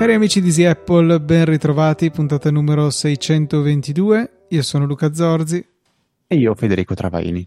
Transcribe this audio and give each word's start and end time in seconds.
Cari 0.00 0.14
amici 0.14 0.40
di 0.40 0.46
Easy 0.48 0.64
Apple, 0.64 1.20
ben 1.20 1.44
ritrovati, 1.44 2.10
puntata 2.10 2.50
numero 2.50 2.88
622. 2.88 4.46
Io 4.48 4.62
sono 4.62 4.86
Luca 4.86 5.12
Zorzi. 5.12 5.62
E 6.26 6.36
io 6.36 6.54
Federico 6.54 6.94
Travaini. 6.94 7.46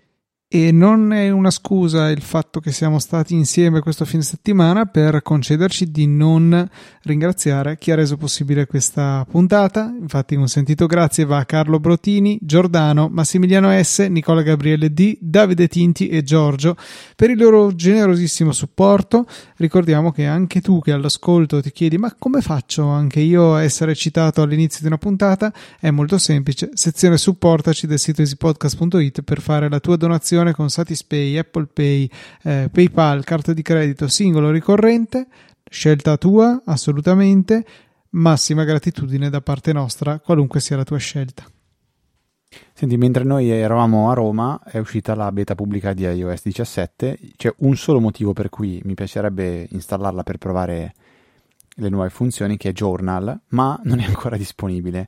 E 0.55 0.71
non 0.71 1.11
è 1.13 1.31
una 1.31 1.49
scusa 1.49 2.11
il 2.11 2.21
fatto 2.21 2.59
che 2.59 2.71
siamo 2.71 2.99
stati 2.99 3.33
insieme 3.33 3.79
questo 3.79 4.05
fine 4.05 4.21
settimana 4.21 4.85
per 4.85 5.23
concederci 5.23 5.89
di 5.89 6.05
non 6.05 6.69
ringraziare 7.01 7.79
chi 7.79 7.89
ha 7.89 7.95
reso 7.95 8.17
possibile 8.17 8.67
questa 8.67 9.25
puntata. 9.27 9.91
Infatti, 9.99 10.35
un 10.35 10.47
sentito 10.47 10.85
grazie 10.85 11.25
va 11.25 11.39
a 11.39 11.45
Carlo 11.45 11.79
Brotini, 11.79 12.37
Giordano, 12.39 13.09
Massimiliano 13.11 13.71
S, 13.83 14.01
Nicola 14.01 14.43
Gabriele 14.43 14.93
D, 14.93 15.17
Davide 15.19 15.67
Tinti 15.67 16.07
e 16.09 16.21
Giorgio 16.21 16.75
per 17.15 17.31
il 17.31 17.39
loro 17.39 17.73
generosissimo 17.73 18.51
supporto. 18.51 19.25
Ricordiamo 19.55 20.11
che 20.11 20.27
anche 20.27 20.61
tu 20.61 20.81
che 20.81 20.91
all'ascolto 20.91 21.63
ti 21.63 21.71
chiedi: 21.71 21.97
ma 21.97 22.13
come 22.15 22.41
faccio 22.41 22.85
anche 22.89 23.21
io 23.21 23.55
a 23.55 23.63
essere 23.63 23.95
citato 23.95 24.43
all'inizio 24.43 24.81
di 24.81 24.85
una 24.85 24.99
puntata? 24.99 25.51
È 25.79 25.89
molto 25.89 26.19
semplice. 26.19 26.69
Sezione 26.75 27.17
supportaci 27.17 27.87
del 27.87 27.97
sito 27.97 28.21
easypodcast.it 28.21 29.23
per 29.23 29.41
fare 29.41 29.67
la 29.67 29.79
tua 29.79 29.95
donazione 29.95 30.41
con 30.51 30.69
Satispay, 30.69 31.37
Apple 31.37 31.67
Pay, 31.71 32.09
eh, 32.43 32.69
PayPal, 32.69 33.23
carta 33.23 33.53
di 33.53 33.61
credito 33.61 34.09
singolo 34.09 34.51
ricorrente, 34.51 35.27
scelta 35.69 36.17
tua 36.17 36.61
assolutamente, 36.65 37.65
massima 38.09 38.65
gratitudine 38.65 39.29
da 39.29 39.39
parte 39.39 39.71
nostra, 39.71 40.19
qualunque 40.19 40.59
sia 40.59 40.75
la 40.75 40.83
tua 40.83 40.97
scelta. 40.97 41.45
Senti, 42.73 42.97
mentre 42.97 43.23
noi 43.23 43.49
eravamo 43.49 44.11
a 44.11 44.13
Roma 44.13 44.61
è 44.63 44.77
uscita 44.77 45.15
la 45.15 45.31
beta 45.31 45.55
pubblica 45.55 45.93
di 45.93 46.03
iOS 46.03 46.43
17, 46.43 47.19
c'è 47.35 47.53
un 47.59 47.75
solo 47.75 47.99
motivo 47.99 48.33
per 48.33 48.49
cui 48.49 48.81
mi 48.83 48.93
piacerebbe 48.93 49.67
installarla 49.71 50.23
per 50.23 50.37
provare 50.37 50.93
le 51.77 51.89
nuove 51.89 52.09
funzioni 52.09 52.57
che 52.57 52.69
è 52.69 52.73
Journal, 52.73 53.39
ma 53.49 53.79
non 53.85 53.99
è 53.99 54.05
ancora 54.05 54.37
disponibile 54.37 55.07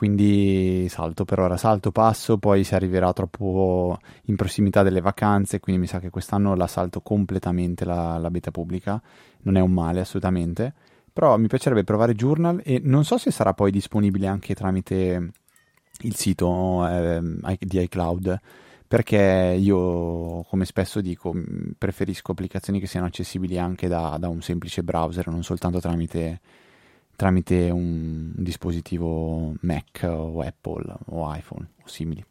quindi 0.00 0.86
salto 0.88 1.26
per 1.26 1.40
ora, 1.40 1.58
salto, 1.58 1.92
passo, 1.92 2.38
poi 2.38 2.64
si 2.64 2.74
arriverà 2.74 3.12
troppo 3.12 3.98
in 4.28 4.36
prossimità 4.36 4.82
delle 4.82 5.02
vacanze, 5.02 5.60
quindi 5.60 5.82
mi 5.82 5.86
sa 5.86 6.00
che 6.00 6.08
quest'anno 6.08 6.54
la 6.54 6.66
salto 6.66 7.02
completamente 7.02 7.84
la, 7.84 8.16
la 8.16 8.30
beta 8.30 8.50
pubblica, 8.50 8.98
non 9.42 9.58
è 9.58 9.60
un 9.60 9.72
male 9.72 10.00
assolutamente, 10.00 10.72
però 11.12 11.36
mi 11.36 11.48
piacerebbe 11.48 11.84
provare 11.84 12.14
Journal 12.14 12.62
e 12.64 12.80
non 12.82 13.04
so 13.04 13.18
se 13.18 13.30
sarà 13.30 13.52
poi 13.52 13.70
disponibile 13.70 14.26
anche 14.26 14.54
tramite 14.54 15.32
il 16.00 16.16
sito 16.16 16.88
eh, 16.88 17.20
di 17.58 17.82
iCloud, 17.82 18.40
perché 18.88 19.54
io, 19.60 20.44
come 20.48 20.64
spesso 20.64 21.02
dico, 21.02 21.34
preferisco 21.76 22.32
applicazioni 22.32 22.80
che 22.80 22.86
siano 22.86 23.04
accessibili 23.04 23.58
anche 23.58 23.86
da, 23.86 24.16
da 24.18 24.28
un 24.28 24.40
semplice 24.40 24.82
browser, 24.82 25.28
non 25.28 25.42
soltanto 25.42 25.78
tramite 25.78 26.40
tramite 27.20 27.68
un 27.68 28.32
dispositivo 28.34 29.52
Mac 29.60 30.06
o 30.08 30.40
Apple 30.40 30.90
o 31.08 31.30
iPhone 31.36 31.68
o 31.84 31.86
simili. 31.86 32.24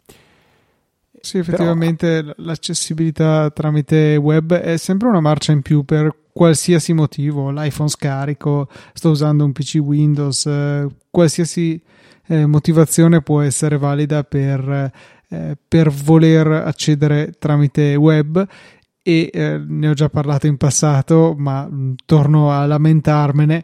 Sì, 1.22 1.38
effettivamente 1.38 2.24
Però... 2.24 2.34
l'accessibilità 2.38 3.52
tramite 3.52 4.16
web 4.16 4.52
è 4.56 4.78
sempre 4.78 5.10
una 5.10 5.20
marcia 5.20 5.52
in 5.52 5.62
più 5.62 5.84
per 5.84 6.12
qualsiasi 6.34 6.94
motivo. 6.94 7.52
L'iPhone 7.52 7.88
scarico, 7.88 8.68
sto 8.94 9.12
usando 9.12 9.46
un 9.46 9.52
PC 9.52 9.76
Windows, 9.76 10.48
eh, 10.48 10.88
qualsiasi 11.12 11.80
eh, 12.26 12.48
motivazione 12.48 13.22
può 13.22 13.42
essere 13.42 13.78
valida 13.78 14.24
per, 14.24 14.92
eh, 15.30 15.56
per 15.68 15.92
voler 15.92 16.48
accedere 16.48 17.36
tramite 17.38 17.94
web 17.94 18.44
e 19.04 19.30
eh, 19.32 19.62
ne 19.64 19.88
ho 19.88 19.94
già 19.94 20.10
parlato 20.10 20.48
in 20.48 20.58
passato, 20.58 21.36
ma 21.38 21.68
mh, 21.68 21.76
mm, 21.76 21.94
torno 22.06 22.50
a 22.50 22.66
lamentarmene 22.66 23.64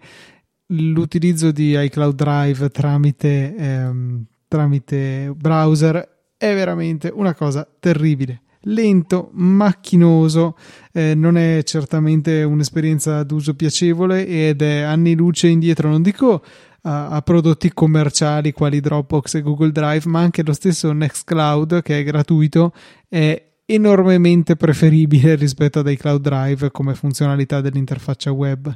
l'utilizzo 0.68 1.52
di 1.52 1.78
iCloud 1.78 2.16
Drive 2.16 2.70
tramite, 2.70 3.56
ehm, 3.56 4.24
tramite 4.48 5.34
browser 5.36 6.08
è 6.38 6.53
veramente 6.53 7.12
una 7.14 7.34
cosa 7.34 7.68
terribile. 7.80 8.42
Lento, 8.68 9.30
macchinoso, 9.34 10.58
eh, 10.92 11.14
non 11.14 11.38
è 11.38 11.62
certamente 11.64 12.42
un'esperienza 12.42 13.22
d'uso 13.24 13.54
piacevole 13.54 14.25
ed 14.25 14.62
è 14.64 14.80
anni 14.80 15.14
luce 15.14 15.48
indietro, 15.48 15.90
non 15.90 16.02
dico 16.02 16.44
a, 16.81 17.09
a, 17.09 17.22
prodotti 17.22 17.72
commerciali 17.74 18.52
quali 18.54 18.80
Dropbox 18.80 19.36
e 19.36 19.42
Google 19.42 19.72
Drive, 19.72 20.09
ma 20.09 20.22
anche 20.22 20.44
lo 20.44 20.54
stesso 20.54 20.92
Nextcloud 20.92 21.84
che 21.84 22.00
è 22.00 22.04
gratuito 22.04 22.74
è 23.08 23.40
enormemente 23.66 24.56
preferibile 24.56 25.36
rispetto 25.36 25.80
ad 25.80 25.88
iCloud 25.88 26.22
Drive 26.22 26.72
come 26.72 26.96
funzionalità 26.96 27.62
dell'interfaccia 27.62 28.31
web 28.31 28.75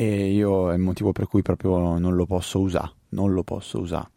e 0.00 0.30
io 0.32 0.70
è 0.70 0.74
il 0.76 0.80
motivo 0.80 1.12
per 1.12 1.26
cui 1.26 1.42
proprio 1.42 1.98
non 1.98 2.14
lo 2.14 2.24
posso 2.24 2.58
usare, 2.58 2.90
non 3.10 3.34
lo 3.34 3.42
posso 3.42 3.80
usare. 3.80 4.08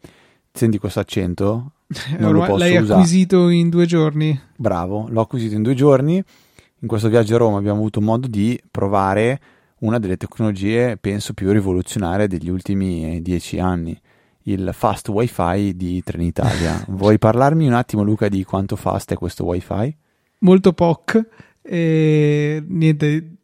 Senti 0.50 0.78
questo 0.78 1.00
accento? 1.00 1.72
Non 2.18 2.32
lo 2.32 2.40
posso 2.40 2.56
L'hai 2.56 2.76
usare. 2.78 3.00
acquisito 3.00 3.50
in 3.50 3.68
due 3.68 3.84
giorni? 3.84 4.40
Bravo, 4.56 5.06
l'ho 5.10 5.20
acquisito 5.20 5.54
in 5.54 5.62
due 5.62 5.74
giorni. 5.74 6.22
In 6.80 6.88
questo 6.88 7.08
viaggio 7.10 7.34
a 7.34 7.38
Roma 7.38 7.58
abbiamo 7.58 7.80
avuto 7.80 8.00
modo 8.00 8.26
di 8.26 8.58
provare 8.70 9.38
una 9.80 9.98
delle 9.98 10.16
tecnologie, 10.16 10.96
penso, 10.96 11.34
più 11.34 11.52
rivoluzionarie 11.52 12.28
degli 12.28 12.48
ultimi 12.48 13.20
dieci 13.20 13.58
anni, 13.58 13.98
il 14.44 14.70
fast 14.72 15.08
wifi 15.10 15.76
di 15.76 16.02
Trenitalia. 16.02 16.82
Vuoi 16.88 17.18
parlarmi 17.18 17.66
un 17.66 17.74
attimo, 17.74 18.02
Luca, 18.02 18.28
di 18.28 18.42
quanto 18.44 18.76
fast 18.76 19.12
è 19.12 19.16
questo 19.16 19.44
wifi? 19.44 19.94
Molto 20.38 20.72
POC. 20.72 21.26
E 21.60 22.64
niente, 22.66 23.34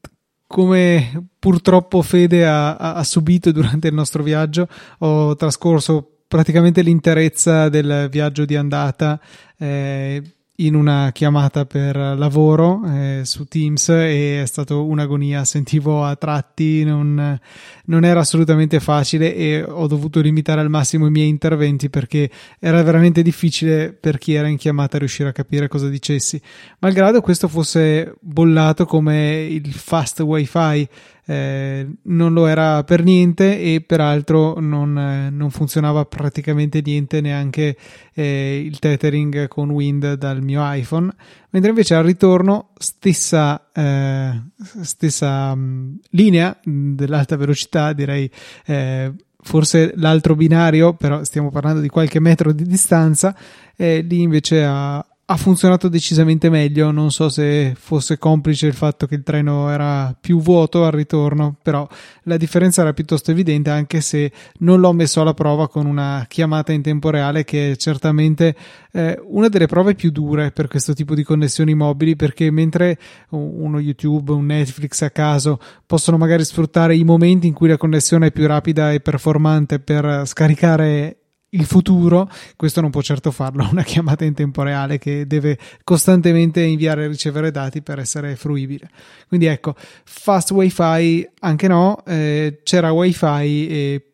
come 0.51 1.29
purtroppo 1.39 2.03
Fede 2.03 2.45
ha, 2.45 2.75
ha, 2.75 3.05
subito 3.05 3.53
durante 3.53 3.87
il 3.87 3.95
nostro 3.95 4.25
viaggio, 4.25 4.67
ho 4.99 5.37
trascorso 5.37 6.23
praticamente 6.27 6.83
l'interezza 6.83 7.69
del 7.69 8.09
viaggio 8.11 8.45
di 8.45 8.57
andata 8.57 9.21
eh, 9.57 10.21
in 10.61 10.75
una 10.75 11.11
chiamata 11.13 11.65
per 11.65 11.97
lavoro 11.97 12.83
eh, 12.87 13.21
su 13.25 13.45
Teams 13.45 13.89
e 13.89 14.43
è 14.43 14.47
stato 14.47 14.85
un'agonia, 14.85 15.45
sentivo 15.45 16.05
a 16.05 16.17
tratti, 16.17 16.85
non, 16.85 17.39
non, 17.85 18.05
era 18.05 18.21
assolutamente 18.21 18.81
facile 18.81 19.35
e 19.35 19.63
ho 19.63 19.87
dovuto 19.87 20.21
limitare 20.21 20.61
al 20.61 20.69
massimo 20.69 21.07
i 21.07 21.11
miei 21.11 21.29
interventi 21.29 21.89
perché 21.89 22.31
era 22.59 22.83
veramente 22.83 23.23
difficile 23.23 23.93
per 23.93 24.19
chi 24.19 24.35
era 24.35 24.49
in 24.49 24.57
chiamata 24.57 24.99
riuscire 24.99 25.29
a 25.29 25.33
capire 25.33 25.69
cosa 25.69 25.89
dicessi. 25.89 26.41
Malgrado 26.81 27.21
questo 27.21 27.49
fosse 27.49 28.15
bollato 28.21 28.85
come 28.85 29.47
il 29.49 29.73
fast 29.73 30.21
wifi 30.21 30.89
eh, 31.31 31.87
non 32.03 32.33
lo 32.33 32.49
era 32.49 32.83
per 32.83 33.05
niente 33.05 33.61
e 33.61 33.81
peraltro 33.83 34.59
non, 34.59 34.99
eh, 34.99 35.31
non 35.31 35.51
funzionava 35.51 36.05
praticamente 36.05 36.83
niente 36.85 37.21
neanche 37.21 37.77
eh, 38.15 38.61
il 38.65 38.81
tethering 38.81 39.47
con 39.47 39.71
Wind 39.71 40.15
dal 40.15 40.43
mio 40.43 40.61
iPhone 40.65 41.09
mentre 41.51 41.71
invece 41.71 41.95
al 41.95 42.03
ritorno 42.03 42.71
stessa, 42.77 43.71
eh, 43.73 44.43
stessa 44.83 45.55
mm, 45.55 45.95
linea 46.11 46.59
dell'alta 46.65 47.37
velocità 47.37 47.93
direi 47.93 48.29
eh, 48.67 49.13
forse 49.41 49.93
l'altro 49.95 50.35
binario 50.35 50.95
però 50.95 51.23
stiamo 51.23 51.53
parlando 51.53 51.81
di 51.81 51.89
qualche 51.89 52.19
metro 52.19 52.51
di 52.51 52.65
distanza 52.65 53.37
lì 53.77 54.21
invece 54.21 54.63
ha, 54.63 55.03
ha 55.31 55.37
funzionato 55.37 55.89
decisamente 55.89 56.51
meglio. 56.51 56.91
Non 56.91 57.13
so 57.13 57.29
se 57.29 57.75
fosse 57.79 58.19
complice 58.19 58.67
il 58.67 58.75
fatto 58.75 59.07
che 59.07 59.15
il 59.15 59.23
treno 59.23 59.71
era 59.71 60.15
più 60.21 60.41
vuoto 60.41 60.85
al 60.85 60.91
ritorno, 60.91 61.57
però 61.63 61.87
la 62.25 62.37
differenza 62.37 62.83
era 62.83 62.93
piuttosto 62.93 63.31
evidente, 63.31 63.71
anche 63.71 64.01
se 64.01 64.33
non 64.59 64.81
l'ho 64.81 64.93
messo 64.93 65.21
alla 65.21 65.33
prova 65.33 65.69
con 65.69 65.87
una 65.87 66.27
chiamata 66.29 66.73
in 66.73 66.83
tempo 66.83 67.11
reale, 67.11 67.45
che 67.45 67.73
è 67.73 67.77
certamente 67.77 68.57
eh, 68.91 69.21
una 69.25 69.49
delle 69.49 69.67
prove 69.67 69.95
più 69.95 70.11
dure 70.11 70.51
per 70.51 70.67
questo 70.67 70.95
tipo 70.95 71.15
di 71.15 71.23
connessioni 71.23 71.75
mobili, 71.75 72.17
perché 72.17 72.51
mentre 72.51 72.99
uno 73.29 73.79
YouTube, 73.79 74.33
un 74.33 74.47
Netflix 74.47 75.03
a 75.03 75.11
caso 75.11 75.61
possono 75.87 76.17
magari 76.17 76.45
sfruttare 76.45 76.97
i 76.97 77.05
momenti 77.05 77.47
in 77.47 77.55
cui 77.55 77.69
la 77.69 77.77
connessione 77.77 78.29
è 78.29 78.33
più 78.33 78.49
rapida 78.49 78.91
e 78.91 78.99
performante 78.99 79.79
per 79.79 80.23
scaricare 80.27 81.20
il 81.51 81.65
futuro, 81.65 82.31
questo 82.57 82.81
non 82.81 82.91
può 82.91 83.03
certo 83.03 83.31
farlo 83.31 83.67
una 83.71 83.83
chiamata 83.83 84.25
in 84.25 84.35
tempo 84.35 84.63
reale 84.63 84.99
che 84.99 85.27
deve 85.27 85.59
costantemente 85.85 86.61
inviare 86.63 87.05
e 87.05 87.09
ricevere 87.09 87.51
dati 87.51 87.83
per 87.83 87.99
essere 87.99 88.37
fruibile. 88.37 88.91
Quindi 89.29 89.47
ecco, 89.47 89.75
fast 89.77 90.51
wifi 90.53 91.29
anche 91.41 91.69
no, 91.69 92.05
eh, 92.05 92.61
c'era 92.63 92.93
wifi 92.93 93.67
e 93.69 94.05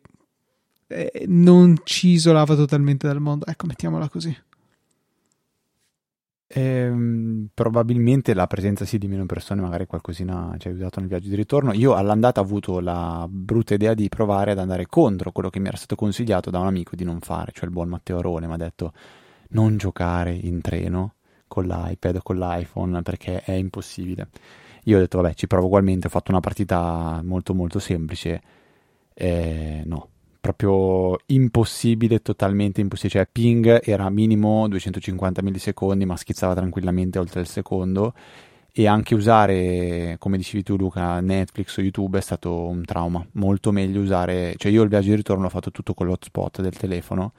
eh, 0.87 1.25
non 1.27 1.75
ci 1.83 2.09
isolava 2.09 2.55
totalmente 2.55 3.07
dal 3.07 3.19
mondo. 3.19 3.45
Ecco, 3.45 3.65
mettiamola 3.65 4.09
così. 4.09 4.35
Ehm, 6.49 7.49
probabilmente 7.53 8.33
la 8.33 8.47
presenza 8.47 8.85
sì 8.85 8.97
di 8.97 9.07
meno 9.07 9.25
persone, 9.25 9.61
magari 9.61 9.85
qualcosina 9.85 10.55
ci 10.57 10.67
ha 10.67 10.71
aiutato 10.71 10.99
nel 10.99 11.09
viaggio 11.09 11.29
di 11.29 11.35
ritorno. 11.35 11.73
Io 11.73 11.93
all'andata 11.93 12.39
ho 12.39 12.43
avuto 12.43 12.79
la 12.79 13.27
brutta 13.29 13.73
idea 13.73 13.93
di 13.93 14.07
provare 14.07 14.51
ad 14.51 14.59
andare 14.59 14.85
contro 14.87 15.31
quello 15.31 15.49
che 15.49 15.59
mi 15.59 15.67
era 15.67 15.77
stato 15.77 15.95
consigliato 15.95 16.49
da 16.49 16.59
un 16.59 16.67
amico 16.67 16.95
di 16.95 17.03
non 17.03 17.19
fare, 17.19 17.51
cioè 17.53 17.65
il 17.65 17.71
buon 17.71 17.89
Matteo 17.89 18.19
Arone 18.19 18.47
mi 18.47 18.53
ha 18.53 18.57
detto 18.57 18.93
non 19.49 19.77
giocare 19.77 20.33
in 20.33 20.61
treno 20.61 21.15
con 21.47 21.65
l'iPad 21.65 22.17
o 22.17 22.21
con 22.23 22.37
l'iPhone 22.37 23.01
perché 23.01 23.41
è 23.41 23.51
impossibile. 23.51 24.29
Io 24.85 24.97
ho 24.97 24.99
detto 24.99 25.21
vabbè 25.21 25.33
ci 25.33 25.47
provo 25.47 25.65
ugualmente, 25.67 26.07
ho 26.07 26.09
fatto 26.09 26.31
una 26.31 26.39
partita 26.39 27.21
molto 27.23 27.53
molto 27.53 27.79
semplice. 27.79 28.41
Eh, 29.13 29.83
no, 29.85 30.09
proprio 30.53 31.19
impossibile, 31.27 32.21
totalmente 32.21 32.79
impossibile. 32.81 33.25
Cioè, 33.25 33.29
ping 33.31 33.81
era 33.83 34.09
minimo 34.09 34.67
250 34.67 35.41
millisecondi, 35.41 36.05
ma 36.05 36.15
schizzava 36.15 36.53
tranquillamente 36.55 37.19
oltre 37.19 37.41
il 37.41 37.47
secondo. 37.47 38.13
E 38.71 38.87
anche 38.87 39.15
usare, 39.15 40.15
come 40.19 40.37
dicevi 40.37 40.63
tu, 40.63 40.77
Luca, 40.77 41.19
Netflix 41.19 41.77
o 41.77 41.81
YouTube 41.81 42.19
è 42.19 42.21
stato 42.21 42.67
un 42.67 42.83
trauma. 42.85 43.25
Molto 43.33 43.71
meglio 43.71 44.01
usare, 44.01 44.53
cioè, 44.57 44.71
io 44.71 44.83
il 44.83 44.89
viaggio 44.89 45.09
di 45.09 45.15
ritorno 45.15 45.43
l'ho 45.43 45.49
fatto 45.49 45.71
tutto 45.71 45.93
con 45.93 46.07
l'hotspot 46.07 46.61
del 46.61 46.77
telefono. 46.77 47.33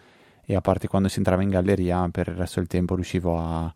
E 0.45 0.55
a 0.55 0.61
parte 0.61 0.89
quando 0.89 1.09
si 1.09 1.19
entrava 1.19 1.43
in 1.43 1.51
galleria, 1.51 2.09
per 2.11 2.29
il 2.29 2.35
resto 2.35 2.59
del 2.61 2.69
tempo 2.69 2.95
riuscivo 2.95 3.39
a, 3.39 3.73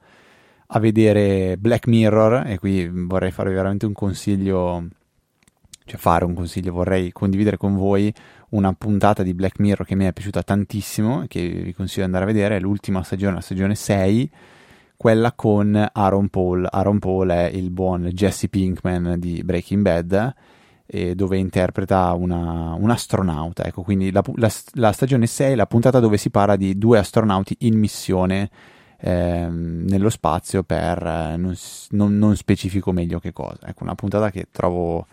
a 0.66 0.78
vedere 0.78 1.56
Black 1.58 1.86
Mirror. 1.86 2.46
E 2.46 2.58
qui 2.58 2.88
vorrei 2.88 3.30
farvi 3.30 3.54
veramente 3.54 3.86
un 3.86 3.92
consiglio 3.92 4.88
cioè 5.92 6.00
fare 6.00 6.24
un 6.24 6.34
consiglio, 6.34 6.72
vorrei 6.72 7.12
condividere 7.12 7.58
con 7.58 7.76
voi 7.76 8.12
una 8.50 8.72
puntata 8.72 9.22
di 9.22 9.34
Black 9.34 9.58
Mirror 9.58 9.86
che 9.86 9.94
mi 9.94 10.06
è 10.06 10.12
piaciuta 10.12 10.42
tantissimo, 10.42 11.24
che 11.28 11.46
vi 11.46 11.74
consiglio 11.74 12.06
di 12.06 12.14
andare 12.14 12.24
a 12.24 12.26
vedere, 12.26 12.56
è 12.56 12.60
l'ultima 12.60 13.02
stagione, 13.02 13.34
la 13.34 13.40
stagione 13.40 13.74
6, 13.74 14.30
quella 14.96 15.32
con 15.32 15.90
Aaron 15.92 16.28
Paul. 16.28 16.66
Aaron 16.70 16.98
Paul 16.98 17.28
è 17.28 17.50
il 17.52 17.70
buon 17.70 18.06
Jesse 18.06 18.48
Pinkman 18.48 19.16
di 19.18 19.42
Breaking 19.44 19.82
Bad, 19.82 20.34
dove 21.14 21.36
interpreta 21.38 22.12
una, 22.12 22.74
un 22.74 22.90
astronauta. 22.90 23.64
Ecco, 23.64 23.82
quindi 23.82 24.10
la, 24.10 24.22
la, 24.36 24.50
la, 24.74 24.92
stagione 24.92 25.26
6 25.26 25.52
è 25.52 25.54
la 25.54 25.66
puntata 25.66 26.00
dove 26.00 26.16
si 26.16 26.30
parla 26.30 26.56
di 26.56 26.76
due 26.78 26.98
astronauti 26.98 27.56
in 27.60 27.78
missione 27.78 28.50
eh, 28.98 29.46
nello 29.50 30.10
spazio 30.10 30.62
per 30.62 31.02
eh, 31.04 31.36
non, 31.36 31.54
non, 31.90 32.16
non 32.18 32.36
specifico 32.36 32.92
meglio 32.92 33.18
che 33.18 33.32
cosa. 33.32 33.66
Ecco, 33.66 33.82
una 33.82 33.94
puntata 33.94 34.30
che 34.30 34.46
trovo, 34.50 35.06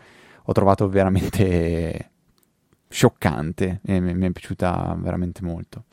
ho 0.50 0.52
trovato 0.52 0.90
veramente 0.90 2.10
scioccante 2.90 3.82
e 3.86 4.00
mi, 4.00 4.26
è 4.26 4.32
piaciuta 4.32 4.98
veramente 5.00 5.44
molto. 5.44 5.84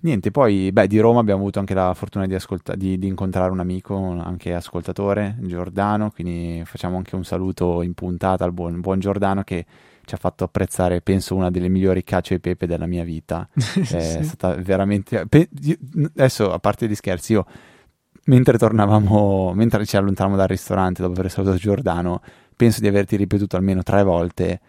Niente, 0.00 0.32
poi 0.32 0.72
beh, 0.72 0.88
di 0.88 0.98
Roma 0.98 1.20
abbiamo 1.20 1.40
avuto 1.40 1.60
anche 1.60 1.72
la 1.72 1.94
fortuna 1.94 2.26
di, 2.26 2.34
ascolta- 2.34 2.74
di, 2.74 2.98
di, 2.98 3.06
incontrare 3.06 3.50
un 3.50 3.60
amico, 3.60 3.96
anche 3.96 4.54
ascoltatore, 4.54 5.36
Giordano, 5.40 6.10
quindi 6.10 6.62
facciamo 6.64 6.96
anche 6.96 7.14
un 7.14 7.24
saluto 7.24 7.80
in 7.82 7.94
puntata 7.94 8.44
al 8.44 8.52
buon, 8.52 8.80
buon 8.80 8.98
Giordano 8.98 9.42
che 9.42 9.64
ci 10.04 10.14
ha 10.14 10.18
fatto 10.18 10.44
apprezzare, 10.44 11.00
penso, 11.00 11.36
una 11.36 11.50
delle 11.50 11.68
migliori 11.68 12.02
cacio 12.02 12.34
e 12.34 12.40
pepe 12.40 12.66
della 12.66 12.86
mia 12.86 13.04
vita. 13.04 13.48
È 13.54 13.60
sì. 13.84 14.24
stata 14.24 14.54
veramente... 14.56 15.26
Pe- 15.26 15.48
adesso, 16.16 16.52
a 16.52 16.58
parte 16.58 16.88
gli 16.88 16.94
scherzi, 16.94 17.32
io 17.32 17.46
mentre 18.26 18.58
tornavamo, 18.58 19.52
mentre 19.54 19.84
ci 19.86 19.96
allontanavamo 19.96 20.38
dal 20.38 20.48
ristorante 20.48 21.02
dopo 21.02 21.18
aver 21.18 21.30
salutato 21.30 21.58
Giordano, 21.58 22.20
penso 22.56 22.80
di 22.80 22.88
averti 22.88 23.16
ripetuto 23.16 23.56
almeno 23.56 23.82
tre 23.82 24.02
volte 24.02 24.60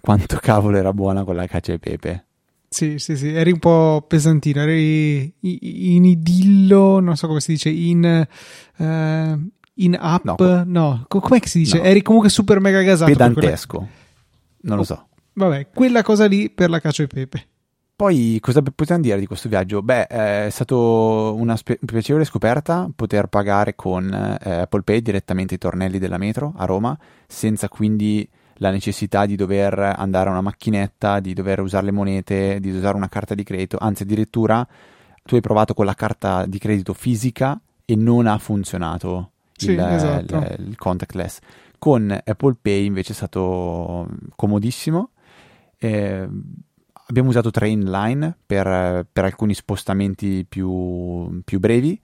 quanto 0.00 0.38
cavolo 0.42 0.76
era 0.76 0.92
buona 0.92 1.24
quella 1.24 1.46
cacio 1.46 1.72
e 1.72 1.78
pepe. 1.78 2.24
Sì, 2.68 2.98
sì, 2.98 3.16
sì, 3.16 3.32
eri 3.32 3.52
un 3.52 3.58
po' 3.58 4.04
pesantino, 4.06 4.60
eri 4.60 5.32
in 5.40 6.04
idillo, 6.04 7.00
non 7.00 7.16
so 7.16 7.26
come 7.26 7.40
si 7.40 7.52
dice, 7.52 7.70
in... 7.70 8.26
Uh, 8.76 9.54
in 9.78 9.96
up, 10.00 10.24
no, 10.24 10.64
no. 10.64 11.04
com'è 11.06 11.38
che 11.38 11.48
si 11.48 11.58
dice? 11.58 11.78
No. 11.78 11.84
Eri 11.84 12.00
comunque 12.02 12.30
super 12.30 12.60
mega 12.60 12.80
gasato. 12.80 13.10
Pedantesco, 13.10 13.76
quella... 13.76 13.92
non 14.62 14.76
lo 14.78 14.84
so. 14.84 14.94
Oh, 14.94 15.08
vabbè, 15.34 15.68
quella 15.72 16.02
cosa 16.02 16.26
lì 16.26 16.48
per 16.48 16.70
la 16.70 16.80
cacio 16.80 17.02
e 17.02 17.06
pepe. 17.06 17.46
Poi 17.96 18.38
cosa 18.42 18.60
possiamo 18.60 19.00
dire 19.00 19.18
di 19.18 19.24
questo 19.24 19.48
viaggio? 19.48 19.80
Beh, 19.80 20.06
è 20.06 20.48
stato 20.50 21.34
una 21.34 21.56
spe- 21.56 21.78
piacevole 21.82 22.26
scoperta 22.26 22.90
poter 22.94 23.28
pagare 23.28 23.74
con 23.74 24.12
eh, 24.12 24.50
Apple 24.50 24.82
Pay 24.82 25.00
direttamente 25.00 25.54
i 25.54 25.58
tornelli 25.58 25.98
della 25.98 26.18
metro 26.18 26.52
a 26.58 26.66
Roma, 26.66 26.94
senza 27.26 27.70
quindi 27.70 28.28
la 28.56 28.70
necessità 28.70 29.24
di 29.24 29.34
dover 29.34 29.78
andare 29.78 30.28
a 30.28 30.32
una 30.32 30.42
macchinetta, 30.42 31.20
di 31.20 31.32
dover 31.32 31.60
usare 31.60 31.86
le 31.86 31.90
monete, 31.92 32.60
di 32.60 32.70
usare 32.70 32.98
una 32.98 33.08
carta 33.08 33.34
di 33.34 33.44
credito, 33.44 33.78
anzi 33.80 34.02
addirittura 34.02 34.66
tu 35.22 35.34
hai 35.34 35.40
provato 35.40 35.72
con 35.72 35.86
la 35.86 35.94
carta 35.94 36.44
di 36.44 36.58
credito 36.58 36.92
fisica 36.92 37.58
e 37.82 37.96
non 37.96 38.26
ha 38.26 38.36
funzionato 38.36 39.30
sì, 39.52 39.70
il, 39.70 39.80
esatto. 39.80 40.36
il, 40.36 40.68
il, 40.68 40.76
contactless. 40.76 41.38
Con 41.78 42.10
Apple 42.10 42.56
Pay 42.60 42.84
invece 42.84 43.12
è 43.12 43.16
stato 43.16 44.06
comodissimo. 44.34 45.12
Eh, 45.78 46.28
abbiamo 47.06 47.28
usato 47.28 47.50
Trainline 47.50 48.36
per, 48.44 49.06
per 49.10 49.24
alcuni 49.24 49.54
spostamenti 49.54 50.44
più, 50.48 51.40
più 51.44 51.58
brevi 51.58 51.98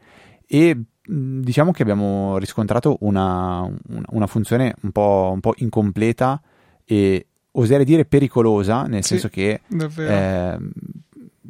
e 0.46 0.76
diciamo 1.04 1.72
che 1.72 1.82
abbiamo 1.82 2.38
riscontrato 2.38 2.98
una, 3.00 3.68
una 4.10 4.26
funzione 4.26 4.74
un 4.82 4.92
po', 4.92 5.30
un 5.32 5.40
po', 5.40 5.54
incompleta 5.56 6.40
e 6.84 7.26
oserei 7.52 7.84
dire 7.84 8.04
pericolosa, 8.04 8.84
nel 8.84 9.02
sì, 9.02 9.18
senso 9.18 9.28
che 9.28 9.60
eh, 9.68 10.58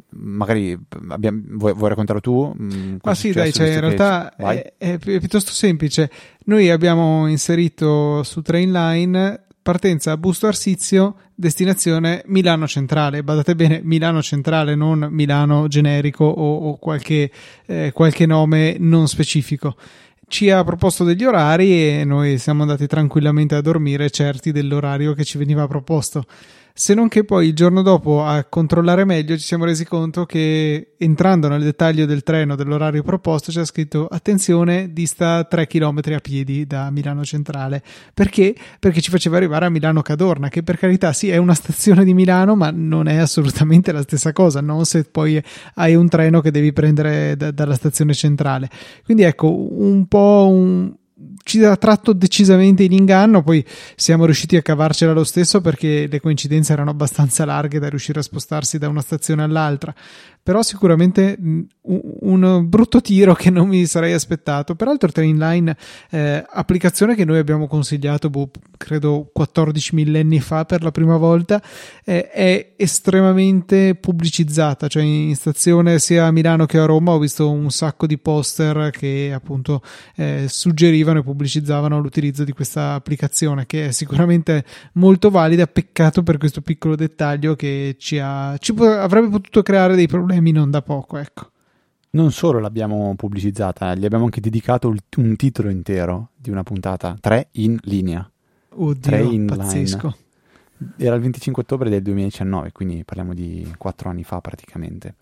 magari 0.09 0.77
abbiamo, 1.09 1.41
vuoi, 1.51 1.73
vuoi, 1.73 1.89
raccontarlo 1.89 2.21
tu? 2.21 2.55
Ma 3.01 3.13
sì, 3.13 3.31
dai, 3.31 3.53
cioè, 3.53 3.73
in 3.73 3.79
realtà 3.79 4.35
è, 4.35 4.73
è, 4.77 4.93
è, 4.93 4.97
piuttosto 4.97 5.51
semplice. 5.51 6.09
Noi 6.45 6.69
abbiamo 6.69 7.27
inserito 7.27 8.23
su 8.23 8.41
Trainline 8.41 9.45
partenza 9.63 10.15
Busto 10.17 10.45
Arsizio, 10.45 11.15
destinazione 11.33 12.21
Milano 12.27 12.67
Centrale. 12.67 13.23
Badate 13.23 13.55
bene, 13.55 13.79
Milano 13.81 14.21
Centrale, 14.21 14.75
non 14.75 15.07
Milano 15.09 15.67
generico 15.67 16.25
o, 16.25 16.69
o 16.69 16.77
qualche, 16.77 17.31
eh, 17.65 17.91
qualche 17.93 18.27
nome 18.27 18.75
non 18.77 19.07
specifico 19.07 19.75
ci 20.27 20.49
ha 20.49 20.63
proposto 20.63 21.03
degli 21.03 21.23
orari 21.25 21.99
e 21.99 22.03
noi 22.05 22.39
siamo 22.39 22.63
andati 22.63 22.87
tranquillamente 22.87 23.53
a 23.53 23.61
dormire 23.61 24.09
certi 24.09 24.51
dell'orario 24.51 25.13
che 25.13 25.23
ci 25.23 25.37
veniva 25.37 25.67
proposto 25.67 26.25
se 26.75 26.95
non 26.95 27.07
che 27.07 27.23
poi 27.23 27.49
il 27.49 27.53
giorno 27.53 27.83
dopo 27.83 28.25
a 28.25 28.43
controllare 28.45 29.05
meglio 29.05 29.37
ci 29.37 29.43
siamo 29.43 29.63
resi 29.63 29.85
conto 29.85 30.25
che 30.25 30.93
entrando 30.97 31.47
nel 31.47 31.61
dettaglio 31.61 32.07
del 32.07 32.23
treno 32.23 32.55
dell'orario 32.55 33.03
proposto 33.03 33.51
c'è 33.51 33.63
scritto 33.63 34.07
attenzione 34.07 34.91
dista 34.91 35.43
3 35.43 35.67
km 35.67 35.99
a 36.15 36.19
piedi 36.19 36.65
da 36.65 36.89
Milano 36.89 37.23
Centrale 37.23 37.83
perché? 38.11 38.55
Perché 38.79 39.01
ci 39.01 39.11
faceva 39.11 39.37
arrivare 39.37 39.65
a 39.67 39.69
Milano 39.69 40.01
Cadorna 40.01 40.49
che 40.49 40.63
per 40.63 40.79
carità 40.79 41.13
sì 41.13 41.29
è 41.29 41.37
una 41.37 41.53
stazione 41.53 42.03
di 42.03 42.15
Milano 42.15 42.55
ma 42.55 42.71
non 42.73 43.07
è 43.07 43.17
assolutamente 43.17 43.91
la 43.91 44.01
stessa 44.01 44.33
cosa 44.33 44.59
non 44.59 44.83
se 44.85 45.03
poi 45.03 45.39
hai 45.75 45.93
un 45.93 46.09
treno 46.09 46.41
che 46.41 46.49
devi 46.49 46.73
prendere 46.73 47.37
da, 47.37 47.51
dalla 47.51 47.75
stazione 47.75 48.15
centrale 48.15 48.67
quindi 49.03 49.21
ecco 49.21 49.55
un 49.55 50.07
po' 50.07 50.49
un 50.49 50.91
ci 51.43 51.63
ha 51.63 51.75
tratto 51.75 52.13
decisamente 52.13 52.83
in 52.83 52.91
inganno, 52.91 53.43
poi 53.43 53.65
siamo 53.95 54.25
riusciti 54.25 54.55
a 54.55 54.61
cavarcela 54.61 55.13
lo 55.13 55.23
stesso 55.23 55.61
perché 55.61 56.07
le 56.07 56.19
coincidenze 56.19 56.73
erano 56.73 56.91
abbastanza 56.91 57.45
larghe 57.45 57.79
da 57.79 57.89
riuscire 57.89 58.19
a 58.19 58.23
spostarsi 58.23 58.77
da 58.77 58.87
una 58.87 59.01
stazione 59.01 59.43
all'altra 59.43 59.93
però 60.43 60.61
sicuramente 60.61 61.37
un 61.85 62.65
brutto 62.67 62.99
tiro 62.99 63.33
che 63.33 63.49
non 63.49 63.69
mi 63.69 63.85
sarei 63.85 64.11
aspettato. 64.11 64.75
Peraltro 64.75 65.09
Trainline, 65.09 65.75
eh, 66.11 66.45
applicazione 66.47 67.15
che 67.15 67.23
noi 67.23 67.37
abbiamo 67.37 67.67
consigliato, 67.67 68.29
boh, 68.29 68.51
credo 68.77 69.29
14 69.31 69.95
millenni 69.95 70.41
fa 70.41 70.65
per 70.65 70.83
la 70.83 70.91
prima 70.91 71.15
volta, 71.15 71.61
eh, 72.03 72.29
è 72.29 72.73
estremamente 72.75 73.95
pubblicizzata, 73.95 74.87
cioè 74.89 75.03
in 75.03 75.35
stazione 75.35 75.99
sia 75.99 76.25
a 76.25 76.31
Milano 76.31 76.65
che 76.65 76.77
a 76.77 76.85
Roma 76.85 77.11
ho 77.11 77.19
visto 77.19 77.49
un 77.49 77.71
sacco 77.71 78.05
di 78.05 78.17
poster 78.17 78.89
che 78.91 79.31
appunto 79.33 79.81
eh, 80.15 80.45
suggerivano 80.49 81.19
e 81.19 81.23
pubblicizzavano 81.23 81.99
l'utilizzo 81.99 82.43
di 82.43 82.51
questa 82.51 82.93
applicazione 82.93 83.65
che 83.65 83.87
è 83.87 83.91
sicuramente 83.91 84.65
molto 84.93 85.29
valida, 85.29 85.67
peccato 85.67 86.21
per 86.21 86.37
questo 86.37 86.59
piccolo 86.59 86.95
dettaglio 86.95 87.55
che 87.55 87.95
ci, 87.97 88.19
ha, 88.19 88.57
ci 88.57 88.73
avrebbe 88.77 89.29
potuto 89.29 89.63
creare 89.63 89.95
dei 89.95 90.07
problemi 90.07 90.32
problemi 90.33 90.51
non 90.51 90.71
da 90.71 90.81
poco, 90.81 91.17
ecco. 91.17 91.51
Non 92.11 92.31
solo 92.31 92.59
l'abbiamo 92.59 93.15
pubblicizzata, 93.15 93.95
gli 93.95 94.05
abbiamo 94.05 94.25
anche 94.25 94.39
dedicato 94.39 94.93
un 95.17 95.35
titolo 95.35 95.69
intero 95.69 96.29
di 96.35 96.49
una 96.51 96.63
puntata, 96.63 97.17
3 97.19 97.49
in 97.53 97.77
linea. 97.83 98.29
Oddio, 98.75 98.99
3 98.99 99.21
in 99.21 99.45
pazzesco. 99.45 100.15
Line. 100.77 100.93
Era 100.97 101.15
il 101.15 101.21
25 101.21 101.63
ottobre 101.63 101.89
del 101.89 102.01
2019, 102.01 102.71
quindi 102.71 103.03
parliamo 103.03 103.33
di 103.33 103.73
4 103.77 104.09
anni 104.09 104.23
fa 104.23 104.41
praticamente. 104.41 105.15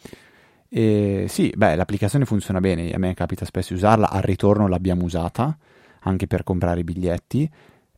E 0.67 1.25
sì, 1.29 1.53
beh, 1.55 1.75
l'applicazione 1.75 2.25
funziona 2.25 2.59
bene, 2.59 2.91
a 2.91 2.97
me 2.97 3.13
capita 3.13 3.45
spesso 3.45 3.73
di 3.73 3.79
usarla, 3.79 4.09
al 4.09 4.21
ritorno 4.21 4.67
l'abbiamo 4.67 5.03
usata 5.03 5.57
anche 6.01 6.27
per 6.27 6.43
comprare 6.43 6.81
i 6.81 6.83
biglietti. 6.83 7.49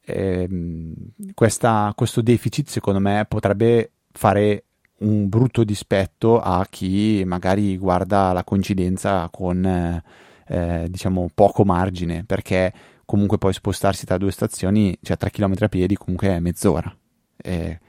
E, 0.06 0.42
ehm, 0.44 0.94
questa, 1.34 1.92
questo 1.96 2.22
deficit 2.22 2.68
secondo 2.68 3.00
me 3.00 3.26
potrebbe 3.28 3.92
fare 4.12 4.66
un 5.00 5.28
brutto 5.28 5.64
dispetto 5.64 6.40
a 6.40 6.66
chi 6.70 7.24
magari 7.26 7.78
guarda 7.78 8.32
la 8.32 8.44
coincidenza 8.44 9.28
con, 9.30 9.66
eh, 9.66 10.88
diciamo 10.90 11.30
poco 11.34 11.66
margine 11.66 12.24
perché 12.26 12.74
comunque 13.06 13.38
poi 13.38 13.54
spostarsi 13.54 14.06
tra 14.06 14.18
due 14.18 14.32
stazioni, 14.32 14.98
cioè 15.02 15.18
3 15.18 15.30
km 15.30 15.54
a 15.60 15.68
piedi 15.68 15.96
comunque 15.96 16.30
è 16.30 16.40
mezz'ora, 16.40 16.96
eh, 17.38 17.80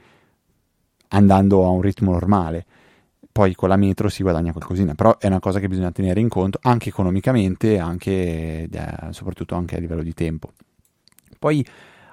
andando 1.09 1.65
a 1.65 1.69
un 1.69 1.81
ritmo 1.81 2.11
normale. 2.11 2.65
Poi 3.31 3.53
con 3.53 3.67
la 3.67 3.75
metro 3.75 4.07
si 4.07 4.23
guadagna 4.23 4.53
qualcosina, 4.53 4.95
però 4.95 5.17
è 5.17 5.27
una 5.27 5.39
cosa 5.39 5.59
che 5.59 5.67
bisogna 5.67 5.91
tenere 5.91 6.21
in 6.21 6.29
conto 6.29 6.57
anche 6.61 6.89
economicamente, 6.89 7.79
anche, 7.79 8.69
eh, 8.71 8.97
soprattutto 9.09 9.55
anche 9.55 9.75
a 9.75 9.79
livello 9.79 10.03
di 10.03 10.13
tempo. 10.13 10.53
Poi 11.37 11.65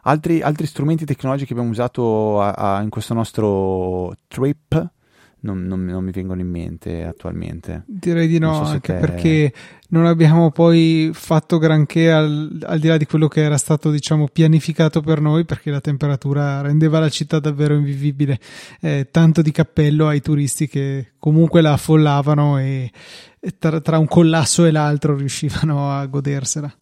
altri, 0.03 0.41
altri 0.41 0.67
strumenti 0.67 1.05
tecnologici 1.05 1.47
che 1.47 1.53
abbiamo 1.53 1.71
usato 1.71 2.41
a, 2.41 2.51
a, 2.53 2.83
in 2.83 2.89
questo 2.89 3.15
nostro 3.15 4.15
trip, 4.29 4.91
non, 5.43 5.65
non, 5.65 5.85
non, 5.85 6.05
mi 6.05 6.13
vengono 6.13 6.41
in 6.41 6.49
mente 6.49 7.05
attualmente. 7.05 7.83
Direi 7.87 8.29
di 8.29 8.39
no, 8.39 8.55
so 8.55 8.63
anche 8.63 8.95
te... 8.95 8.99
perché 9.01 9.53
non 9.89 10.07
abbiamo 10.07 10.51
poi 10.51 11.11
fatto 11.13 11.59
granché 11.59 12.13
al, 12.13 12.61
al, 12.65 12.79
di 12.79 12.89
là 12.89 12.97
di 12.97 13.07
quello 13.07 13.29
che 13.29 13.43
era 13.43 13.57
stato 13.59 13.91
diciamo 13.91 14.29
pianificato 14.29 15.01
per 15.01 15.21
noi 15.21 15.45
perché 15.45 15.71
la 15.71 15.81
temperatura 15.81 16.61
rendeva 16.61 17.01
la 17.01 17.09
città 17.09 17.41
davvero 17.41 17.75
invivibile. 17.75 18.39
Eh, 18.81 19.09
tanto 19.11 19.43
di 19.43 19.51
cappello 19.51 20.07
ai 20.07 20.21
turisti 20.21 20.69
che 20.69 21.13
comunque 21.19 21.61
la 21.61 21.73
affollavano 21.73 22.59
e, 22.59 22.91
e 23.41 23.55
tra, 23.59 23.81
tra 23.81 23.99
un 23.99 24.07
collasso 24.07 24.65
e 24.65 24.71
l'altro 24.71 25.17
riuscivano 25.17 25.91
a 25.91 26.07
godersela. 26.07 26.73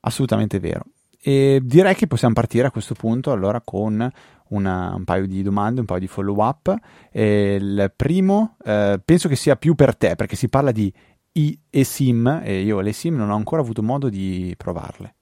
Assolutamente 0.00 0.58
vero. 0.58 0.84
E 1.22 1.60
direi 1.62 1.94
che 1.94 2.06
possiamo 2.06 2.34
partire 2.34 2.66
a 2.66 2.70
questo 2.70 2.94
punto 2.94 3.30
allora 3.30 3.60
con 3.60 4.10
una, 4.48 4.94
un 4.94 5.04
paio 5.04 5.26
di 5.26 5.42
domande, 5.42 5.80
un 5.80 5.86
paio 5.86 6.00
di 6.00 6.06
follow 6.06 6.42
up. 6.42 6.74
E 7.10 7.56
il 7.60 7.92
primo 7.94 8.56
eh, 8.64 9.00
penso 9.04 9.28
che 9.28 9.36
sia 9.36 9.56
più 9.56 9.74
per 9.74 9.96
te 9.96 10.16
perché 10.16 10.36
si 10.36 10.48
parla 10.48 10.72
di 10.72 10.92
eSIM 11.70 12.40
e 12.42 12.62
io 12.62 12.80
le 12.80 12.92
SIM 12.92 13.16
non 13.16 13.30
ho 13.30 13.36
ancora 13.36 13.62
avuto 13.62 13.82
modo 13.82 14.08
di 14.08 14.54
provarle. 14.56 15.14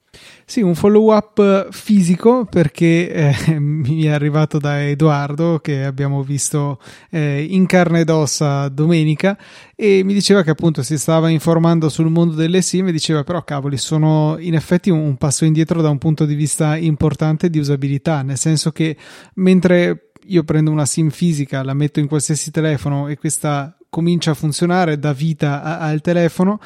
Sì, 0.51 0.63
un 0.63 0.75
follow 0.75 1.15
up 1.15 1.69
fisico 1.73 2.47
perché 2.47 3.13
eh, 3.13 3.59
mi 3.61 4.05
è 4.05 4.09
arrivato 4.09 4.59
da 4.59 4.83
Edoardo 4.83 5.59
che 5.59 5.85
abbiamo 5.85 6.23
visto 6.23 6.81
eh, 7.11 7.43
in 7.43 7.67
carne 7.67 8.01
ed 8.01 8.09
ossa 8.09 8.69
domenica 8.71 9.37
e 9.77 10.03
mi 10.05 10.15
diceva 10.15 10.43
che 10.43 10.49
appunto 10.49 10.83
si 10.83 10.97
stava 10.97 11.29
informando 11.29 11.91
sul 11.91 12.09
mondo 12.09 12.35
delle 12.35 12.63
SIM 12.63 12.89
e 12.89 12.93
diceva 12.93 13.25
però 13.25 13.45
cavoli 13.45 13.77
sono 13.77 14.37
in 14.39 14.55
effetti 14.55 14.89
un, 14.89 15.17
passo 15.19 15.45
indietro 15.45 15.83
da 15.83 15.91
un 15.91 15.99
punto 15.99 16.25
di 16.25 16.35
vista 16.35 16.77
importante 16.77 17.51
di 17.51 17.59
usabilità, 17.59 18.23
nel 18.23 18.39
senso 18.39 18.73
che 18.73 18.97
mentre 19.35 20.13
io 20.29 20.45
prendo 20.45 20.71
una 20.71 20.87
SIM 20.87 21.11
fisica, 21.11 21.63
la 21.63 21.75
metto 21.75 22.01
in 22.01 22.09
qualsiasi 22.09 22.51
telefono 22.51 23.09
e 23.09 23.19
questa 23.19 23.77
comincia 23.91 24.31
a 24.31 24.35
funzionare, 24.35 24.99
dà 24.99 25.13
vita 25.13 25.63
a, 25.63 25.79
al 25.81 26.01
telefono 26.01 26.59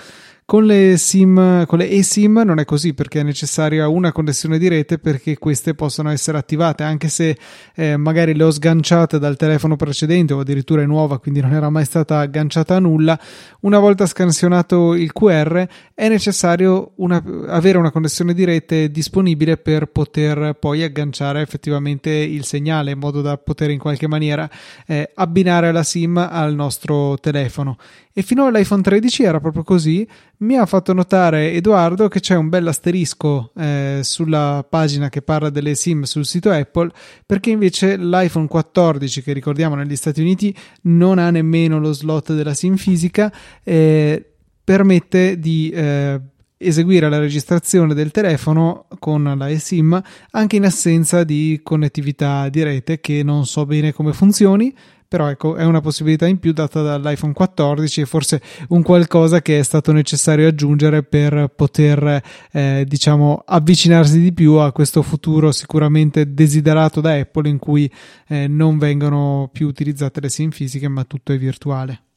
con 0.53 0.67
le 0.67 0.99
SIM, 0.99 1.65
con 1.65 1.79
le 1.79 1.89
eSIM 1.89 2.43
non 2.45 2.59
è 2.59 2.67
così 2.67 2.93
perché 2.93 3.21
è 3.21 3.23
necessaria 3.23 3.89
una 3.89 4.13
connessione 4.13 4.59
di 4.59 4.69
rete 4.69 4.99
perché 4.99 5.39
queste 5.39 5.73
possono 5.73 6.11
essere 6.11 6.37
attivate 6.37 6.83
anche 6.83 7.09
se 7.09 7.39
eh, 7.75 7.97
magari 7.97 8.35
le 8.35 8.45
ho 8.45 8.51
sganciate 8.51 9.19
dal 9.19 9.39
telefono 9.39 9.77
precedente 9.77 10.35
o 10.35 10.41
addirittura 10.41 10.83
è 10.83 10.85
nuova 10.85 11.19
quindi 11.21 11.41
non 11.41 11.55
era 11.55 11.71
mai 11.71 11.87
stata 11.87 12.19
agganciata 12.19 12.77
a 12.77 12.81
nulla. 12.81 13.19
Una 13.61 13.79
volta 13.79 14.05
scansionato 14.05 14.93
il 14.93 15.15
QR 15.15 15.67
è 15.95 16.09
necessario 16.11 16.93
una, 16.97 17.25
avere 17.47 17.79
una 17.79 17.91
connessione 17.91 18.35
di 18.35 18.45
rete 18.45 18.91
disponibile 18.91 19.57
per 19.57 19.87
poter 19.87 20.59
poi 20.61 20.83
agganciare 20.83 21.41
effettivamente 21.41 22.11
il 22.11 22.45
segnale 22.45 22.91
in 22.91 22.99
modo 22.99 23.23
da 23.23 23.39
poter 23.39 23.71
in 23.71 23.79
qualche 23.79 24.07
maniera 24.07 24.51
eh, 24.87 25.13
abbinare 25.15 25.73
la 25.73 25.83
SIM 25.83 26.19
al 26.19 26.55
nostro 26.55 27.17
telefono 27.19 27.79
e 28.15 28.23
fino 28.23 28.45
all'iPhone 28.45 28.83
13 28.83 29.23
era 29.23 29.41
proprio 29.41 29.63
così. 29.63 30.07
Mi 30.43 30.57
ha 30.57 30.67
fatto 30.67 30.93
notare 30.93 31.53
Edoardo 31.53 32.09
che 32.09 32.19
c'è 32.19 32.35
un 32.35 32.49
bel 32.49 32.67
asterisco 32.67 33.53
eh, 33.57 34.01
sulla 34.03 34.67
pagina 34.69 35.09
che 35.09 35.23
parla 35.23 35.51
delle 35.51 35.77
SIM 35.77 36.03
sul 36.03 36.27
sito 36.27 36.51
Apple, 36.51 36.91
perché 37.25 37.51
invece 37.51 37.97
l'iPhone 37.97 38.49
14, 38.49 39.23
che 39.23 39.33
ricordiamo 39.33 39.77
negli 39.77 39.95
Stati 39.95 40.21
Uniti, 40.21 40.53
non 40.83 41.21
ha 41.21 41.31
nemmeno 41.31 41.79
lo 41.79 41.93
slot 41.93 42.35
della 42.35 42.55
SIM 42.55 42.75
fisica, 42.75 43.33
eh, 43.63 44.33
permette 44.65 45.39
di 45.39 45.71
eh, 45.71 46.21
eseguire 46.63 47.09
la 47.09 47.19
registrazione 47.19 47.95
del 47.95 48.11
telefono 48.11 48.87
con 48.99 49.35
la 49.37 49.51
eSIM 49.51 50.01
anche 50.31 50.57
in 50.57 50.65
assenza 50.65 51.25
di 51.25 51.61
connettività 51.63 52.49
di 52.49 52.63
rete 52.63 53.01
che 53.01 53.23
non 53.23 53.47
so 53.47 53.67
bene 53.67 53.93
come 53.93 54.13
funzioni 54.13 54.75
però 55.13 55.29
ecco 55.29 55.57
è 55.57 55.65
una 55.65 55.83
possibilità 55.83 56.27
in 56.27 56.39
più 56.39 56.55
data 56.55 56.81
dall'iPhone 56.81 57.35
14 57.35 58.01
e 58.01 58.07
forse 58.07 58.41
un 58.69 58.83
qualcosa 58.83 59.43
che 59.43 59.59
è 59.59 59.63
stato 59.63 59.93
necessario 59.93 60.49
aggiungere 60.49 61.03
per 61.03 61.53
poter 61.55 62.23
eh, 62.51 62.85
diciamo 62.89 63.43
avvicinarsi 63.45 64.19
di 64.19 64.33
più 64.33 64.55
a 64.55 64.73
questo 64.73 65.03
futuro 65.03 65.53
sicuramente 65.53 66.33
desiderato 66.33 67.03
da 67.03 67.13
Apple 67.13 67.51
in 67.51 67.59
cui 67.59 67.93
eh, 68.27 68.49
non 68.49 68.79
vengono 68.79 69.51
più 69.53 69.67
utilizzate 69.67 70.19
le 70.23 70.31
SIM 70.31 70.51
fisiche 70.51 70.89
ma 70.89 71.05
tutto 71.05 71.35
è 71.35 71.37
virtuale. 71.37 72.12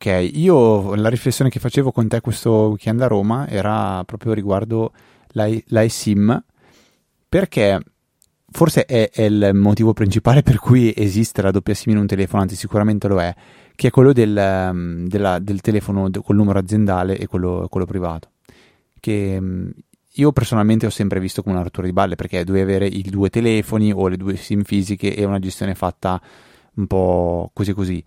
Ok, 0.00 0.30
io 0.32 0.94
la 0.94 1.08
riflessione 1.08 1.50
che 1.50 1.58
facevo 1.58 1.90
con 1.90 2.06
te 2.06 2.20
questo 2.20 2.68
weekend 2.68 3.02
a 3.02 3.08
Roma 3.08 3.48
era 3.48 4.04
proprio 4.04 4.32
riguardo 4.32 4.92
l'iSIM 5.32 6.44
perché 7.28 7.80
forse 8.48 8.84
è, 8.84 9.10
è, 9.10 9.22
il 9.22 9.50
motivo 9.54 9.92
principale 9.94 10.44
per 10.44 10.60
cui 10.60 10.94
esiste 10.96 11.42
la 11.42 11.50
doppia 11.50 11.74
SIM 11.74 11.94
in 11.94 11.98
un 11.98 12.06
telefono, 12.06 12.42
anzi 12.42 12.54
sicuramente 12.54 13.08
lo 13.08 13.20
è, 13.20 13.34
che 13.74 13.88
è 13.88 13.90
quello 13.90 14.12
del, 14.12 14.36
um, 14.70 15.08
della, 15.08 15.40
del 15.40 15.60
telefono 15.62 16.08
col 16.22 16.36
numero 16.36 16.60
aziendale 16.60 17.18
e 17.18 17.26
quello, 17.26 17.66
quello 17.68 17.84
privato. 17.84 18.30
Che 19.00 19.36
um, 19.36 19.68
io 20.12 20.30
personalmente 20.30 20.86
ho 20.86 20.90
sempre 20.90 21.18
visto 21.18 21.42
come 21.42 21.56
una 21.56 21.64
rottura 21.64 21.88
di 21.88 21.92
balle 21.92 22.14
perché 22.14 22.44
dovevi 22.44 22.70
avere 22.70 22.86
i 22.86 23.02
due 23.02 23.30
telefoni 23.30 23.90
o 23.92 24.06
le 24.06 24.16
due 24.16 24.36
SIM 24.36 24.62
fisiche 24.62 25.16
e 25.16 25.24
una 25.24 25.40
gestione 25.40 25.74
fatta 25.74 26.22
un 26.76 26.86
po' 26.86 27.50
così 27.52 27.72
così. 27.72 28.04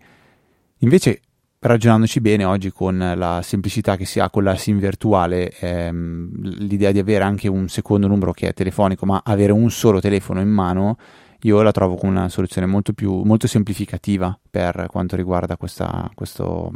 Invece 0.78 1.20
ragionandoci 1.62 2.20
bene 2.20 2.44
oggi 2.44 2.72
con 2.72 2.98
la 3.16 3.40
semplicità 3.42 3.96
che 3.96 4.04
si 4.04 4.18
ha 4.18 4.30
con 4.30 4.42
la 4.42 4.56
SIM 4.56 4.78
virtuale, 4.78 5.50
ehm, 5.50 6.30
l'idea 6.58 6.90
di 6.90 6.98
avere 6.98 7.22
anche 7.22 7.48
un 7.48 7.68
secondo 7.68 8.08
numero 8.08 8.32
che 8.32 8.48
è 8.48 8.52
telefonico, 8.54 9.06
ma 9.06 9.22
avere 9.24 9.52
un 9.52 9.70
solo 9.70 10.00
telefono 10.00 10.40
in 10.40 10.48
mano, 10.48 10.96
io 11.42 11.62
la 11.62 11.70
trovo 11.70 11.94
come 11.94 12.12
una 12.12 12.28
soluzione 12.28 12.66
molto 12.66 12.92
più 12.92 13.22
molto 13.22 13.46
semplificativa 13.46 14.36
per 14.48 14.86
quanto 14.88 15.16
riguarda 15.16 15.56
questa, 15.56 16.10
questo, 16.14 16.72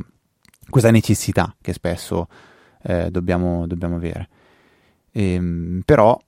questa 0.68 0.90
necessità 0.90 1.54
che 1.60 1.72
spesso 1.72 2.28
eh, 2.82 3.10
dobbiamo, 3.10 3.66
dobbiamo, 3.66 3.96
avere. 3.96 4.28
Ehm, 5.12 5.82
però, 5.84 6.18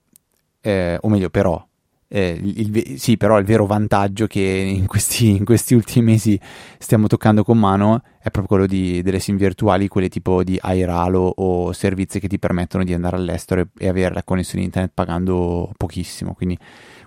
eh, 0.61 0.97
o 0.99 1.07
meglio, 1.07 1.29
però, 1.29 1.65
eh, 2.11 2.39
il, 2.41 2.99
sì, 2.99 3.17
però 3.17 3.37
il 3.37 3.45
vero 3.45 3.67
vantaggio 3.67 4.25
che 4.25 4.41
in 4.41 4.87
questi, 4.87 5.29
in 5.29 5.45
questi, 5.45 5.75
ultimi 5.75 6.05
mesi 6.05 6.39
stiamo 6.79 7.05
toccando 7.05 7.43
con 7.43 7.59
mano 7.59 8.01
è 8.17 8.31
proprio 8.31 8.47
quello 8.47 8.65
di, 8.65 9.03
delle 9.03 9.19
sim 9.19 9.37
virtuali, 9.37 9.87
quelle 9.87 10.09
tipo 10.09 10.43
di 10.43 10.57
Airalo 10.59 11.33
o 11.35 11.71
servizi 11.71 12.19
che 12.19 12.27
ti 12.27 12.39
permettono 12.39 12.83
di 12.83 12.95
andare 12.95 13.15
all'estero 13.15 13.61
e, 13.61 13.67
e 13.77 13.87
avere 13.87 14.15
la 14.15 14.23
connessione 14.23 14.63
internet 14.63 14.91
pagando 14.93 15.71
pochissimo. 15.77 16.33
Quindi 16.33 16.57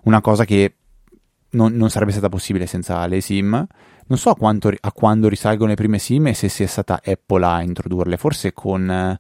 una 0.05 0.21
cosa 0.21 0.45
che 0.45 0.77
non, 1.51 1.75
non, 1.75 1.91
sarebbe 1.91 2.13
stata 2.13 2.29
possibile 2.29 2.67
senza 2.67 3.05
le 3.07 3.21
sim. 3.21 3.67
Non 4.07 4.19
so 4.19 4.31
a, 4.31 4.37
quanto, 4.37 4.69
a 4.69 4.93
quando 4.93 5.29
risalgono 5.29 5.71
le 5.71 5.77
prime 5.77 5.99
sim 5.99 6.29
e 6.29 6.35
se 6.35 6.49
sia 6.49 6.69
stata 6.69 7.01
Apple 7.05 7.45
a 7.45 7.63
introdurle, 7.63 8.17
forse 8.17 8.53
con, 8.53 9.19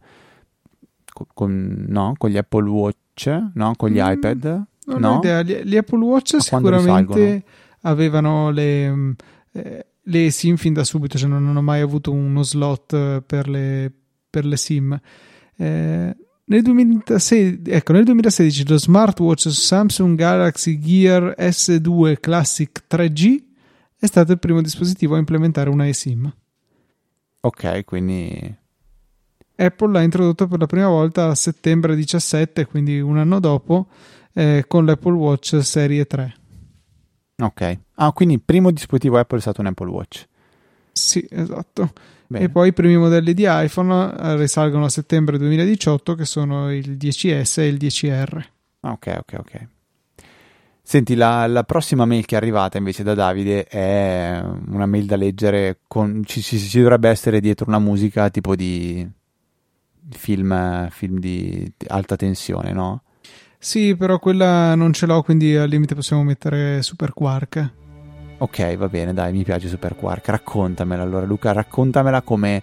con, 1.35 1.85
no, 1.89 2.15
con 2.17 2.31
gli 2.31 2.37
Apple 2.37 2.69
Watch, 2.69 3.51
no, 3.55 3.75
con 3.77 3.91
gli 3.91 4.01
mm. 4.01 4.13
iPad 4.13 4.67
non 4.87 5.01
no? 5.01 5.15
ho 5.15 5.19
idea. 5.19 5.43
Gli, 5.43 5.55
gli 5.63 5.77
Apple 5.77 6.05
Watch 6.05 6.41
sicuramente 6.41 7.45
avevano 7.83 8.51
le, 8.51 9.15
eh, 9.53 9.87
le, 10.03 10.31
SIM 10.31 10.57
fin 10.57 10.73
da 10.73 10.85
subito, 10.85 11.19
cioè 11.19 11.29
non 11.29 11.47
hanno 11.47 11.63
mai 11.63 11.81
avuto 11.81 12.13
uno 12.13 12.43
slot 12.43 13.21
per 13.21 13.49
le, 13.49 13.93
per 14.29 14.45
le 14.45 14.57
SIM. 14.57 15.01
Eh, 15.57 16.17
nel, 16.45 16.63
2016, 16.63 17.63
ecco, 17.67 17.93
nel 17.93 18.05
2016 18.05 18.69
lo 18.69 18.79
smartwatch 18.79 19.49
Samsung 19.49 20.17
Galaxy 20.17 20.79
Gear 20.79 21.35
S2 21.39 22.19
Classic 22.21 22.85
3G 22.91 23.43
è 23.99 24.07
stato 24.07 24.33
il 24.33 24.39
primo 24.39 24.61
dispositivo 24.61 25.15
a 25.15 25.19
implementare 25.19 25.71
una 25.71 25.87
eSIM. 25.87 26.33
Ok, 27.45 27.85
quindi 27.85 28.57
Apple 29.55 29.93
l'ha 29.93 30.03
introdotto 30.03 30.49
per 30.49 30.59
la 30.59 30.67
prima 30.67 30.89
volta 30.89 31.29
a 31.29 31.35
settembre 31.35 31.95
17, 31.95 32.67
quindi 32.67 33.01
un 33.01 33.19
anno 33.19 33.39
dopo, 33.39 33.89
eh, 34.33 34.65
con 34.67 34.85
l'Apple 34.85 35.13
Watch 35.13 35.63
Serie 35.63 36.07
3. 36.07 36.35
Ok, 37.39 37.79
ah, 37.97 38.13
quindi 38.13 38.35
il 38.35 38.43
primo 38.43 38.71
dispositivo 38.71 39.19
Apple 39.19 39.39
è 39.39 39.41
stato 39.41 39.61
un 39.61 39.69
Apple 39.69 39.89
Watch. 39.89 40.27
Sì, 40.93 41.27
esatto. 41.31 41.93
Bene. 42.27 42.45
E 42.45 42.49
poi 42.49 42.69
i 42.69 42.73
primi 42.73 42.97
modelli 42.97 43.35
di 43.35 43.45
iPhone 43.47 44.15
eh, 44.17 44.37
risalgono 44.37 44.87
a 44.87 44.89
settembre 44.89 45.37
2018, 45.39 46.15
che 46.15 46.25
sono 46.25 46.73
il 46.73 46.97
10S 46.97 47.61
e 47.61 47.67
il 47.67 47.77
10R. 47.77 48.45
Ok, 48.81 49.15
ok, 49.19 49.35
ok. 49.39 49.69
Senti, 50.85 51.15
la, 51.15 51.47
la, 51.47 51.63
prossima 51.63 52.05
mail 52.05 52.25
che 52.25 52.35
è 52.35 52.39
arrivata 52.39 52.77
invece 52.77 53.03
da 53.03 53.15
Davide 53.15 53.65
è 53.67 54.43
una 54.69 54.87
mail 54.87 55.07
da 55.07 55.17
leggere, 55.17 55.81
con, 55.87 56.23
ci, 56.25 56.43
ci, 56.43 56.59
ci 56.59 56.81
dovrebbe 56.81 57.09
essere 57.09 57.41
dietro 57.41 57.67
una 57.69 57.79
musica 57.79 58.31
tipo 58.31 58.57
di 58.57 59.09
film, 60.11 60.89
film 60.91 61.19
di, 61.19 61.73
di 61.77 61.87
alta 61.89 62.17
tensione, 62.17 62.73
no? 62.73 63.03
Sì, 63.65 63.95
però 63.95 64.19
quella 64.19 64.75
non 64.75 64.93
ce 64.93 65.07
l'ho, 65.07 65.23
quindi 65.23 65.55
al 65.55 65.69
limite 65.69 65.95
possiamo 65.95 66.25
mettere 66.25 66.83
Super 66.83 67.13
Quark. 67.13 67.71
Ok, 68.39 68.75
va 68.75 68.89
bene, 68.89 69.15
dai, 69.15 69.31
mi 69.31 69.45
piace 69.45 69.69
Super 69.69 69.95
Quark. 69.95 70.27
Raccontamela 70.31 71.05
allora, 71.05 71.25
Luca, 71.25 71.53
raccontamela 71.53 72.23
come, 72.23 72.61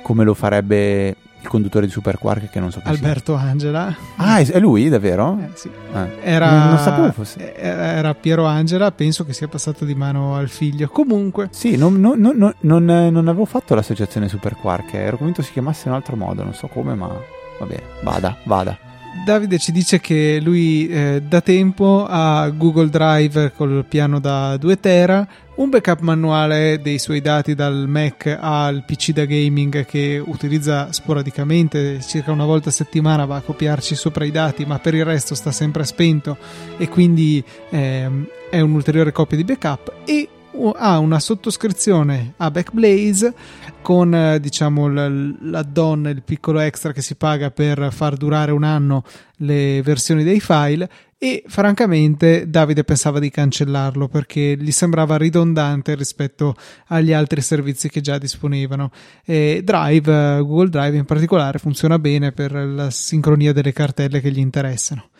come 0.00 0.22
lo 0.22 0.32
farebbe 0.34 1.16
il 1.40 1.48
conduttore 1.48 1.86
di 1.86 1.90
Super 1.90 2.18
Quark 2.18 2.50
che 2.50 2.60
non 2.60 2.70
so 2.70 2.78
chi 2.78 2.86
Alberto 2.86 3.36
sia. 3.36 3.48
Angela. 3.48 3.96
Ah, 4.14 4.38
è 4.38 4.60
lui 4.60 4.88
davvero? 4.88 5.40
Eh, 5.42 5.50
sì. 5.54 5.68
Ah. 5.92 6.06
Era, 6.22 6.68
non, 6.68 6.78
sapevo 6.78 7.10
fosse. 7.10 7.56
Era 7.56 8.14
Piero 8.14 8.44
Angela, 8.44 8.92
penso 8.92 9.24
che 9.24 9.32
sia 9.32 9.48
passato 9.48 9.84
di 9.84 9.96
mano 9.96 10.36
al 10.36 10.48
figlio. 10.48 10.86
Comunque. 10.86 11.48
Sì, 11.50 11.76
non, 11.76 11.98
non, 11.98 12.20
non, 12.20 12.84
non 12.84 13.28
avevo 13.28 13.44
fatto 13.44 13.74
l'associazione 13.74 14.28
Super 14.28 14.54
Quark, 14.54 14.94
ero 14.94 15.16
convinto 15.16 15.42
si 15.42 15.50
chiamasse 15.50 15.88
in 15.88 15.94
un 15.94 15.98
altro 15.98 16.14
modo, 16.14 16.44
non 16.44 16.54
so 16.54 16.68
come, 16.68 16.94
ma 16.94 17.08
va 17.08 17.66
bene, 17.66 17.82
vada, 18.04 18.36
vada. 18.44 18.90
Davide 19.24 19.58
ci 19.58 19.72
dice 19.72 20.00
che 20.00 20.40
lui 20.42 20.88
eh, 20.88 21.22
da 21.22 21.40
tempo 21.40 22.06
ha 22.08 22.48
Google 22.48 22.88
Drive 22.88 23.52
col 23.54 23.84
piano 23.88 24.18
da 24.18 24.56
2 24.56 24.80
tera, 24.80 25.28
un 25.56 25.68
backup 25.68 26.00
manuale 26.00 26.80
dei 26.82 26.98
suoi 26.98 27.20
dati 27.20 27.54
dal 27.54 27.86
Mac 27.86 28.36
al 28.40 28.84
PC 28.84 29.12
da 29.12 29.24
gaming 29.24 29.84
che 29.84 30.20
utilizza 30.24 30.90
sporadicamente, 30.92 32.00
circa 32.00 32.32
una 32.32 32.46
volta 32.46 32.70
a 32.70 32.72
settimana 32.72 33.24
va 33.24 33.36
a 33.36 33.42
copiarci 33.42 33.94
sopra 33.94 34.24
i 34.24 34.32
dati, 34.32 34.64
ma 34.64 34.80
per 34.80 34.94
il 34.94 35.04
resto 35.04 35.36
sta 35.36 35.52
sempre 35.52 35.84
spento 35.84 36.36
e 36.76 36.88
quindi 36.88 37.44
eh, 37.70 38.10
è 38.50 38.60
un'ulteriore 38.60 39.12
copia 39.12 39.36
di 39.36 39.44
backup 39.44 39.92
e 40.04 40.28
ha 40.76 40.98
una 40.98 41.18
sottoscrizione 41.18 42.34
a 42.36 42.50
Backblaze 42.50 43.34
con 43.82 44.14
eh, 44.14 44.40
diciamo 44.40 44.88
l'add-on, 44.88 46.06
il 46.06 46.22
piccolo 46.22 46.60
extra 46.60 46.92
che 46.92 47.02
si 47.02 47.16
paga 47.16 47.50
per 47.50 47.88
far 47.92 48.16
durare 48.16 48.52
un 48.52 48.62
anno 48.62 49.04
le 49.38 49.82
versioni 49.82 50.24
dei 50.24 50.40
file 50.40 50.88
e 51.18 51.44
francamente 51.46 52.48
Davide 52.48 52.82
pensava 52.82 53.20
di 53.20 53.30
cancellarlo 53.30 54.08
perché 54.08 54.56
gli 54.58 54.72
sembrava 54.72 55.16
ridondante 55.16 55.94
rispetto 55.94 56.56
agli 56.88 57.12
altri 57.12 57.40
servizi 57.40 57.88
che 57.88 58.00
già 58.00 58.18
disponevano. 58.18 58.90
E 59.24 59.60
Drive, 59.62 60.38
Google 60.38 60.68
Drive 60.68 60.96
in 60.96 61.04
particolare, 61.04 61.58
funziona 61.58 61.98
bene 61.98 62.32
per 62.32 62.52
la 62.52 62.90
sincronia 62.90 63.52
delle 63.52 63.72
cartelle 63.72 64.20
che 64.20 64.32
gli 64.32 64.40
interessano. 64.40 65.10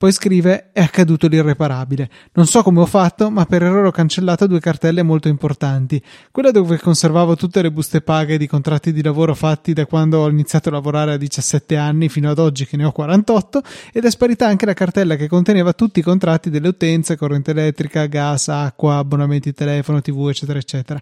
Poi 0.00 0.12
scrive: 0.12 0.70
È 0.72 0.80
accaduto 0.80 1.28
l'irreparabile. 1.28 2.08
Non 2.32 2.46
so 2.46 2.62
come 2.62 2.80
ho 2.80 2.86
fatto, 2.86 3.28
ma 3.28 3.44
per 3.44 3.62
errore 3.62 3.88
ho 3.88 3.90
cancellato 3.90 4.46
due 4.46 4.58
cartelle 4.58 5.02
molto 5.02 5.28
importanti. 5.28 6.02
Quella 6.30 6.50
dove 6.50 6.78
conservavo 6.78 7.36
tutte 7.36 7.60
le 7.60 7.70
buste 7.70 8.00
paghe 8.00 8.38
di 8.38 8.46
contratti 8.46 8.94
di 8.94 9.02
lavoro 9.02 9.34
fatti 9.34 9.74
da 9.74 9.84
quando 9.84 10.20
ho 10.20 10.30
iniziato 10.30 10.70
a 10.70 10.72
lavorare 10.72 11.12
a 11.12 11.16
17 11.18 11.76
anni 11.76 12.08
fino 12.08 12.30
ad 12.30 12.38
oggi 12.38 12.64
che 12.64 12.78
ne 12.78 12.84
ho 12.86 12.92
48, 12.92 13.60
ed 13.92 14.06
è 14.06 14.10
sparita 14.10 14.46
anche 14.46 14.64
la 14.64 14.72
cartella 14.72 15.16
che 15.16 15.28
conteneva 15.28 15.74
tutti 15.74 15.98
i 15.98 16.02
contratti 16.02 16.48
delle 16.48 16.68
utenze, 16.68 17.18
corrente 17.18 17.50
elettrica, 17.50 18.06
gas, 18.06 18.48
acqua, 18.48 18.96
abbonamenti 18.96 19.52
telefono, 19.52 20.00
tv, 20.00 20.28
eccetera, 20.30 20.58
eccetera. 20.58 20.98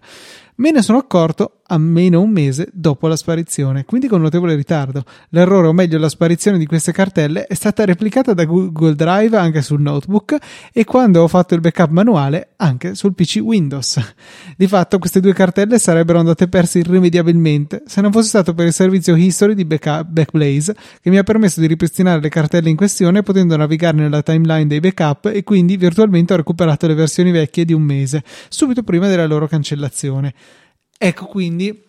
Me 0.55 0.71
ne 0.71 0.81
sono 0.81 0.97
accorto 0.97 1.58
almeno 1.69 2.21
un 2.21 2.29
mese 2.29 2.69
dopo 2.71 3.07
la 3.07 3.15
sparizione, 3.15 3.85
quindi 3.85 4.07
con 4.07 4.21
notevole 4.21 4.55
ritardo. 4.55 5.03
L'errore, 5.29 5.67
o 5.67 5.73
meglio 5.73 5.97
la 5.97 6.09
sparizione 6.09 6.57
di 6.57 6.65
queste 6.65 6.91
cartelle, 6.91 7.45
è 7.45 7.53
stata 7.53 7.85
replicata 7.85 8.33
da 8.33 8.45
Google 8.45 8.95
Drive 8.95 9.37
anche 9.37 9.61
sul 9.61 9.81
notebook 9.81 10.37
e 10.73 10.83
quando 10.83 11.21
ho 11.21 11.27
fatto 11.27 11.53
il 11.53 11.61
backup 11.61 11.89
manuale 11.89 12.49
anche 12.57 12.95
sul 12.95 13.13
PC 13.13 13.39
Windows. 13.41 13.99
Di 14.57 14.67
fatto 14.67 14.99
queste 14.99 15.19
due 15.19 15.33
cartelle 15.33 15.79
sarebbero 15.79 16.19
andate 16.19 16.47
perse 16.47 16.79
irrimediabilmente 16.79 17.83
se 17.85 18.01
non 18.01 18.11
fosse 18.11 18.27
stato 18.27 18.53
per 18.53 18.65
il 18.65 18.73
servizio 18.73 19.15
History 19.15 19.53
di 19.53 19.65
backup, 19.65 20.07
Backblaze 20.07 20.75
che 21.01 21.09
mi 21.09 21.17
ha 21.17 21.23
permesso 21.23 21.59
di 21.61 21.67
ripristinare 21.67 22.19
le 22.19 22.29
cartelle 22.29 22.69
in 22.69 22.75
questione 22.75 23.23
potendo 23.23 23.55
navigare 23.55 23.97
nella 23.97 24.21
timeline 24.21 24.67
dei 24.67 24.79
backup 24.79 25.31
e 25.33 25.43
quindi 25.43 25.77
virtualmente 25.77 26.33
ho 26.33 26.37
recuperato 26.37 26.87
le 26.87 26.95
versioni 26.95 27.31
vecchie 27.31 27.65
di 27.65 27.73
un 27.73 27.81
mese, 27.81 28.23
subito 28.49 28.83
prima 28.83 29.07
della 29.07 29.27
loro 29.27 29.47
cancellazione. 29.47 30.33
Ecco 31.01 31.27
quindi 31.27 31.81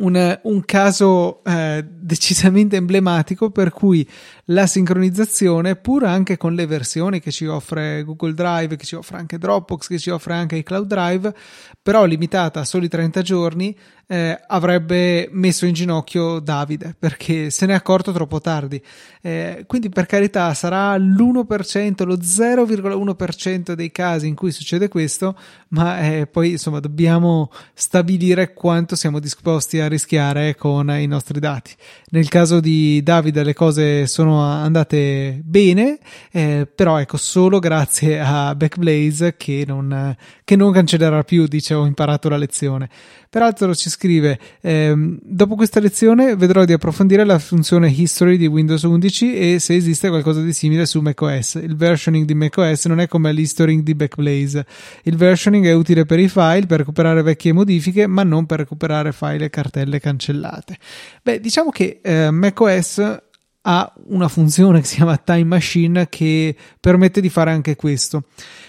un, 0.00 0.40
un 0.42 0.64
caso 0.64 1.44
eh, 1.44 1.84
decisamente 1.88 2.74
emblematico 2.74 3.50
per 3.50 3.70
cui 3.70 4.08
la 4.46 4.66
sincronizzazione, 4.66 5.76
pur 5.76 6.04
anche 6.04 6.36
con 6.36 6.54
le 6.54 6.66
versioni 6.66 7.20
che 7.20 7.30
ci 7.30 7.46
offre 7.46 8.02
Google 8.04 8.34
Drive, 8.34 8.76
che 8.76 8.84
ci 8.84 8.94
offre 8.94 9.18
anche 9.18 9.38
Dropbox, 9.38 9.88
che 9.88 9.98
ci 9.98 10.10
offre 10.10 10.34
anche 10.34 10.56
iCloud 10.56 10.86
Drive, 10.86 11.34
però 11.82 12.04
limitata 12.04 12.60
a 12.60 12.64
soli 12.64 12.88
30 12.88 13.22
giorni, 13.22 13.76
eh, 14.06 14.38
avrebbe 14.46 15.28
messo 15.32 15.64
in 15.64 15.72
ginocchio 15.72 16.38
Davide 16.38 16.94
perché 16.98 17.48
se 17.48 17.64
ne 17.66 17.72
è 17.72 17.76
accorto 17.76 18.12
troppo 18.12 18.40
tardi. 18.40 18.82
Eh, 19.22 19.64
quindi, 19.66 19.88
per 19.88 20.06
carità, 20.06 20.52
sarà 20.54 20.96
l'1%, 20.96 22.04
lo 22.04 22.16
0,1% 22.16 23.72
dei 23.72 23.90
casi 23.90 24.26
in 24.26 24.34
cui 24.34 24.50
succede 24.52 24.88
questo, 24.88 25.36
ma 25.68 26.00
eh, 26.00 26.26
poi 26.26 26.52
insomma 26.52 26.80
dobbiamo 26.80 27.50
stabilire 27.72 28.52
quanto 28.52 28.94
siamo 28.96 29.18
disposti 29.18 29.80
a 29.80 29.88
rischiare 29.88 30.54
con 30.54 30.90
i 30.90 31.06
nostri 31.06 31.40
dati. 31.40 31.72
Nel 32.10 32.28
caso 32.28 32.60
di 32.60 33.02
Davide, 33.02 33.42
le 33.42 33.54
cose 33.54 34.06
sono 34.06 34.33
andate 34.40 35.40
bene, 35.44 35.98
eh, 36.30 36.68
però 36.72 36.98
ecco, 36.98 37.16
solo 37.16 37.58
grazie 37.58 38.20
a 38.20 38.54
Backblaze 38.54 39.36
che 39.36 39.64
non, 39.66 40.16
che 40.44 40.56
non 40.56 40.72
cancellerà 40.72 41.22
più, 41.22 41.46
dice 41.46 41.74
ho 41.74 41.86
imparato 41.86 42.28
la 42.28 42.36
lezione. 42.36 42.88
Peraltro 43.34 43.74
ci 43.74 43.90
scrive, 43.90 44.38
ehm, 44.60 45.18
dopo 45.20 45.56
questa 45.56 45.80
lezione 45.80 46.36
vedrò 46.36 46.64
di 46.64 46.72
approfondire 46.72 47.24
la 47.24 47.40
funzione 47.40 47.88
history 47.88 48.36
di 48.36 48.46
Windows 48.46 48.84
11 48.84 49.34
e 49.34 49.58
se 49.58 49.74
esiste 49.74 50.08
qualcosa 50.08 50.40
di 50.40 50.52
simile 50.52 50.86
su 50.86 51.00
macOS. 51.00 51.54
Il 51.54 51.74
versioning 51.74 52.26
di 52.26 52.34
macOS 52.34 52.84
non 52.84 53.00
è 53.00 53.08
come 53.08 53.32
l'history 53.32 53.82
di 53.82 53.96
Backblaze. 53.96 54.64
Il 55.02 55.16
versioning 55.16 55.66
è 55.66 55.72
utile 55.72 56.04
per 56.04 56.20
i 56.20 56.28
file, 56.28 56.66
per 56.66 56.78
recuperare 56.78 57.22
vecchie 57.22 57.52
modifiche, 57.52 58.06
ma 58.06 58.22
non 58.22 58.46
per 58.46 58.60
recuperare 58.60 59.10
file 59.10 59.46
e 59.46 59.50
cartelle 59.50 59.98
cancellate. 59.98 60.76
Beh, 61.20 61.40
diciamo 61.40 61.70
che 61.70 61.98
eh, 62.02 62.30
macOS 62.30 63.22
ha 63.66 63.92
una 64.08 64.28
funzione 64.28 64.80
che 64.80 64.86
si 64.86 64.96
chiama 64.96 65.16
Time 65.16 65.44
Machine 65.44 66.08
che 66.08 66.54
permette 66.80 67.20
di 67.20 67.28
fare 67.28 67.50
anche 67.50 67.76
questo. 67.76 68.24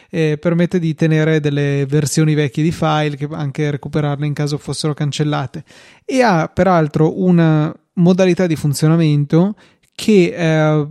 Eh, 0.09 0.37
permette 0.37 0.79
di 0.79 0.93
tenere 0.93 1.39
delle 1.39 1.85
versioni 1.87 2.35
vecchie 2.35 2.63
di 2.63 2.71
file 2.71 3.17
che 3.17 3.27
anche 3.31 3.71
recuperarle 3.71 4.25
in 4.25 4.33
caso 4.33 4.57
fossero 4.57 4.93
cancellate 4.93 5.63
e 6.05 6.21
ha 6.21 6.47
peraltro 6.47 7.21
una 7.21 7.75
modalità 7.95 8.47
di 8.47 8.55
funzionamento 8.55 9.55
che 9.93 10.33
eh, 10.33 10.87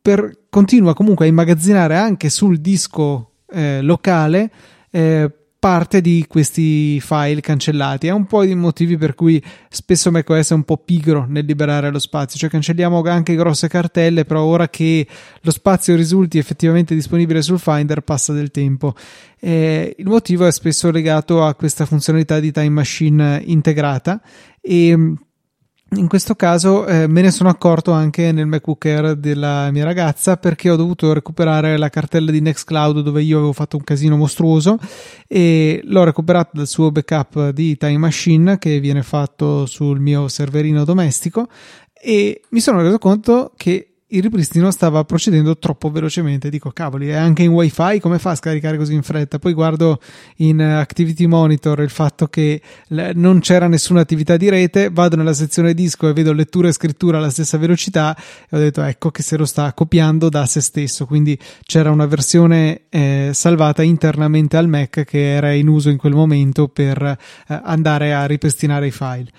per, 0.00 0.38
continua 0.48 0.94
comunque 0.94 1.26
a 1.26 1.28
immagazzinare 1.28 1.96
anche 1.96 2.28
sul 2.28 2.58
disco 2.58 3.32
eh, 3.50 3.80
locale 3.80 4.50
eh, 4.90 5.30
parte 5.62 6.00
di 6.00 6.24
questi 6.26 6.98
file 6.98 7.40
cancellati. 7.40 8.08
È 8.08 8.10
un 8.10 8.26
po' 8.26 8.42
i 8.42 8.52
motivi 8.56 8.96
per 8.96 9.14
cui 9.14 9.40
spesso 9.68 10.10
macOS 10.10 10.50
è 10.50 10.54
un 10.54 10.64
po' 10.64 10.76
pigro 10.76 11.24
nel 11.28 11.44
liberare 11.44 11.88
lo 11.88 12.00
spazio, 12.00 12.36
cioè 12.36 12.50
cancelliamo 12.50 13.00
anche 13.02 13.36
grosse 13.36 13.68
cartelle, 13.68 14.24
però 14.24 14.42
ora 14.42 14.68
che 14.68 15.06
lo 15.40 15.50
spazio 15.52 15.94
risulti 15.94 16.38
effettivamente 16.38 16.96
disponibile 16.96 17.42
sul 17.42 17.60
Finder 17.60 18.00
passa 18.00 18.32
del 18.32 18.50
tempo. 18.50 18.96
Eh, 19.38 19.94
il 19.96 20.06
motivo 20.08 20.46
è 20.46 20.50
spesso 20.50 20.90
legato 20.90 21.44
a 21.44 21.54
questa 21.54 21.86
funzionalità 21.86 22.40
di 22.40 22.50
Time 22.50 22.68
Machine 22.70 23.40
integrata 23.46 24.20
e 24.60 25.14
in 25.94 26.08
questo 26.08 26.34
caso 26.34 26.86
eh, 26.86 27.06
me 27.06 27.20
ne 27.20 27.30
sono 27.30 27.50
accorto 27.50 27.92
anche 27.92 28.32
nel 28.32 28.46
MacBook 28.46 28.84
Air 28.86 29.16
della 29.16 29.70
mia 29.70 29.84
ragazza 29.84 30.36
perché 30.36 30.70
ho 30.70 30.76
dovuto 30.76 31.12
recuperare 31.12 31.76
la 31.76 31.90
cartella 31.90 32.30
di 32.30 32.40
Nextcloud 32.40 33.00
dove 33.00 33.22
io 33.22 33.36
avevo 33.38 33.52
fatto 33.52 33.76
un 33.76 33.84
casino 33.84 34.16
mostruoso 34.16 34.78
e 35.26 35.80
l'ho 35.84 36.04
recuperata 36.04 36.50
dal 36.54 36.66
suo 36.66 36.90
backup 36.90 37.50
di 37.50 37.76
Time 37.76 37.98
Machine 37.98 38.58
che 38.58 38.80
viene 38.80 39.02
fatto 39.02 39.66
sul 39.66 40.00
mio 40.00 40.28
serverino 40.28 40.84
domestico 40.84 41.48
e 41.92 42.40
mi 42.50 42.60
sono 42.60 42.80
reso 42.80 42.98
conto 42.98 43.52
che 43.56 43.91
il 44.12 44.22
ripristino 44.22 44.70
stava 44.70 45.04
procedendo 45.04 45.56
troppo 45.58 45.90
velocemente. 45.90 46.50
Dico, 46.50 46.70
cavoli, 46.70 47.08
è 47.08 47.14
anche 47.14 47.42
in 47.42 47.50
wifi, 47.50 47.98
come 48.00 48.18
fa 48.18 48.30
a 48.30 48.34
scaricare 48.34 48.76
così 48.76 48.94
in 48.94 49.02
fretta? 49.02 49.38
Poi 49.38 49.52
guardo 49.52 50.00
in 50.36 50.60
Activity 50.60 51.26
Monitor 51.26 51.80
il 51.80 51.90
fatto 51.90 52.26
che 52.28 52.60
non 52.88 53.40
c'era 53.40 53.68
nessuna 53.68 54.00
attività 54.00 54.36
di 54.36 54.48
rete, 54.48 54.90
vado 54.90 55.16
nella 55.16 55.32
sezione 55.32 55.74
disco 55.74 56.08
e 56.08 56.12
vedo 56.12 56.32
lettura 56.32 56.68
e 56.68 56.72
scrittura 56.72 57.18
alla 57.18 57.30
stessa 57.30 57.56
velocità 57.58 58.16
e 58.48 58.56
ho 58.56 58.58
detto, 58.58 58.82
ecco 58.82 59.10
che 59.10 59.22
se 59.22 59.36
lo 59.36 59.46
sta 59.46 59.72
copiando 59.72 60.28
da 60.28 60.44
se 60.46 60.60
stesso. 60.60 61.06
Quindi 61.06 61.38
c'era 61.64 61.90
una 61.90 62.06
versione 62.06 62.82
eh, 62.90 63.30
salvata 63.32 63.82
internamente 63.82 64.56
al 64.56 64.68
Mac 64.68 65.04
che 65.04 65.32
era 65.34 65.52
in 65.52 65.68
uso 65.68 65.88
in 65.88 65.96
quel 65.96 66.14
momento 66.14 66.68
per 66.68 67.02
eh, 67.02 67.60
andare 67.64 68.12
a 68.12 68.26
ripristinare 68.26 68.88
i 68.88 68.90
file. 68.90 69.30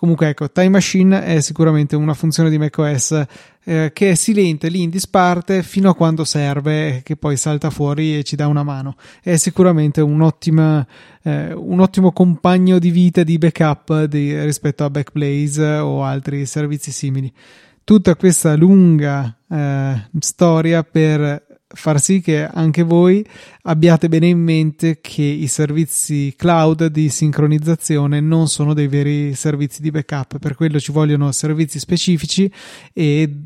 Comunque 0.00 0.28
ecco, 0.28 0.50
Time 0.50 0.70
Machine 0.70 1.24
è 1.24 1.40
sicuramente 1.40 1.94
una 1.94 2.14
funzione 2.14 2.48
di 2.48 2.56
macOS 2.56 3.22
eh, 3.64 3.90
che 3.92 4.12
è 4.12 4.14
silente 4.14 4.70
lì 4.70 4.80
in 4.80 4.88
disparte 4.88 5.62
fino 5.62 5.90
a 5.90 5.94
quando 5.94 6.24
serve, 6.24 7.02
che 7.04 7.16
poi 7.16 7.36
salta 7.36 7.68
fuori 7.68 8.16
e 8.16 8.22
ci 8.22 8.34
dà 8.34 8.46
una 8.46 8.62
mano. 8.62 8.96
È 9.22 9.36
sicuramente 9.36 10.00
un, 10.00 10.22
eh, 10.22 11.52
un 11.52 11.80
ottimo 11.80 12.12
compagno 12.12 12.78
di 12.78 12.90
vita 12.90 13.22
di 13.24 13.36
backup 13.36 14.04
di, 14.04 14.42
rispetto 14.42 14.84
a 14.84 14.88
Backblaze 14.88 15.66
o 15.66 16.02
altri 16.02 16.46
servizi 16.46 16.92
simili. 16.92 17.30
Tutta 17.84 18.16
questa 18.16 18.56
lunga 18.56 19.36
eh, 19.50 20.08
storia 20.18 20.82
per 20.82 21.49
far 21.72 22.00
sì 22.00 22.20
che 22.20 22.44
anche 22.44 22.82
voi 22.82 23.24
abbiate 23.62 24.08
bene 24.08 24.26
in 24.26 24.40
mente 24.40 24.98
che 25.00 25.22
i 25.22 25.46
servizi 25.46 26.34
cloud 26.36 26.86
di 26.86 27.08
sincronizzazione 27.08 28.20
non 28.20 28.48
sono 28.48 28.74
dei 28.74 28.88
veri 28.88 29.34
servizi 29.34 29.80
di 29.80 29.90
backup, 29.90 30.38
per 30.38 30.54
quello 30.54 30.80
ci 30.80 30.92
vogliono 30.92 31.30
servizi 31.32 31.78
specifici 31.78 32.50
e 32.92 33.44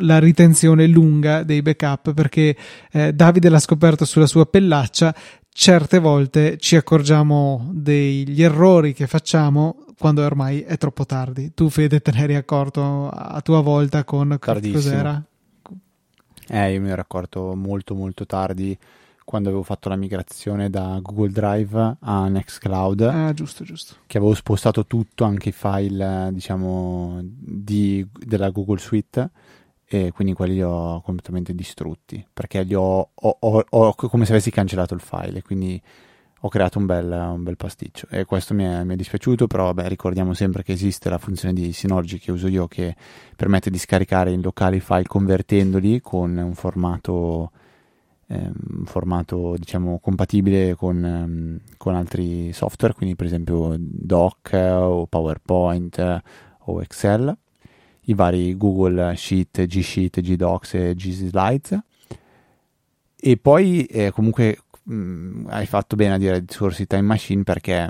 la 0.00 0.18
ritenzione 0.18 0.86
lunga 0.86 1.42
dei 1.42 1.62
backup, 1.62 2.12
perché 2.12 2.56
eh, 2.92 3.12
Davide 3.12 3.48
l'ha 3.48 3.58
scoperto 3.58 4.04
sulla 4.04 4.26
sua 4.26 4.46
pellaccia, 4.46 5.14
certe 5.50 5.98
volte 5.98 6.58
ci 6.58 6.76
accorgiamo 6.76 7.70
degli 7.72 8.42
errori 8.42 8.92
che 8.92 9.06
facciamo 9.06 9.84
quando 9.98 10.22
ormai 10.22 10.60
è 10.60 10.76
troppo 10.76 11.06
tardi. 11.06 11.52
Tu 11.54 11.70
Fede 11.70 12.00
te 12.00 12.10
ne 12.12 12.18
eri 12.18 12.34
accorto 12.34 13.08
a 13.08 13.40
tua 13.40 13.60
volta 13.60 14.04
con 14.04 14.36
Tardissimo. 14.38 14.74
cos'era? 14.74 15.24
Eh, 16.48 16.72
io 16.72 16.80
mi 16.80 16.90
ero 16.90 17.00
accorto 17.00 17.54
molto 17.54 17.94
molto 17.94 18.26
tardi 18.26 18.76
quando 19.24 19.48
avevo 19.48 19.64
fatto 19.64 19.88
la 19.88 19.96
migrazione 19.96 20.70
da 20.70 21.00
Google 21.02 21.30
Drive 21.30 21.96
a 21.98 22.28
Nextcloud. 22.28 23.00
Ah, 23.00 23.32
giusto, 23.32 23.64
giusto. 23.64 23.96
Che 24.06 24.18
avevo 24.18 24.34
spostato 24.34 24.86
tutto, 24.86 25.24
anche 25.24 25.48
i 25.48 25.52
file, 25.52 26.30
diciamo, 26.32 27.18
di, 27.22 28.06
della 28.12 28.50
Google 28.50 28.78
Suite 28.78 29.30
e 29.88 30.12
quindi 30.12 30.32
quelli 30.32 30.54
li 30.54 30.62
ho 30.62 31.00
completamente 31.00 31.54
distrutti 31.54 32.24
perché 32.32 32.62
li 32.62 32.74
ho, 32.74 33.10
ho, 33.14 33.36
ho, 33.38 33.64
ho 33.68 33.94
come 33.94 34.24
se 34.24 34.32
avessi 34.32 34.50
cancellato 34.50 34.94
il 34.94 35.00
file 35.00 35.42
quindi 35.42 35.80
ho 36.46 36.48
creato 36.48 36.78
un 36.78 36.86
bel, 36.86 37.10
un 37.10 37.42
bel 37.42 37.56
pasticcio 37.56 38.06
e 38.08 38.24
questo 38.24 38.54
mi 38.54 38.64
è, 38.64 38.84
mi 38.84 38.94
è, 38.94 38.96
dispiaciuto, 38.96 39.46
però 39.46 39.64
vabbè, 39.64 39.88
ricordiamo 39.88 40.32
sempre 40.32 40.62
che 40.62 40.72
esiste 40.72 41.10
la 41.10 41.18
funzione 41.18 41.52
di 41.52 41.72
Synology 41.72 42.18
che 42.18 42.30
uso 42.30 42.46
io 42.46 42.68
che 42.68 42.94
permette 43.34 43.68
di 43.68 43.78
scaricare 43.78 44.30
in 44.30 44.40
locale 44.40 44.76
i 44.76 44.80
file 44.80 45.06
convertendoli 45.06 46.00
con 46.00 46.36
un 46.36 46.54
formato, 46.54 47.50
eh, 48.28 48.36
un 48.36 48.84
formato 48.86 49.56
diciamo 49.58 49.98
compatibile 49.98 50.74
con, 50.76 51.02
um, 51.02 51.58
con, 51.76 51.94
altri 51.94 52.52
software, 52.52 52.94
quindi 52.94 53.16
per 53.16 53.26
esempio 53.26 53.74
Doc 53.78 54.52
o 54.52 55.06
PowerPoint 55.06 56.22
o 56.58 56.80
Excel, 56.80 57.36
i 58.02 58.14
vari 58.14 58.56
Google 58.56 59.16
Sheet, 59.16 59.66
G 59.66 59.80
Sheet, 59.80 60.20
G 60.20 60.36
Docs 60.36 60.74
e 60.74 60.94
G 60.94 61.10
Slides. 61.10 61.78
E 63.18 63.38
poi 63.38 63.84
eh, 63.86 64.12
comunque 64.12 64.58
mh, 64.86 64.94
mm, 64.94 65.46
hai 65.48 65.66
fatto 65.66 65.96
bene 65.96 66.14
a 66.14 66.18
dire 66.18 66.36
il 66.36 66.44
discorso 66.44 66.78
di 66.78 66.86
Time 66.86 67.02
Machine 67.02 67.42
perché 67.42 67.88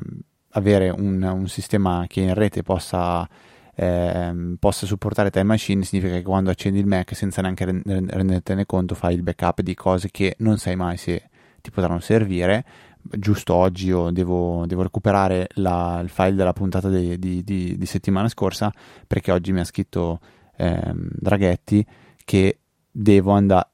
avere 0.51 0.89
un, 0.89 1.23
un 1.23 1.49
sistema 1.49 2.07
che 2.09 2.21
in 2.21 2.35
rete 2.35 2.63
possa, 2.63 3.29
eh, 3.75 4.57
possa, 4.59 4.87
supportare 4.87 5.31
Time 5.31 5.45
Machine 5.45 5.85
significa 5.85 6.15
che 6.15 6.23
quando 6.23 6.51
accendi 6.51 6.79
il 6.79 6.87
Mac 6.87 7.15
senza 7.15 7.43
neanche 7.43 7.65
rendertene 7.65 8.67
conto 8.67 8.95
fai 8.95 9.15
il 9.15 9.23
backup 9.23 9.61
di 9.61 9.75
cose 9.75 10.11
che 10.11 10.37
non 10.39 10.59
sai 10.59 10.77
mai 10.77 10.97
se 10.97 11.29
ti 11.61 11.71
potranno 11.71 12.01
servire. 12.01 12.65
Giusto 13.09 13.55
oggi 13.55 13.87
io 13.87 14.11
devo, 14.11 14.67
devo 14.67 14.83
recuperare 14.83 15.47
la, 15.55 16.01
il 16.03 16.09
file 16.09 16.35
della 16.35 16.53
puntata 16.53 16.89
di, 16.89 17.17
di, 17.21 17.45
di, 17.45 17.79
di, 17.79 17.87
settimana 17.87 18.29
scorsa 18.29 18.73
perché 19.07 19.31
oggi 19.31 19.53
mi 19.53 19.61
ha 19.61 19.65
scritto 19.65 20.19
eh, 20.57 20.93
Draghetti 20.93 21.87
che 22.25 22.59
devo 22.91 23.31
andare... 23.31 23.69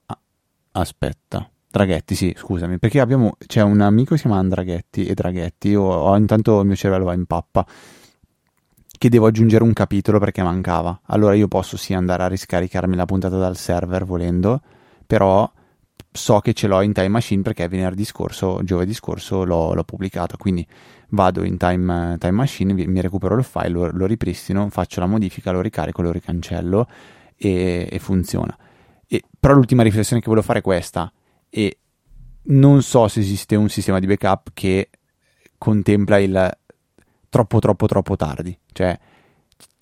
Aspetta, 0.72 1.51
Draghetti, 1.72 2.14
sì, 2.14 2.34
scusami, 2.36 2.78
perché 2.78 3.00
abbiamo, 3.00 3.38
c'è 3.46 3.62
un 3.62 3.80
amico 3.80 4.10
che 4.10 4.16
si 4.16 4.26
chiama 4.26 4.38
Andraghetti 4.38 5.06
e 5.06 5.14
Draghetti, 5.14 5.74
o, 5.74 5.84
o 5.84 6.14
intanto 6.18 6.60
il 6.60 6.66
mio 6.66 6.76
cervello 6.76 7.04
va 7.04 7.14
in 7.14 7.24
pappa, 7.24 7.66
che 8.98 9.08
devo 9.08 9.26
aggiungere 9.26 9.64
un 9.64 9.72
capitolo 9.72 10.18
perché 10.18 10.42
mancava. 10.42 11.00
Allora 11.06 11.32
io 11.32 11.48
posso 11.48 11.78
sì 11.78 11.94
andare 11.94 12.24
a 12.24 12.26
riscaricarmi 12.26 12.94
la 12.94 13.06
puntata 13.06 13.38
dal 13.38 13.56
server 13.56 14.04
volendo, 14.04 14.60
però 15.06 15.50
so 16.10 16.40
che 16.40 16.52
ce 16.52 16.66
l'ho 16.66 16.82
in 16.82 16.92
Time 16.92 17.08
Machine 17.08 17.40
perché 17.40 17.66
venerdì 17.68 18.04
scorso, 18.04 18.60
giovedì 18.62 18.92
scorso 18.92 19.42
l'ho, 19.44 19.72
l'ho 19.72 19.84
pubblicato, 19.84 20.36
quindi 20.36 20.66
vado 21.08 21.42
in 21.42 21.56
time, 21.56 22.18
time 22.18 22.32
Machine, 22.32 22.74
mi 22.74 23.00
recupero 23.00 23.34
il 23.34 23.44
file, 23.44 23.70
lo, 23.70 23.90
lo, 23.90 24.04
ripristino, 24.04 24.68
faccio 24.68 25.00
la 25.00 25.06
modifica, 25.06 25.52
lo 25.52 25.62
ricarico, 25.62 26.02
lo 26.02 26.12
ricancello 26.12 26.86
e, 27.34 27.88
e 27.90 27.98
funziona. 27.98 28.54
E, 29.06 29.22
però 29.40 29.54
l'ultima 29.54 29.82
riflessione 29.82 30.20
che 30.20 30.28
volevo 30.28 30.44
fare 30.44 30.58
è 30.58 30.62
questa 30.62 31.10
e 31.54 31.76
non 32.44 32.82
so 32.82 33.08
se 33.08 33.20
esiste 33.20 33.56
un 33.56 33.68
sistema 33.68 33.98
di 33.98 34.06
backup 34.06 34.52
che 34.54 34.88
contempla 35.58 36.18
il 36.18 36.58
troppo 37.28 37.58
troppo 37.58 37.86
troppo 37.86 38.16
tardi, 38.16 38.58
cioè 38.72 38.98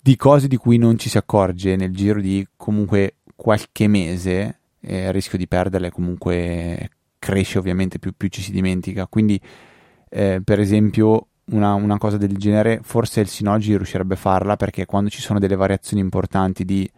di 0.01 0.15
cose 0.17 0.49
di 0.49 0.57
cui 0.57 0.77
non 0.77 0.97
ci 0.97 1.07
si 1.07 1.17
accorge 1.17 1.77
nel 1.77 1.95
giro 1.95 2.19
di 2.19 2.45
comunque 2.57 3.15
qualche 3.35 3.87
mese, 3.87 4.59
eh, 4.81 5.05
il 5.05 5.13
rischio 5.13 5.37
di 5.37 5.47
perderle 5.47 5.91
comunque 5.91 6.89
cresce 7.17 7.57
ovviamente 7.57 7.99
più, 7.99 8.13
più 8.17 8.27
ci 8.27 8.41
si 8.41 8.51
dimentica, 8.51 9.07
quindi 9.07 9.39
eh, 10.09 10.41
per 10.43 10.59
esempio 10.59 11.27
una, 11.45 11.73
una, 11.75 11.97
cosa 11.97 12.17
del 12.17 12.35
genere 12.35 12.81
forse 12.83 13.21
il 13.21 13.27
Synology 13.27 13.77
riuscirebbe 13.77 14.15
a 14.15 14.17
farla 14.17 14.57
perché 14.57 14.85
quando 14.85 15.09
ci 15.09 15.21
sono 15.21 15.39
delle 15.39 15.55
variazioni 15.55 16.01
importanti 16.01 16.65
di 16.65 16.89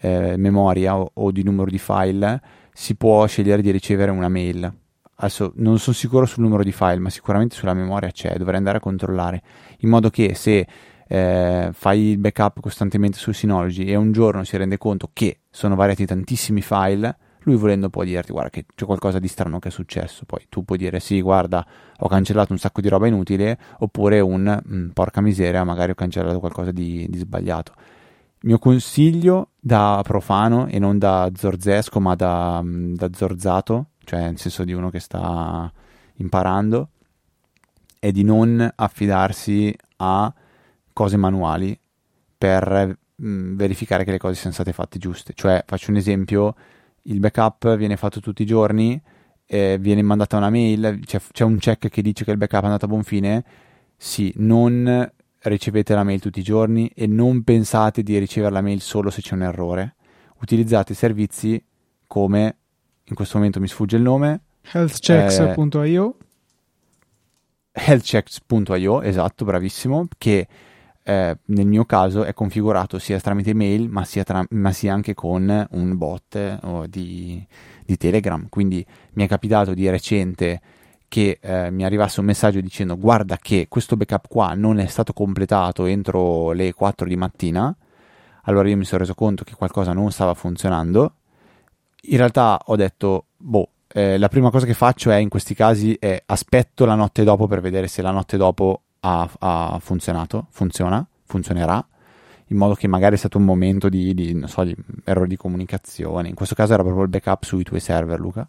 eh, 0.00 0.36
memoria 0.36 0.96
o, 0.96 1.08
o 1.12 1.30
di 1.30 1.44
numero 1.44 1.70
di 1.70 1.78
file 1.78 2.40
si 2.80 2.94
può 2.94 3.26
scegliere 3.26 3.60
di 3.60 3.72
ricevere 3.72 4.12
una 4.12 4.28
mail. 4.28 4.72
Adesso 5.16 5.52
non 5.56 5.80
sono 5.80 5.96
sicuro 5.96 6.26
sul 6.26 6.44
numero 6.44 6.62
di 6.62 6.70
file, 6.70 7.00
ma 7.00 7.10
sicuramente 7.10 7.56
sulla 7.56 7.74
memoria 7.74 8.08
c'è, 8.12 8.36
dovrei 8.36 8.56
andare 8.56 8.76
a 8.76 8.80
controllare, 8.80 9.42
in 9.78 9.88
modo 9.88 10.10
che 10.10 10.36
se 10.36 10.64
eh, 11.08 11.70
fai 11.72 12.00
il 12.10 12.18
backup 12.18 12.60
costantemente 12.60 13.18
su 13.18 13.32
Synology 13.32 13.82
e 13.82 13.96
un 13.96 14.12
giorno 14.12 14.44
si 14.44 14.56
rende 14.56 14.78
conto 14.78 15.10
che 15.12 15.40
sono 15.50 15.74
variati 15.74 16.06
tantissimi 16.06 16.62
file, 16.62 17.16
lui 17.40 17.56
volendo 17.56 17.90
può 17.90 18.04
dirti 18.04 18.30
guarda 18.30 18.50
che 18.50 18.66
c'è 18.72 18.84
qualcosa 18.84 19.18
di 19.18 19.26
strano 19.26 19.58
che 19.58 19.68
è 19.68 19.72
successo, 19.72 20.24
poi 20.24 20.46
tu 20.48 20.64
puoi 20.64 20.78
dire 20.78 21.00
sì 21.00 21.20
guarda 21.20 21.66
ho 21.96 22.06
cancellato 22.06 22.52
un 22.52 22.60
sacco 22.60 22.80
di 22.80 22.88
roba 22.88 23.08
inutile, 23.08 23.58
oppure 23.78 24.20
un 24.20 24.62
mm, 24.72 24.90
porca 24.90 25.20
miseria 25.20 25.64
magari 25.64 25.90
ho 25.90 25.94
cancellato 25.96 26.38
qualcosa 26.38 26.70
di, 26.70 27.08
di 27.10 27.18
sbagliato. 27.18 27.72
Mio 28.40 28.58
consiglio 28.58 29.50
da 29.58 30.00
profano 30.04 30.66
e 30.68 30.78
non 30.78 30.98
da 30.98 31.30
zorzesco, 31.34 31.98
ma 31.98 32.14
da, 32.14 32.62
da 32.64 33.10
zorzato, 33.12 33.86
cioè 34.04 34.20
nel 34.20 34.38
senso 34.38 34.64
di 34.64 34.72
uno 34.72 34.90
che 34.90 35.00
sta 35.00 35.70
imparando, 36.16 36.90
è 37.98 38.12
di 38.12 38.22
non 38.22 38.70
affidarsi 38.76 39.74
a 39.96 40.32
cose 40.92 41.16
manuali 41.16 41.78
per 42.38 42.96
mh, 43.16 43.54
verificare 43.56 44.04
che 44.04 44.12
le 44.12 44.18
cose 44.18 44.34
siano 44.34 44.54
state 44.54 44.72
fatte 44.72 44.98
giuste. 44.98 45.32
Cioè, 45.34 45.64
faccio 45.66 45.90
un 45.90 45.96
esempio, 45.96 46.54
il 47.02 47.18
backup 47.18 47.76
viene 47.76 47.96
fatto 47.96 48.20
tutti 48.20 48.42
i 48.42 48.46
giorni, 48.46 49.00
eh, 49.46 49.78
viene 49.80 50.02
mandata 50.02 50.36
una 50.36 50.50
mail, 50.50 51.00
c'è, 51.04 51.20
c'è 51.32 51.42
un 51.42 51.58
check 51.58 51.88
che 51.88 52.02
dice 52.02 52.24
che 52.24 52.30
il 52.30 52.36
backup 52.36 52.62
è 52.62 52.66
andato 52.66 52.84
a 52.84 52.88
buon 52.88 53.02
fine, 53.02 53.44
sì, 53.96 54.32
non 54.36 55.10
ricevete 55.42 55.94
la 55.94 56.04
mail 56.04 56.20
tutti 56.20 56.40
i 56.40 56.42
giorni 56.42 56.90
e 56.94 57.06
non 57.06 57.42
pensate 57.42 58.02
di 58.02 58.18
ricevere 58.18 58.52
la 58.52 58.60
mail 58.60 58.80
solo 58.80 59.10
se 59.10 59.22
c'è 59.22 59.34
un 59.34 59.42
errore. 59.42 59.94
Utilizzate 60.40 60.94
servizi 60.94 61.62
come, 62.06 62.56
in 63.04 63.14
questo 63.14 63.36
momento 63.36 63.60
mi 63.60 63.68
sfugge 63.68 63.96
il 63.96 64.02
nome, 64.02 64.40
healthchecks.io 64.72 66.16
eh, 67.72 67.82
healthchecks.io, 67.86 69.02
esatto, 69.02 69.44
bravissimo, 69.44 70.08
che 70.18 70.46
eh, 71.02 71.38
nel 71.42 71.66
mio 71.66 71.84
caso 71.84 72.24
è 72.24 72.34
configurato 72.34 72.98
sia 72.98 73.18
tramite 73.18 73.54
mail 73.54 73.88
ma 73.88 74.04
sia, 74.04 74.24
tra- 74.24 74.44
ma 74.50 74.72
sia 74.72 74.92
anche 74.92 75.14
con 75.14 75.66
un 75.70 75.96
bot 75.96 76.34
eh, 76.34 76.58
di, 76.88 77.46
di 77.84 77.96
Telegram. 77.96 78.48
Quindi 78.48 78.84
mi 79.12 79.24
è 79.24 79.28
capitato 79.28 79.74
di 79.74 79.88
recente 79.88 80.60
che 81.08 81.38
eh, 81.40 81.70
mi 81.70 81.84
arrivasse 81.84 82.20
un 82.20 82.26
messaggio 82.26 82.60
dicendo 82.60 82.96
guarda 82.96 83.38
che 83.38 83.66
questo 83.68 83.96
backup 83.96 84.28
qua 84.28 84.54
non 84.54 84.78
è 84.78 84.86
stato 84.86 85.12
completato 85.12 85.86
entro 85.86 86.52
le 86.52 86.72
4 86.72 87.06
di 87.06 87.16
mattina, 87.16 87.74
allora 88.42 88.68
io 88.68 88.76
mi 88.76 88.84
sono 88.84 89.00
reso 89.00 89.14
conto 89.14 89.44
che 89.44 89.54
qualcosa 89.54 89.92
non 89.92 90.10
stava 90.10 90.34
funzionando. 90.34 91.14
In 92.02 92.16
realtà 92.16 92.60
ho 92.66 92.76
detto, 92.76 93.26
boh, 93.36 93.70
eh, 93.88 94.18
la 94.18 94.28
prima 94.28 94.50
cosa 94.50 94.66
che 94.66 94.74
faccio 94.74 95.10
è 95.10 95.16
in 95.16 95.28
questi 95.28 95.54
casi 95.54 95.96
è 95.98 96.22
aspetto 96.26 96.84
la 96.84 96.94
notte 96.94 97.24
dopo 97.24 97.46
per 97.46 97.60
vedere 97.60 97.88
se 97.88 98.02
la 98.02 98.10
notte 98.10 98.36
dopo 98.36 98.82
ha, 99.00 99.28
ha 99.38 99.78
funzionato, 99.80 100.46
funziona, 100.50 101.06
funzionerà 101.24 101.84
in 102.48 102.56
modo 102.56 102.74
che 102.74 102.88
magari 102.88 103.14
è 103.14 103.18
stato 103.18 103.38
un 103.38 103.44
momento 103.44 103.88
di, 103.88 104.14
di, 104.14 104.42
so, 104.46 104.64
di 104.64 104.74
errore 105.04 105.26
di 105.26 105.36
comunicazione. 105.36 106.28
In 106.28 106.34
questo 106.34 106.54
caso 106.54 106.72
era 106.72 106.82
proprio 106.82 107.04
il 107.04 107.10
backup 107.10 107.44
sui 107.44 107.62
tuoi 107.62 107.80
server, 107.80 108.18
Luca. 108.18 108.48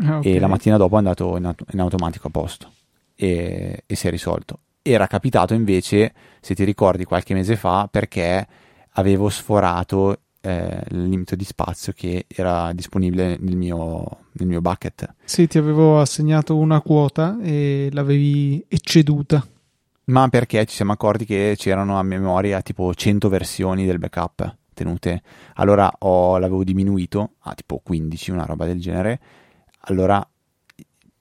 Ah, 0.00 0.18
okay. 0.18 0.34
E 0.34 0.38
la 0.38 0.46
mattina 0.46 0.76
dopo 0.76 0.94
è 0.94 0.98
andato 0.98 1.36
in, 1.36 1.54
in 1.72 1.80
automatico 1.80 2.28
a 2.28 2.30
posto 2.30 2.72
e, 3.14 3.82
e, 3.84 3.94
si 3.96 4.06
è 4.06 4.10
risolto. 4.10 4.60
era 4.82 5.06
capitato 5.06 5.54
invece, 5.54 6.12
se 6.40 6.54
ti 6.54 6.64
ricordi, 6.64 7.04
qualche 7.04 7.34
mese 7.34 7.56
fa, 7.56 7.88
perché 7.90 8.46
avevo 8.92 9.28
sforato 9.28 10.20
eh, 10.40 10.82
il 10.90 11.08
limite 11.08 11.36
di 11.36 11.44
spazio 11.44 11.92
che 11.94 12.26
era 12.28 12.72
disponibile 12.72 13.36
nel 13.40 13.56
mio, 13.56 14.18
nel 14.32 14.46
mio 14.46 14.60
bucket. 14.60 15.14
Sì, 15.24 15.46
ti 15.46 15.58
avevo 15.58 16.00
assegnato 16.00 16.56
una 16.56 16.80
quota 16.80 17.38
e 17.42 17.88
l'avevi 17.92 18.64
ecceduta. 18.68 19.44
Ma 20.04 20.28
perché 20.28 20.64
ci 20.64 20.76
siamo 20.76 20.92
accorti 20.92 21.26
che 21.26 21.54
c'erano 21.56 21.98
a 21.98 22.02
memoria 22.02 22.62
tipo 22.62 22.94
100 22.94 23.28
versioni 23.28 23.84
del 23.84 23.98
backup 23.98 24.56
tenute. 24.72 25.22
Allora 25.54 25.92
ho, 25.98 26.38
l'avevo 26.38 26.64
diminuito 26.64 27.32
a 27.40 27.54
tipo 27.54 27.80
15, 27.82 28.30
una 28.30 28.44
roba 28.44 28.64
del 28.64 28.80
genere. 28.80 29.20
Allora 29.88 30.26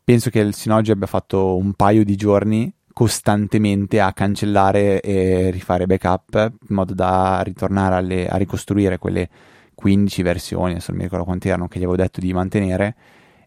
penso 0.03 0.29
che 0.29 0.39
il 0.39 0.53
Synology 0.53 0.91
abbia 0.91 1.07
fatto 1.07 1.57
un 1.57 1.73
paio 1.73 2.03
di 2.03 2.15
giorni 2.15 2.73
costantemente 2.93 3.99
a 3.99 4.11
cancellare 4.13 5.01
e 5.01 5.51
rifare 5.51 5.85
backup 5.85 6.53
in 6.67 6.75
modo 6.75 6.93
da 6.93 7.41
ritornare 7.43 7.95
alle, 7.95 8.27
a 8.27 8.37
ricostruire 8.37 8.97
quelle 8.97 9.29
15 9.75 10.21
versioni, 10.23 10.71
adesso 10.71 10.87
non 10.89 10.97
mi 10.97 11.03
ricordo 11.03 11.25
quante 11.25 11.49
erano, 11.49 11.67
che 11.67 11.77
gli 11.77 11.83
avevo 11.83 11.97
detto 11.97 12.19
di 12.19 12.33
mantenere 12.33 12.95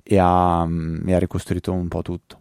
e 0.05 0.19
ha, 0.19 0.65
e 1.05 1.15
ha 1.15 1.19
ricostruito 1.19 1.73
un 1.73 1.89
po' 1.89 2.03
tutto. 2.03 2.39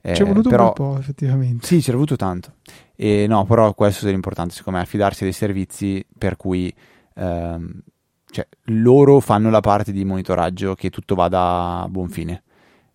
Eh, 0.00 0.14
ci 0.14 0.22
è 0.22 0.24
voluto 0.24 0.48
però, 0.48 0.68
un 0.68 0.72
po', 0.72 0.96
effettivamente. 0.98 1.66
Sì, 1.66 1.82
ci 1.82 1.90
è 1.90 1.92
voluto 1.92 2.16
tanto. 2.16 2.54
E 2.96 3.26
no, 3.28 3.44
però 3.44 3.74
questo 3.74 4.08
è 4.08 4.10
l'importante, 4.10 4.54
secondo 4.54 4.78
me, 4.78 4.84
affidarsi 4.84 5.22
a 5.22 5.26
dei 5.26 5.34
servizi 5.34 6.02
per 6.16 6.36
cui 6.36 6.74
ehm, 7.16 7.82
cioè, 8.30 8.46
loro 8.64 9.20
fanno 9.20 9.50
la 9.50 9.60
parte 9.60 9.92
di 9.92 10.04
monitoraggio 10.04 10.74
che 10.74 10.90
tutto 10.90 11.14
vada 11.14 11.82
a 11.82 11.88
buon 11.88 12.08
fine. 12.08 12.42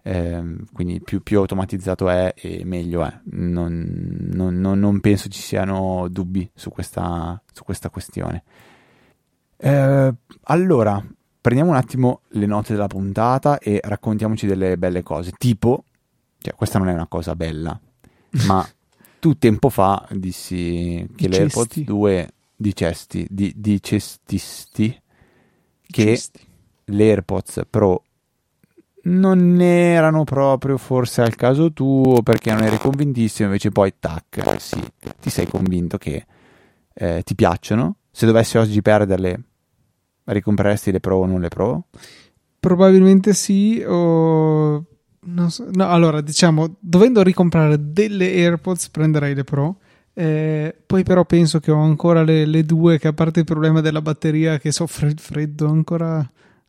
Eh, 0.02 0.56
quindi 0.72 1.02
più, 1.02 1.24
più, 1.24 1.40
automatizzato 1.40 2.10
è 2.10 2.34
e 2.36 2.64
meglio 2.64 3.04
è. 3.04 3.20
Non, 3.32 4.18
non, 4.32 4.60
non, 4.60 4.80
non 4.80 5.00
penso 5.00 5.30
ci 5.30 5.42
siano 5.42 6.08
dubbi 6.10 6.50
su 6.54 6.70
questa, 6.70 7.42
su 7.52 7.64
questa 7.64 7.90
questione. 7.90 8.44
Eh, 9.58 10.14
allora, 10.44 11.04
prendiamo 11.42 11.72
un 11.72 11.78
attimo 11.78 12.22
le 12.30 12.46
note 12.46 12.74
della 12.74 12.88
puntata 12.88 13.60
e 13.60 13.80
raccontiamoci 13.84 14.48
delle 14.48 14.78
belle 14.78 15.04
cose. 15.04 15.32
Tipo, 15.38 15.84
cioè, 16.38 16.54
questa 16.54 16.80
non 16.80 16.90
è 16.90 16.94
una 16.94 17.08
cosa 17.08 17.36
bella, 17.36 17.78
ma 18.48 18.68
tu 19.20 19.38
tempo 19.38 19.70
fa 19.70 20.08
dissi 20.12 21.08
che 21.16 21.28
l'AirPods 21.28 21.82
2 21.82 22.30
dicesti, 22.56 23.28
di, 23.30 23.52
dicestisti 23.56 25.02
che 25.88 26.06
Dicesti. 26.06 26.40
l'AirPods 26.86 27.62
Pro 27.70 28.04
non 29.04 29.62
erano 29.62 30.24
proprio 30.24 30.78
forse 30.78 31.22
al 31.22 31.36
caso 31.36 31.72
tuo 31.72 32.24
perché 32.24 32.52
non 32.52 32.64
eri 32.64 32.78
convintissimo, 32.78 33.48
invece 33.48 33.70
poi 33.70 33.94
tac, 34.00 34.60
sì, 34.60 34.82
ti 35.20 35.30
sei 35.30 35.48
convinto 35.48 35.98
che 35.98 36.26
eh, 36.94 37.22
ti 37.24 37.36
piacciono. 37.36 37.98
Se 38.10 38.26
dovessi 38.26 38.58
oggi 38.58 38.82
perderle, 38.82 39.44
ricompreresti 40.24 40.92
le 40.92 41.00
Pro 41.00 41.18
o 41.18 41.26
non 41.26 41.42
le 41.42 41.50
Pro? 41.50 41.86
Probabilmente 42.60 43.34
sì, 43.34 43.84
o... 43.86 44.84
So. 45.48 45.68
No, 45.72 45.90
allora, 45.90 46.22
diciamo, 46.22 46.78
dovendo 46.80 47.24
ricomprare 47.24 47.78
delle 47.80 48.28
AirPods, 48.28 48.90
prenderei 48.90 49.34
le 49.34 49.44
Pro. 49.44 49.78
Eh, 50.18 50.74
poi 50.86 51.04
però 51.04 51.26
penso 51.26 51.60
che 51.60 51.72
ho 51.72 51.82
ancora 51.82 52.24
le, 52.24 52.46
le, 52.46 52.64
due 52.64 52.98
che 52.98 53.10
a 53.10 53.14
parte 53.14 53.40
il 53.40 53.46
problema 53.46 53.82
della 53.82 54.02
batteria 54.02 54.58
che 54.58 54.72
soffre 54.72 55.10
il 55.10 55.20
freddo 55.20 55.68
ancora 55.68 56.26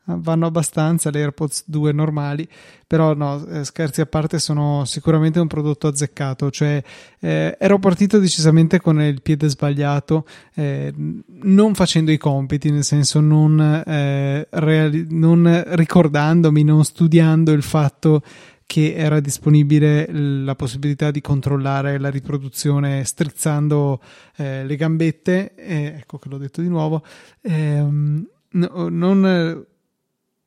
vanno 0.06 0.46
abbastanza 0.46 1.11
le 1.11 1.20
AirPods 1.20 1.64
2 1.66 1.92
normali, 1.92 2.48
però 2.87 3.14
no, 3.14 3.44
eh, 3.46 3.64
scherzi 3.64 4.00
a 4.00 4.06
parte 4.06 4.38
sono 4.38 4.85
sicuramente 4.85 5.40
un 5.40 5.48
prodotto 5.48 5.88
azzeccato, 5.88 6.50
cioè 6.50 6.82
eh, 7.18 7.56
ero 7.59 7.78
partito 7.78 8.18
decisamente 8.18 8.80
con 8.80 9.00
il 9.00 9.20
piede 9.20 9.48
sbagliato, 9.48 10.26
eh, 10.54 10.92
non 10.94 11.74
facendo 11.74 12.12
i 12.12 12.18
compiti, 12.18 12.70
nel 12.70 12.85
senso 12.85 13.20
non, 13.20 13.61
eh, 13.61 14.46
reali- 14.50 15.06
non 15.11 15.64
ricordandomi, 15.66 16.62
non 16.62 16.85
studiando 16.85 17.50
il 17.50 17.62
fatto 17.62 18.22
che 18.66 18.94
era 18.94 19.20
disponibile 19.20 20.11
la 20.11 20.57
possibilità 20.57 21.11
di 21.11 21.20
controllare 21.20 21.98
la 21.98 22.11
riproduzione 22.11 23.05
strizzando 23.05 24.02
eh, 24.37 24.64
le 24.64 24.76
gambette, 24.76 25.55
ecco 25.55 26.18
che 26.18 26.29
l'ho 26.29 26.38
detto 26.38 26.61
di 26.61 26.68
nuovo, 26.68 27.05
ehm, 27.42 28.29
no, 28.50 28.88
non 28.88 29.66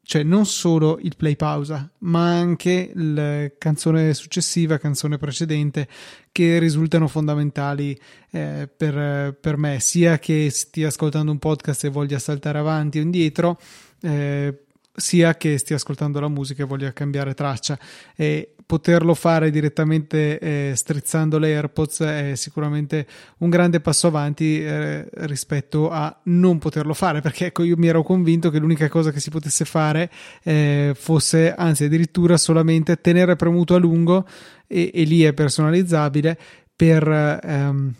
cioè 0.09 0.23
non 0.23 0.47
solo 0.47 0.97
il 1.03 1.15
play 1.15 1.35
pausa, 1.35 1.87
ma 1.99 2.35
anche 2.35 2.89
la 2.95 3.47
canzone 3.59 4.15
successiva, 4.15 4.79
canzone 4.79 5.19
precedente, 5.19 5.87
che 6.31 6.57
risultano 6.57 7.07
fondamentali 7.07 7.95
eh, 8.31 8.67
per, 8.75 9.37
per, 9.39 9.57
me, 9.57 9.79
sia 9.79 10.17
che 10.17 10.49
stia 10.49 10.87
ascoltando 10.87 11.31
un 11.31 11.37
podcast 11.37 11.83
e 11.83 11.89
voglia 11.89 12.17
saltare 12.17 12.57
avanti 12.57 12.97
o 12.97 13.03
indietro, 13.03 13.59
eh, 14.01 14.63
sia 14.95 15.35
che 15.35 15.57
stia 15.57 15.75
ascoltando 15.75 16.19
la 16.19 16.27
musica 16.27 16.63
e 16.63 16.65
voglia 16.65 16.93
cambiare 16.93 17.33
traccia. 17.33 17.77
E 18.15 18.53
poterlo 18.69 19.15
fare 19.15 19.49
direttamente 19.49 20.37
eh, 20.37 20.73
strizzando 20.75 21.39
le 21.39 21.55
AirPods 21.55 22.01
è 22.01 22.35
sicuramente 22.35 23.07
un 23.39 23.49
grande 23.49 23.79
passo 23.79 24.05
avanti 24.05 24.63
eh, 24.63 25.09
rispetto 25.25 25.89
a 25.89 26.15
non 26.25 26.59
poterlo 26.59 26.93
fare 26.93 27.19
perché 27.19 27.47
ecco 27.47 27.63
io 27.63 27.75
mi 27.77 27.87
ero 27.87 28.03
convinto 28.03 28.51
che 28.51 28.59
l'unica 28.59 28.87
cosa 28.87 29.09
che 29.09 29.19
si 29.19 29.31
potesse 29.31 29.65
fare 29.65 30.11
eh, 30.43 30.91
fosse 30.93 31.51
anzi 31.51 31.85
addirittura 31.85 32.37
solamente 32.37 33.01
tenere 33.01 33.35
premuto 33.35 33.73
a 33.73 33.79
lungo 33.79 34.27
e, 34.67 34.91
e 34.93 35.01
lì 35.01 35.23
è 35.23 35.33
personalizzabile 35.33 36.37
per 36.75 37.07
ehm, 37.43 37.93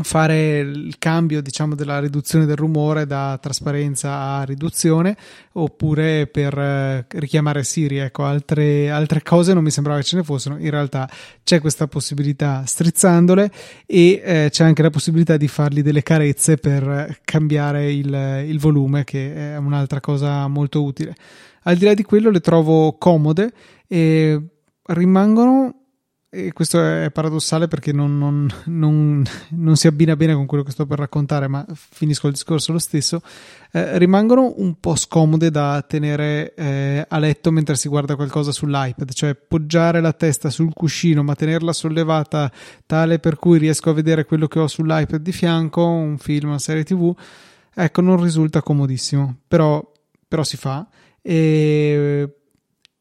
fare 0.00 0.60
il 0.60 0.94
cambio 0.98 1.42
diciamo 1.42 1.74
della 1.74 2.00
riduzione 2.00 2.46
del 2.46 2.56
rumore 2.56 3.04
da 3.06 3.38
trasparenza 3.40 4.36
a 4.36 4.44
riduzione 4.44 5.14
oppure 5.52 6.26
per 6.28 6.58
eh, 6.58 7.04
richiamare 7.10 7.62
Siri 7.62 7.98
ecco 7.98 8.24
altre, 8.24 8.90
altre 8.90 9.22
cose 9.22 9.52
non 9.52 9.62
mi 9.62 9.70
sembrava 9.70 9.98
che 9.98 10.04
ce 10.06 10.16
ne 10.16 10.22
fossero. 10.22 10.56
In 10.56 10.70
realtà 10.70 11.08
c'è 11.44 11.60
questa 11.60 11.88
possibilità 11.88 12.64
strizzandole 12.64 13.50
e 13.84 14.22
eh, 14.24 14.48
c'è 14.50 14.64
anche 14.64 14.82
la 14.82 14.90
possibilità 14.90 15.36
di 15.36 15.48
fargli 15.48 15.82
delle 15.82 16.02
carezze 16.02 16.56
per 16.56 17.18
cambiare 17.24 17.92
il, 17.92 18.44
il 18.46 18.58
volume 18.58 19.04
che 19.04 19.34
è 19.52 19.56
un'altra 19.58 20.00
cosa 20.00 20.48
molto 20.48 20.82
utile. 20.82 21.14
Al 21.64 21.76
di 21.76 21.84
là 21.84 21.92
di 21.92 22.02
quello 22.02 22.30
le 22.30 22.40
trovo 22.40 22.96
comode 22.96 23.52
e 23.86 24.40
rimangono 24.84 25.81
e 26.34 26.54
questo 26.54 26.82
è 26.82 27.10
paradossale 27.10 27.68
perché 27.68 27.92
non, 27.92 28.16
non, 28.16 28.48
non, 28.64 29.22
non, 29.50 29.76
si 29.76 29.86
abbina 29.86 30.16
bene 30.16 30.32
con 30.32 30.46
quello 30.46 30.64
che 30.64 30.70
sto 30.70 30.86
per 30.86 30.98
raccontare, 30.98 31.46
ma 31.46 31.62
finisco 31.74 32.26
il 32.26 32.32
discorso 32.32 32.72
lo 32.72 32.78
stesso. 32.78 33.20
Eh, 33.70 33.98
rimangono 33.98 34.54
un 34.56 34.80
po' 34.80 34.94
scomode 34.94 35.50
da 35.50 35.84
tenere 35.86 36.54
eh, 36.54 37.04
a 37.06 37.18
letto 37.18 37.50
mentre 37.50 37.74
si 37.74 37.86
guarda 37.86 38.16
qualcosa 38.16 38.50
sull'iPad, 38.50 39.12
cioè 39.12 39.34
poggiare 39.34 40.00
la 40.00 40.14
testa 40.14 40.48
sul 40.48 40.72
cuscino 40.72 41.22
ma 41.22 41.34
tenerla 41.34 41.74
sollevata 41.74 42.50
tale 42.86 43.18
per 43.18 43.36
cui 43.36 43.58
riesco 43.58 43.90
a 43.90 43.92
vedere 43.92 44.24
quello 44.24 44.48
che 44.48 44.58
ho 44.58 44.66
sull'iPad 44.66 45.20
di 45.20 45.32
fianco, 45.32 45.84
un 45.84 46.16
film, 46.16 46.48
una 46.48 46.58
serie 46.58 46.82
tv. 46.82 47.14
Ecco, 47.74 48.00
non 48.00 48.22
risulta 48.22 48.62
comodissimo, 48.62 49.36
però, 49.46 49.86
però 50.26 50.42
si 50.44 50.56
fa. 50.56 50.88
E 51.20 52.36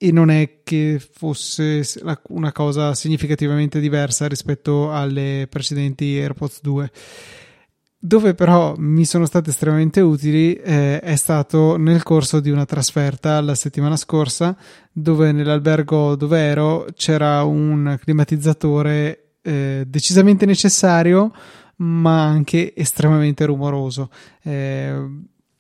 e 0.04 0.12
non 0.12 0.32
è 0.32 0.62
che 0.64 1.00
fosse 1.00 1.84
una 2.30 2.52
cosa 2.52 2.96
significativamente 2.96 3.80
diversa 3.80 4.28
rispetto 4.28 4.92
alle 4.92 5.46
precedenti 5.48 6.18
AirPods 6.18 6.62
2. 6.64 6.92
Dove 8.00 8.34
però 8.34 8.74
mi 8.80 9.06
sono 9.06 9.28
state 9.28 9.52
estremamente 9.52 10.02
utili 10.02 10.56
eh, 10.56 11.00
è 11.02 11.16
stato 11.16 11.78
nel 11.78 12.02
corso 12.02 12.40
di 12.40 12.50
una 12.50 12.66
trasferta 12.66 13.40
la 13.42 13.54
settimana 13.54 13.96
scorsa, 13.96 14.58
dove 14.92 15.32
nell'albergo 15.32 16.16
dove 16.16 16.40
ero 16.40 16.88
c'era 16.96 17.44
un 17.44 17.96
climatizzatore 18.02 19.36
eh, 19.44 19.84
decisamente 19.86 20.48
necessario, 20.48 21.32
ma 21.76 22.24
anche 22.24 22.74
estremamente 22.76 23.46
rumoroso. 23.46 24.10
Eh, 24.42 24.96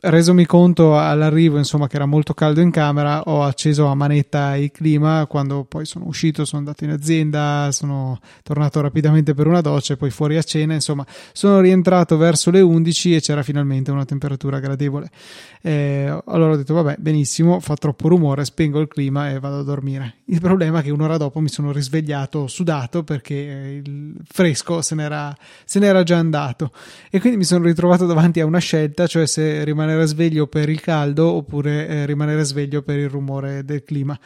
resomi 0.02 0.46
conto 0.46 0.98
all'arrivo 0.98 1.58
insomma 1.58 1.88
che 1.88 1.96
era 1.96 2.08
molto 2.08 2.34
caldo 2.34 2.60
in 2.60 2.72
camera 2.72 3.22
ho 3.24 3.44
acceso 3.44 3.86
a 3.86 3.96
manetta 3.96 4.56
il 4.56 4.72
clima. 4.72 5.26
Quando 5.28 5.64
poi 5.64 5.86
sono 5.86 6.06
uscito 6.08 6.44
sono 6.46 6.60
andato 6.60 6.84
in 6.84 6.92
azienda 6.92 7.70
sono 7.72 8.20
tornato 8.42 8.82
rapidamente 8.82 9.34
per 9.34 9.46
una 9.46 9.62
doccia 9.62 9.94
e 9.94 9.98
poi 9.98 10.10
fuori 10.10 10.38
a 10.38 10.42
cena. 10.42 10.74
Insomma 10.74 11.06
sono 11.34 11.60
rientrato 11.60 12.18
verso 12.18 12.50
le 12.50 12.62
11 12.62 13.16
e 13.16 13.22
c'era 13.22 13.44
finalmente 13.44 13.92
una 13.92 14.06
temperatura 14.06 14.60
gradevole. 14.60 15.10
Eh, 15.62 16.22
allora 16.26 16.54
ho 16.54 16.56
detto 16.56 16.74
vabbè 16.74 16.96
benissimo 16.98 17.60
fa 17.60 17.76
troppo 17.76 18.08
rumore 18.08 18.44
spengo 18.46 18.80
il 18.80 18.88
clima 18.88 19.30
e 19.30 19.40
vado 19.40 19.60
a 19.60 19.64
dormire. 19.64 20.16
Il 20.26 20.40
problema 20.40 20.80
è 20.80 20.84
che 20.84 20.90
un'ora 20.90 21.18
dopo 21.18 21.40
mi 21.40 21.50
sono 21.50 21.72
risvegliato 21.72 22.48
sudato 22.48 23.04
perché 23.04 23.82
il 23.84 24.16
fresco 24.24 24.82
se 24.82 24.96
n'era, 24.96 25.36
se 25.64 25.80
n'era 25.80 26.02
già 26.04 26.18
andato. 26.18 26.72
E 27.12 27.20
quindi 27.20 27.38
mi 27.38 27.44
sono 27.44 27.66
ritrovato 27.66 28.08
davanti 28.08 28.40
a 28.40 28.46
una 28.46 28.60
scelta 28.60 29.06
cioè 29.06 29.28
se 29.28 29.64
rimanere 29.64 29.91
sveglio 30.06 30.48
per 30.48 30.70
il 30.70 30.82
caldo 30.82 31.32
oppure 31.32 31.88
eh, 31.88 32.06
rimanere 32.06 32.44
sveglio 32.44 32.82
per 32.82 32.98
il 32.98 33.10
rumore 33.10 33.64
del 33.64 33.84
clima. 33.84 34.18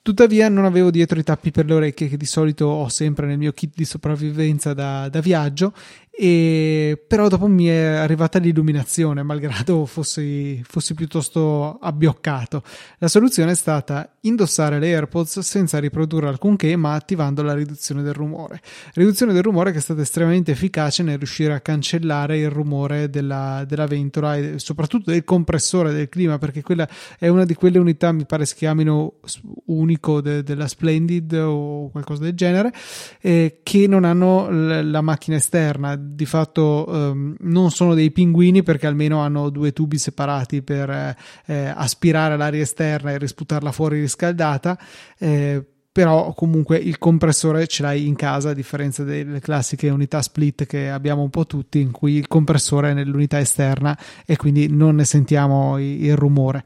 Tuttavia 0.00 0.48
non 0.48 0.64
avevo 0.64 0.90
dietro 0.90 1.18
i 1.18 1.22
tappi 1.22 1.50
per 1.50 1.66
le 1.66 1.74
orecchie 1.74 2.08
che 2.08 2.16
di 2.16 2.24
solito 2.24 2.64
ho 2.64 2.88
sempre 2.88 3.26
nel 3.26 3.36
mio 3.36 3.52
kit 3.52 3.74
di 3.74 3.84
sopravvivenza 3.84 4.72
da, 4.72 5.08
da 5.10 5.20
viaggio 5.20 5.74
e 6.20 7.00
però 7.06 7.28
dopo 7.28 7.46
mi 7.46 7.66
è 7.66 7.84
arrivata 7.84 8.40
l'illuminazione, 8.40 9.22
malgrado 9.22 9.86
fossi, 9.86 10.60
fossi, 10.66 10.94
piuttosto 10.94 11.78
abbioccato. 11.80 12.64
La 12.98 13.06
soluzione 13.06 13.52
è 13.52 13.54
stata 13.54 14.16
indossare 14.22 14.80
le 14.80 14.88
AirPods 14.88 15.38
senza 15.38 15.78
riprodurre 15.78 16.26
alcunché, 16.26 16.74
ma 16.74 16.94
attivando 16.94 17.42
la 17.42 17.54
riduzione 17.54 18.02
del 18.02 18.14
rumore. 18.14 18.60
Riduzione 18.94 19.32
del 19.32 19.44
rumore 19.44 19.70
che 19.70 19.78
è 19.78 19.80
stata 19.80 20.00
estremamente 20.00 20.50
efficace 20.50 21.04
nel 21.04 21.18
riuscire 21.18 21.54
a 21.54 21.60
cancellare 21.60 22.38
il 22.38 22.50
rumore 22.50 23.08
della, 23.10 23.64
della 23.64 23.86
ventola 23.86 24.34
e 24.36 24.58
soprattutto 24.58 25.12
del 25.12 25.22
compressore 25.22 25.92
del 25.92 26.08
clima, 26.08 26.38
perché 26.38 26.62
quella 26.62 26.88
è 27.16 27.28
una 27.28 27.44
di 27.44 27.54
quelle 27.54 27.78
unità, 27.78 28.10
mi 28.10 28.26
pare 28.26 28.44
si 28.44 28.56
chiamino 28.56 29.20
unico 29.66 30.20
de, 30.20 30.42
della 30.42 30.66
Splendid 30.66 31.32
o 31.34 31.90
qualcosa 31.90 32.24
del 32.24 32.34
genere, 32.34 32.72
eh, 33.20 33.60
che 33.62 33.86
non 33.86 34.02
hanno 34.02 34.50
l- 34.50 34.90
la 34.90 35.00
macchina 35.00 35.36
esterna 35.36 36.06
di 36.14 36.26
fatto 36.26 36.86
um, 36.88 37.34
non 37.40 37.70
sono 37.70 37.94
dei 37.94 38.10
pinguini 38.10 38.62
perché 38.62 38.86
almeno 38.86 39.20
hanno 39.20 39.50
due 39.50 39.72
tubi 39.72 39.98
separati 39.98 40.62
per 40.62 40.90
eh, 40.90 41.16
eh, 41.46 41.72
aspirare 41.74 42.36
l'aria 42.36 42.62
esterna 42.62 43.12
e 43.12 43.18
risputarla 43.18 43.72
fuori 43.72 44.00
riscaldata. 44.00 44.78
Eh, 45.18 45.64
però 45.98 46.32
comunque 46.32 46.76
il 46.76 46.96
compressore 46.96 47.66
ce 47.66 47.82
l'hai 47.82 48.06
in 48.06 48.14
casa 48.14 48.50
a 48.50 48.54
differenza 48.54 49.02
delle 49.02 49.40
classiche 49.40 49.88
unità 49.88 50.22
split 50.22 50.64
che 50.64 50.90
abbiamo 50.90 51.22
un 51.22 51.28
po' 51.28 51.44
tutti 51.44 51.80
in 51.80 51.90
cui 51.90 52.12
il 52.12 52.28
compressore 52.28 52.90
è 52.90 52.94
nell'unità 52.94 53.40
esterna 53.40 53.98
e 54.24 54.36
quindi 54.36 54.68
non 54.70 54.94
ne 54.94 55.04
sentiamo 55.04 55.76
il 55.76 56.14
rumore. 56.14 56.62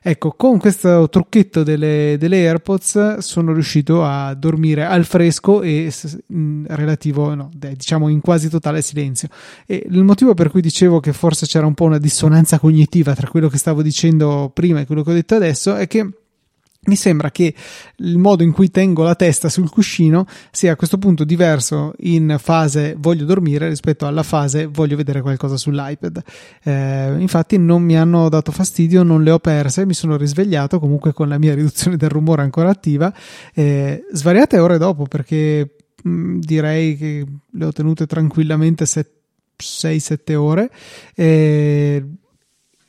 Ecco, 0.00 0.30
con 0.36 0.58
questo 0.58 1.08
trucchetto 1.08 1.64
delle, 1.64 2.14
delle, 2.20 2.46
AirPods 2.46 3.18
sono 3.18 3.52
riuscito 3.52 4.04
a 4.04 4.32
dormire 4.34 4.84
al 4.84 5.04
fresco 5.04 5.62
e 5.62 5.92
in 6.28 6.64
relativo, 6.68 7.34
no, 7.34 7.50
diciamo 7.52 8.06
in 8.08 8.20
quasi 8.20 8.48
totale 8.48 8.80
silenzio. 8.80 9.26
E 9.66 9.88
il 9.90 10.04
motivo 10.04 10.34
per 10.34 10.52
cui 10.52 10.60
dicevo 10.60 11.00
che 11.00 11.12
forse 11.12 11.46
c'era 11.46 11.66
un 11.66 11.74
po' 11.74 11.86
una 11.86 11.98
dissonanza 11.98 12.60
cognitiva 12.60 13.12
tra 13.16 13.26
quello 13.26 13.48
che 13.48 13.58
stavo 13.58 13.82
dicendo 13.82 14.52
prima 14.54 14.78
e 14.78 14.86
quello 14.86 15.02
che 15.02 15.10
ho 15.10 15.14
detto 15.14 15.34
adesso 15.34 15.74
è 15.74 15.88
che 15.88 16.08
mi 16.80 16.96
sembra 16.96 17.30
che 17.30 17.54
il 17.96 18.18
modo 18.18 18.42
in 18.42 18.52
cui 18.52 18.70
tengo 18.70 19.02
la 19.02 19.14
testa 19.14 19.48
sul 19.48 19.68
cuscino 19.68 20.26
sia 20.50 20.72
a 20.72 20.76
questo 20.76 20.96
punto 20.96 21.24
diverso 21.24 21.92
in 21.98 22.36
fase 22.38 22.94
voglio 22.96 23.24
dormire 23.24 23.68
rispetto 23.68 24.06
alla 24.06 24.22
fase 24.22 24.66
voglio 24.66 24.96
vedere 24.96 25.20
qualcosa 25.20 25.56
sull'iPad. 25.56 26.22
Eh, 26.62 27.16
infatti 27.18 27.58
non 27.58 27.82
mi 27.82 27.96
hanno 27.96 28.28
dato 28.28 28.52
fastidio, 28.52 29.02
non 29.02 29.22
le 29.22 29.30
ho 29.32 29.38
perse, 29.38 29.86
mi 29.86 29.94
sono 29.94 30.16
risvegliato 30.16 30.78
comunque 30.78 31.12
con 31.12 31.28
la 31.28 31.38
mia 31.38 31.54
riduzione 31.54 31.96
del 31.96 32.10
rumore 32.10 32.42
ancora 32.42 32.70
attiva, 32.70 33.12
eh, 33.54 34.04
svariate 34.12 34.58
ore 34.58 34.78
dopo 34.78 35.04
perché 35.04 35.74
mh, 36.02 36.10
mm, 36.10 36.38
direi 36.38 36.96
che 36.96 37.26
le 37.50 37.64
ho 37.64 37.72
tenute 37.72 38.06
tranquillamente 38.06 38.84
6-7 38.84 40.34
ore. 40.34 40.70
Eh, 41.14 42.04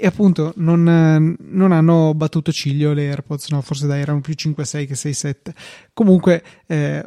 e 0.02 0.08
appunto 0.08 0.54
non, 0.56 1.36
non, 1.38 1.72
hanno 1.74 2.14
battuto 2.16 2.54
ciglio 2.54 2.94
le 2.94 3.10
AirPods, 3.10 3.50
no, 3.50 3.60
forse 3.60 3.86
dai 3.86 4.00
erano 4.00 4.22
più 4.22 4.34
5-6 4.34 4.88
che 4.88 4.94
6-7. 4.94 5.34
Comunque 5.92 6.42
eh, 6.68 7.06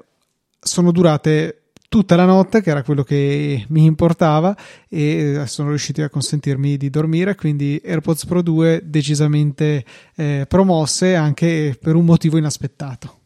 sono 0.61 0.93
durate 0.93 1.63
tutta 1.89 2.17
la 2.17 2.27
notte, 2.27 2.61
che 2.61 2.69
era 2.69 2.83
quello 2.83 3.03
che 3.03 3.65
mi 3.69 3.87
importava, 3.87 4.55
e 4.91 5.43
sono 5.47 5.71
riusciti 5.71 6.03
a 6.03 6.11
consentirmi 6.11 6.77
di 6.77 6.91
dormire. 6.91 7.35
Quindi 7.35 7.81
AirPods 7.83 8.27
Pro 8.27 8.43
2 8.43 8.83
decisamente 8.85 9.87
eh, 10.15 10.45
promosse 10.47 11.15
anche 11.15 11.75
per 11.81 11.95
un 11.95 12.05
motivo 12.05 12.37
inaspettato. 12.37 13.21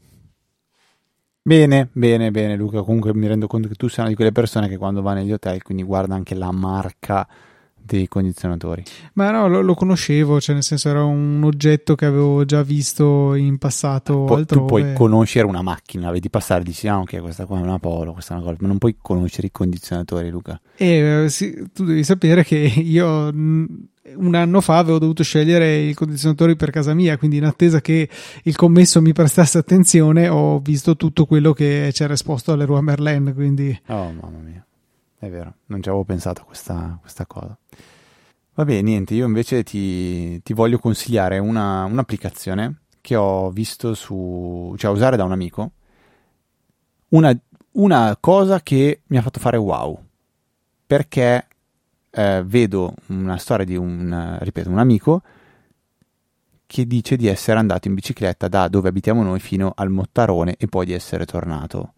Bene, 1.42 1.88
bene, 1.90 2.31
bene, 2.31 2.55
Luca. 2.55 2.83
Comunque 2.83 3.12
mi 3.14 3.26
rendo 3.26 3.48
conto 3.48 3.66
che 3.66 3.74
tu 3.74 3.88
sei 3.88 3.98
una 4.02 4.11
di 4.11 4.14
quelle 4.14 4.31
persone 4.31 4.68
che 4.68 4.76
quando 4.76 5.02
va 5.02 5.12
negli 5.12 5.33
hotel, 5.33 5.61
quindi 5.64 5.83
guarda 5.83 6.14
anche 6.14 6.37
la 6.37 6.52
marca 6.52 7.26
dei 7.87 8.09
condizionatori. 8.09 8.83
Ma 9.14 9.31
no, 9.31 9.49
lo, 9.49 9.61
lo, 9.62 9.75
conoscevo, 9.75 10.40
cioè 10.40 10.55
nel 10.55 10.64
senso 10.64 10.88
era 10.88 11.05
un 11.05 11.42
oggetto 11.44 11.94
che 11.94 12.05
avevo 12.05 12.44
già 12.44 12.62
visto 12.62 13.35
in 13.35 13.57
passato 13.59 14.25
Pu- 14.25 14.35
altrove. 14.35 14.66
Tu 14.66 14.66
puoi 14.66 14.92
conoscere 14.92 15.46
una 15.46 15.62
macchina, 15.62 16.11
vedi 16.11 16.29
passare 16.29 16.64
dici 16.64 16.88
ah 16.88 16.99
ok 16.99 17.20
questa 17.20 17.46
qua 17.46 17.59
è 17.59 17.62
una 17.62 17.79
Polo, 17.79 18.12
questa 18.12 18.35
è 18.35 18.37
una 18.37 18.46
cosa, 18.46 18.59
ma 18.61 18.68
non 18.68 18.79
puoi 18.79 18.96
conoscere 19.01 19.46
i 19.46 19.53
condizionatori 19.53 20.29
Luca. 20.29 20.61
E 20.77 21.25
eh, 21.25 21.29
sì, 21.31 21.64
tu 21.72 21.85
devi 21.85 22.05
sapere 22.05 22.44
che 22.44 22.57
io 22.77 23.33
un 24.14 24.35
anno 24.35 24.61
fa 24.61 24.79
avevo 24.79 24.99
dovuto 24.99 25.22
scegliere 25.22 25.77
i 25.79 25.94
condizionatori 25.94 26.57
per 26.57 26.70
casa 26.70 26.94
mia, 26.94 27.16
quindi 27.16 27.38
in 27.38 27.44
attesa 27.44 27.81
che 27.81 28.09
il 28.42 28.57
commesso 28.57 29.01
mi 29.01 29.12
prestasse 29.12 29.59
attenzione 29.59 30.29
ho 30.29 30.59
visto 30.61 30.96
tutto 30.96 31.27
quello 31.27 31.53
che 31.53 31.90
c'era 31.92 32.12
esposto 32.12 32.53
alle 32.53 32.64
Rua 32.64 32.81
Merlin, 32.81 33.33
quindi... 33.35 33.79
Oh 33.87 34.12
mamma 34.12 34.38
mia 34.42 34.66
è 35.18 35.29
vero, 35.31 35.55
non 35.66 35.83
ci 35.83 35.88
avevo 35.88 36.05
pensato 36.05 36.42
a 36.42 36.44
questa, 36.44 36.98
questa 37.00 37.26
cosa. 37.26 37.57
Vabbè, 38.55 38.81
niente, 38.83 39.14
io 39.14 39.26
invece 39.26 39.62
ti, 39.62 40.42
ti 40.42 40.52
voglio 40.52 40.79
consigliare 40.79 41.38
una, 41.38 41.85
un'applicazione 41.85 42.83
che 43.00 43.14
ho 43.14 43.50
visto 43.50 43.94
su, 43.94 44.74
cioè 44.79 44.90
usare 44.90 45.16
da 45.16 45.24
un 45.24 45.33
amico, 45.33 45.72
una, 47.09 47.37
una 47.72 48.16
cosa 48.18 48.61
che 48.62 49.02
mi 49.07 49.16
ha 49.16 49.22
fatto 49.22 49.40
fare 49.40 49.57
wow, 49.57 50.02
perché 50.87 51.46
eh, 52.11 52.42
vedo 52.44 52.94
una 53.09 53.37
storia 53.37 53.64
di 53.64 53.76
un, 53.76 54.38
ripeto, 54.40 54.70
un 54.70 54.79
amico 54.79 55.22
che 56.66 56.87
dice 56.87 57.16
di 57.16 57.26
essere 57.26 57.59
andato 57.59 57.88
in 57.88 57.94
bicicletta 57.94 58.48
da 58.48 58.68
dove 58.68 58.88
abitiamo 58.88 59.22
noi 59.22 59.38
fino 59.38 59.72
al 59.74 59.90
Mottarone 59.90 60.57
e 60.57 60.66
poi 60.66 60.87
di 60.87 60.92
essere 60.92 61.26
tornato. 61.26 61.92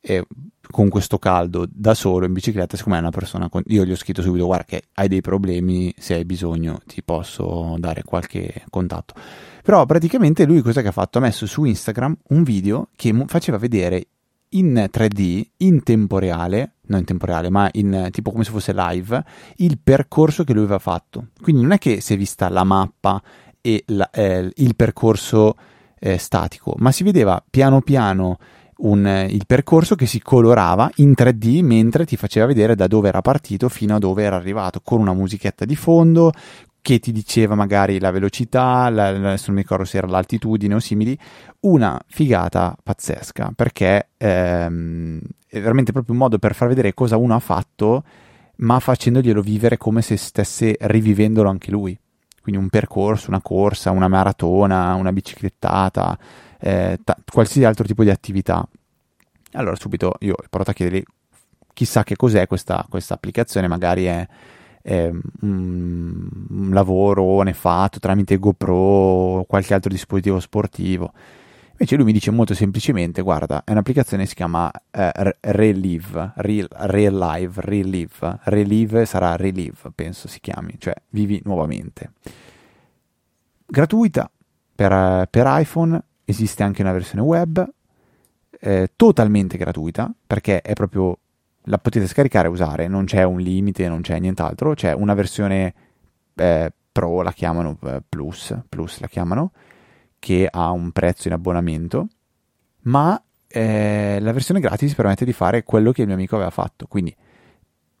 E 0.00 0.24
con 0.70 0.88
questo 0.88 1.18
caldo 1.18 1.66
da 1.68 1.94
solo 1.94 2.26
in 2.26 2.32
bicicletta, 2.32 2.76
secondo 2.76 2.98
me 2.98 3.04
è 3.04 3.08
una 3.08 3.16
persona. 3.16 3.48
Con... 3.48 3.62
Io 3.66 3.84
gli 3.84 3.92
ho 3.92 3.96
scritto 3.96 4.22
subito: 4.22 4.46
Guarda, 4.46 4.64
che 4.64 4.82
hai 4.94 5.08
dei 5.08 5.20
problemi, 5.20 5.92
se 5.96 6.14
hai 6.14 6.24
bisogno 6.24 6.80
ti 6.86 7.02
posso 7.02 7.76
dare 7.78 8.02
qualche 8.04 8.64
contatto. 8.70 9.14
Però 9.62 9.84
praticamente 9.86 10.44
lui 10.46 10.62
cosa 10.62 10.82
che 10.82 10.88
ha 10.88 10.92
fatto? 10.92 11.18
Ha 11.18 11.20
messo 11.20 11.46
su 11.46 11.64
Instagram 11.64 12.16
un 12.28 12.42
video 12.42 12.88
che 12.96 13.14
faceva 13.26 13.58
vedere 13.58 14.06
in 14.50 14.88
3D, 14.90 15.46
in 15.58 15.82
tempo 15.82 16.18
reale, 16.18 16.76
non 16.86 17.00
in 17.00 17.04
tempo 17.04 17.26
reale, 17.26 17.50
ma 17.50 17.68
in 17.72 18.08
tipo 18.10 18.30
come 18.30 18.44
se 18.44 18.50
fosse 18.50 18.72
live, 18.72 19.22
il 19.56 19.78
percorso 19.82 20.44
che 20.44 20.52
lui 20.52 20.62
aveva 20.62 20.78
fatto. 20.78 21.28
Quindi 21.40 21.62
non 21.62 21.72
è 21.72 21.78
che 21.78 22.00
si 22.00 22.14
è 22.14 22.16
vista 22.16 22.48
la 22.48 22.64
mappa 22.64 23.20
e 23.60 23.82
la, 23.88 24.08
eh, 24.10 24.50
il 24.54 24.74
percorso 24.74 25.56
eh, 25.98 26.16
statico, 26.18 26.74
ma 26.78 26.92
si 26.92 27.02
vedeva 27.02 27.42
piano 27.48 27.80
piano 27.82 28.38
un, 28.78 29.26
il 29.28 29.44
percorso 29.46 29.94
che 29.94 30.06
si 30.06 30.20
colorava 30.20 30.90
in 30.96 31.14
3D 31.16 31.62
mentre 31.64 32.04
ti 32.04 32.16
faceva 32.16 32.46
vedere 32.46 32.74
da 32.74 32.86
dove 32.86 33.08
era 33.08 33.20
partito 33.20 33.68
fino 33.68 33.96
a 33.96 33.98
dove 33.98 34.22
era 34.22 34.36
arrivato, 34.36 34.80
con 34.82 35.00
una 35.00 35.14
musichetta 35.14 35.64
di 35.64 35.76
fondo 35.76 36.32
che 36.80 37.00
ti 37.00 37.12
diceva 37.12 37.54
magari 37.54 37.98
la 37.98 38.10
velocità, 38.10 38.88
la, 38.88 39.08
adesso 39.08 39.46
non 39.48 39.56
mi 39.56 39.62
ricordo 39.62 39.84
se 39.84 39.98
era 39.98 40.06
l'altitudine 40.06 40.74
o 40.74 40.78
simili, 40.78 41.18
una 41.60 42.00
figata 42.06 42.76
pazzesca 42.82 43.52
perché 43.54 44.10
ehm, 44.16 45.20
è 45.46 45.60
veramente 45.60 45.92
proprio 45.92 46.14
un 46.14 46.20
modo 46.20 46.38
per 46.38 46.54
far 46.54 46.68
vedere 46.68 46.94
cosa 46.94 47.16
uno 47.16 47.34
ha 47.34 47.40
fatto 47.40 48.04
ma 48.56 48.78
facendoglielo 48.80 49.40
vivere 49.40 49.76
come 49.76 50.02
se 50.02 50.16
stesse 50.16 50.76
rivivendolo 50.80 51.48
anche 51.48 51.70
lui. 51.70 51.98
Quindi 52.40 52.60
un 52.60 52.70
percorso, 52.70 53.28
una 53.28 53.42
corsa, 53.42 53.90
una 53.90 54.08
maratona, 54.08 54.94
una 54.94 55.12
biciclettata, 55.12 56.18
eh, 56.60 56.98
t- 57.02 57.16
qualsiasi 57.30 57.64
altro 57.64 57.84
tipo 57.84 58.02
di 58.04 58.10
attività. 58.10 58.66
Allora 59.52 59.76
subito 59.76 60.14
io 60.20 60.34
ho 60.34 60.44
provato 60.48 60.70
a 60.70 60.74
chiedergli 60.74 61.02
chissà 61.78 62.02
che 62.02 62.16
cos'è 62.16 62.48
questa, 62.48 62.84
questa 62.88 63.14
applicazione, 63.14 63.68
magari 63.68 64.06
è, 64.06 64.26
è 64.82 65.06
un, 65.06 66.28
un 66.50 66.70
lavoro 66.72 67.44
fatto 67.52 68.00
tramite 68.00 68.36
GoPro 68.36 68.74
o 68.74 69.44
qualche 69.44 69.74
altro 69.74 69.88
dispositivo 69.88 70.40
sportivo. 70.40 71.12
Invece 71.80 71.94
lui 71.94 72.06
mi 72.06 72.12
dice 72.12 72.32
molto 72.32 72.54
semplicemente, 72.54 73.22
guarda, 73.22 73.62
è 73.64 73.70
un'applicazione 73.70 74.24
che 74.24 74.30
si 74.30 74.34
chiama 74.34 74.68
eh, 74.90 75.36
Relive, 75.38 76.32
Real, 76.34 76.66
Real 76.68 77.14
Live, 77.16 77.60
Relive, 77.60 78.40
Relive 78.42 79.06
sarà 79.06 79.36
Relive, 79.36 79.92
penso 79.94 80.26
si 80.26 80.40
chiami, 80.40 80.74
cioè 80.78 80.94
vivi 81.10 81.40
nuovamente. 81.44 82.14
Gratuita 83.64 84.28
per, 84.74 85.28
per 85.30 85.44
iPhone, 85.46 86.02
esiste 86.30 86.62
anche 86.62 86.82
una 86.82 86.92
versione 86.92 87.22
web 87.22 87.66
eh, 88.60 88.90
totalmente 88.96 89.56
gratuita 89.56 90.12
perché 90.26 90.60
è 90.60 90.74
proprio 90.74 91.18
la 91.62 91.78
potete 91.78 92.06
scaricare 92.06 92.48
e 92.48 92.50
usare, 92.50 92.88
non 92.88 93.04
c'è 93.04 93.22
un 93.22 93.40
limite, 93.40 93.88
non 93.88 94.00
c'è 94.00 94.18
nient'altro, 94.18 94.74
c'è 94.74 94.92
una 94.92 95.14
versione 95.14 95.74
eh, 96.34 96.72
Pro, 96.90 97.22
la 97.22 97.32
chiamano 97.32 97.78
eh, 97.84 98.02
Plus, 98.06 98.56
Plus 98.68 99.00
la 99.00 99.06
chiamano, 99.06 99.52
che 100.18 100.48
ha 100.50 100.70
un 100.70 100.90
prezzo 100.92 101.28
in 101.28 101.34
abbonamento, 101.34 102.08
ma 102.82 103.20
eh, 103.46 104.18
la 104.20 104.32
versione 104.32 104.60
gratis 104.60 104.94
permette 104.94 105.24
di 105.24 105.32
fare 105.32 105.62
quello 105.62 105.92
che 105.92 106.00
il 106.00 106.06
mio 106.06 106.16
amico 106.16 106.36
aveva 106.36 106.50
fatto, 106.50 106.86
quindi 106.86 107.14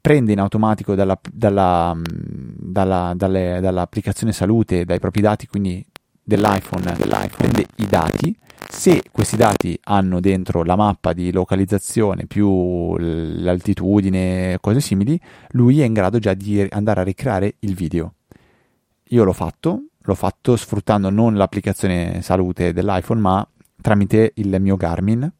prende 0.00 0.32
in 0.32 0.40
automatico 0.40 0.94
dalla, 0.94 1.18
dalla, 1.30 1.94
dalla, 2.02 3.12
dalle, 3.14 3.58
dall'applicazione 3.60 4.32
salute, 4.32 4.86
dai 4.86 4.98
propri 4.98 5.20
dati, 5.20 5.46
quindi 5.46 5.84
dell'iPhone, 6.28 6.82
dell'iPhone 6.94 7.28
prende 7.36 7.66
i 7.76 7.86
dati, 7.86 8.36
se 8.68 9.02
questi 9.10 9.36
dati 9.36 9.78
hanno 9.84 10.20
dentro 10.20 10.62
la 10.62 10.76
mappa 10.76 11.14
di 11.14 11.32
localizzazione 11.32 12.26
più 12.26 12.94
l'altitudine, 12.98 14.58
cose 14.60 14.80
simili, 14.80 15.18
lui 15.52 15.80
è 15.80 15.86
in 15.86 15.94
grado 15.94 16.18
già 16.18 16.34
di 16.34 16.60
andare 16.70 17.00
a 17.00 17.04
ricreare 17.04 17.54
il 17.60 17.74
video. 17.74 18.12
Io 19.08 19.24
l'ho 19.24 19.32
fatto, 19.32 19.84
l'ho 19.98 20.14
fatto 20.14 20.54
sfruttando 20.56 21.08
non 21.08 21.34
l'applicazione 21.34 22.20
salute 22.20 22.74
dell'iPhone, 22.74 23.20
ma 23.20 23.48
tramite 23.80 24.32
il 24.34 24.54
mio 24.60 24.76
Garmin. 24.76 25.32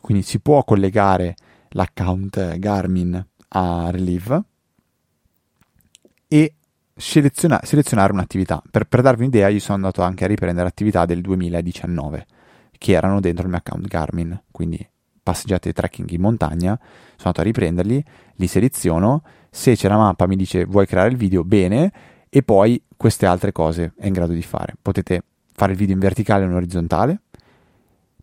Quindi 0.00 0.22
si 0.22 0.40
può 0.40 0.64
collegare 0.64 1.34
l'account 1.68 2.56
Garmin 2.56 3.26
a 3.48 3.90
Relive 3.90 4.42
e 6.26 6.54
seleziona- 6.94 7.60
selezionare 7.62 8.12
un'attività. 8.12 8.62
Per, 8.70 8.84
per 8.84 9.02
darvi 9.02 9.22
un'idea, 9.22 9.48
io 9.48 9.60
sono 9.60 9.76
andato 9.76 10.02
anche 10.02 10.24
a 10.24 10.26
riprendere 10.26 10.68
attività 10.68 11.04
del 11.06 11.20
2019 11.20 12.26
che 12.78 12.92
erano 12.92 13.20
dentro 13.20 13.44
il 13.44 13.50
mio 13.50 13.58
account 13.58 13.86
Garmin, 13.86 14.42
quindi 14.50 14.84
passeggiate 15.22 15.68
e 15.68 15.72
trekking 15.72 16.10
in 16.10 16.20
montagna, 16.20 16.76
sono 16.76 17.16
andato 17.16 17.40
a 17.40 17.44
riprenderli, 17.44 18.04
li 18.34 18.46
seleziono, 18.48 19.22
se 19.50 19.76
c'è 19.76 19.86
la 19.86 19.96
mappa 19.96 20.26
mi 20.26 20.34
dice 20.34 20.64
vuoi 20.64 20.86
creare 20.86 21.10
il 21.10 21.16
video, 21.16 21.44
bene, 21.44 21.92
e 22.28 22.42
poi 22.42 22.82
queste 22.96 23.26
altre 23.26 23.52
cose 23.52 23.92
è 23.96 24.06
in 24.06 24.12
grado 24.12 24.32
di 24.32 24.42
fare. 24.42 24.74
Potete 24.82 25.22
fare 25.54 25.72
il 25.72 25.78
video 25.78 25.94
in 25.94 26.00
verticale 26.00 26.44
o 26.44 26.48
in 26.48 26.54
orizzontale, 26.54 27.20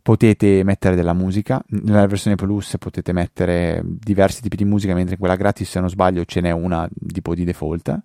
potete 0.01 0.63
mettere 0.63 0.95
della 0.95 1.13
musica, 1.13 1.63
nella 1.67 2.07
versione 2.07 2.35
plus 2.35 2.75
potete 2.77 3.13
mettere 3.13 3.81
diversi 3.85 4.41
tipi 4.41 4.57
di 4.57 4.65
musica, 4.65 4.93
mentre 4.93 5.13
in 5.13 5.19
quella 5.19 5.37
gratis 5.37 5.69
se 5.69 5.79
non 5.79 5.89
sbaglio 5.89 6.25
ce 6.25 6.41
n'è 6.41 6.51
una 6.51 6.89
tipo 7.13 7.33
di 7.33 7.45
default 7.45 8.01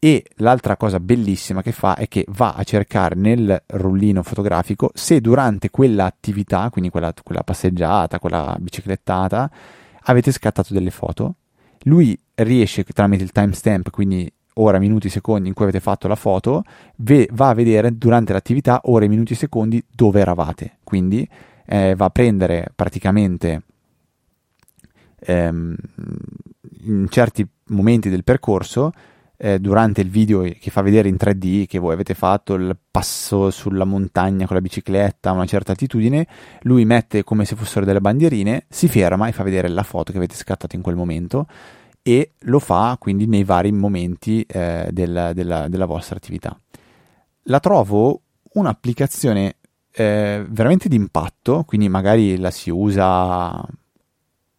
e 0.00 0.24
l'altra 0.36 0.76
cosa 0.76 1.00
bellissima 1.00 1.62
che 1.62 1.72
fa 1.72 1.96
è 1.96 2.06
che 2.06 2.24
va 2.28 2.52
a 2.54 2.62
cercare 2.62 3.16
nel 3.16 3.62
rullino 3.66 4.22
fotografico 4.22 4.90
se 4.94 5.20
durante 5.20 5.70
quell'attività, 5.70 6.68
quindi 6.70 6.90
quella, 6.90 7.12
quella 7.22 7.42
passeggiata, 7.42 8.20
quella 8.20 8.56
biciclettata, 8.60 9.50
avete 10.02 10.30
scattato 10.30 10.72
delle 10.72 10.90
foto. 10.90 11.34
Lui 11.82 12.18
riesce 12.34 12.84
tramite 12.84 13.24
il 13.24 13.32
timestamp, 13.32 13.90
quindi 13.90 14.30
ora, 14.54 14.78
minuti, 14.78 15.08
secondi 15.08 15.48
in 15.48 15.54
cui 15.54 15.64
avete 15.64 15.80
fatto 15.80 16.06
la 16.06 16.14
foto, 16.14 16.62
ve- 16.96 17.28
va 17.32 17.48
a 17.48 17.54
vedere 17.54 17.96
durante 17.96 18.32
l'attività 18.32 18.80
ore, 18.84 19.08
minuti, 19.08 19.34
secondi 19.34 19.84
dove 19.90 20.20
eravate. 20.20 20.78
Quindi 20.84 21.28
eh, 21.66 21.94
va 21.96 22.06
a 22.06 22.10
prendere 22.10 22.70
praticamente 22.74 23.62
ehm, 25.18 25.76
in 26.84 27.06
certi 27.08 27.46
momenti 27.66 28.08
del 28.08 28.24
percorso 28.24 28.92
eh, 29.40 29.60
durante 29.60 30.00
il 30.00 30.10
video 30.10 30.42
che 30.42 30.70
fa 30.70 30.82
vedere 30.82 31.08
in 31.08 31.16
3D 31.18 31.66
che 31.66 31.78
voi 31.78 31.92
avete 31.94 32.14
fatto 32.14 32.54
il 32.54 32.76
passo 32.90 33.50
sulla 33.50 33.84
montagna 33.84 34.46
con 34.46 34.56
la 34.56 34.62
bicicletta 34.62 35.30
a 35.30 35.32
una 35.32 35.46
certa 35.46 35.70
altitudine, 35.70 36.26
lui 36.62 36.84
mette 36.84 37.22
come 37.22 37.44
se 37.44 37.54
fossero 37.54 37.86
delle 37.86 38.00
bandierine, 38.00 38.66
si 38.68 38.88
ferma 38.88 39.28
e 39.28 39.32
fa 39.32 39.44
vedere 39.44 39.68
la 39.68 39.84
foto 39.84 40.10
che 40.10 40.18
avete 40.18 40.34
scattato 40.34 40.74
in 40.74 40.82
quel 40.82 40.96
momento 40.96 41.46
e 42.02 42.32
lo 42.40 42.58
fa 42.58 42.96
quindi 42.98 43.26
nei 43.26 43.44
vari 43.44 43.70
momenti 43.70 44.42
eh, 44.42 44.88
del, 44.90 45.30
della, 45.34 45.68
della, 45.68 45.86
vostra 45.86 46.16
attività. 46.16 46.58
La 47.44 47.60
trovo 47.60 48.22
un'applicazione 48.54 49.56
eh, 49.92 50.44
veramente 50.48 50.88
d'impatto, 50.88 51.64
quindi 51.64 51.88
magari 51.88 52.36
la 52.38 52.50
si 52.50 52.70
usa 52.70 53.64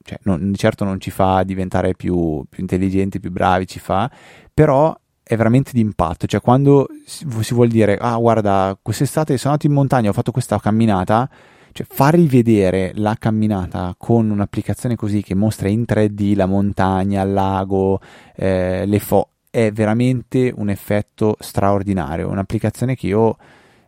cioè, 0.09 0.17
non, 0.23 0.53
certo 0.55 0.85
non 0.85 0.99
ci 0.99 1.11
fa 1.11 1.43
diventare 1.43 1.93
più, 1.93 2.43
più, 2.49 2.61
intelligenti, 2.61 3.19
più 3.19 3.31
bravi, 3.31 3.67
ci 3.67 3.79
fa, 3.79 4.09
però 4.51 4.97
è 5.21 5.35
veramente 5.35 5.71
di 5.71 5.81
impatto. 5.81 6.25
Cioè, 6.25 6.41
quando 6.41 6.87
si, 7.05 7.27
si 7.41 7.53
vuol 7.53 7.67
dire, 7.67 7.95
ah, 7.95 8.17
guarda, 8.17 8.75
quest'estate 8.81 9.37
sono 9.37 9.53
andato 9.53 9.67
in 9.67 9.77
montagna, 9.77 10.09
ho 10.09 10.13
fatto 10.13 10.31
questa 10.31 10.59
camminata, 10.59 11.29
cioè 11.71 11.85
far 11.87 12.15
rivedere 12.15 12.91
la 12.95 13.15
camminata 13.19 13.93
con 13.97 14.31
un'applicazione 14.31 14.95
così 14.95 15.21
che 15.21 15.35
mostra 15.35 15.67
in 15.67 15.83
3D 15.87 16.35
la 16.35 16.47
montagna, 16.47 17.21
il 17.21 17.31
lago, 17.31 18.01
eh, 18.35 18.87
le 18.87 18.99
foto, 18.99 19.29
è 19.51 19.71
veramente 19.71 20.51
un 20.55 20.69
effetto 20.69 21.35
straordinario. 21.39 22.29
Un'applicazione 22.29 22.95
che 22.95 23.07
io 23.07 23.37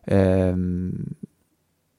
ehm, 0.06 0.92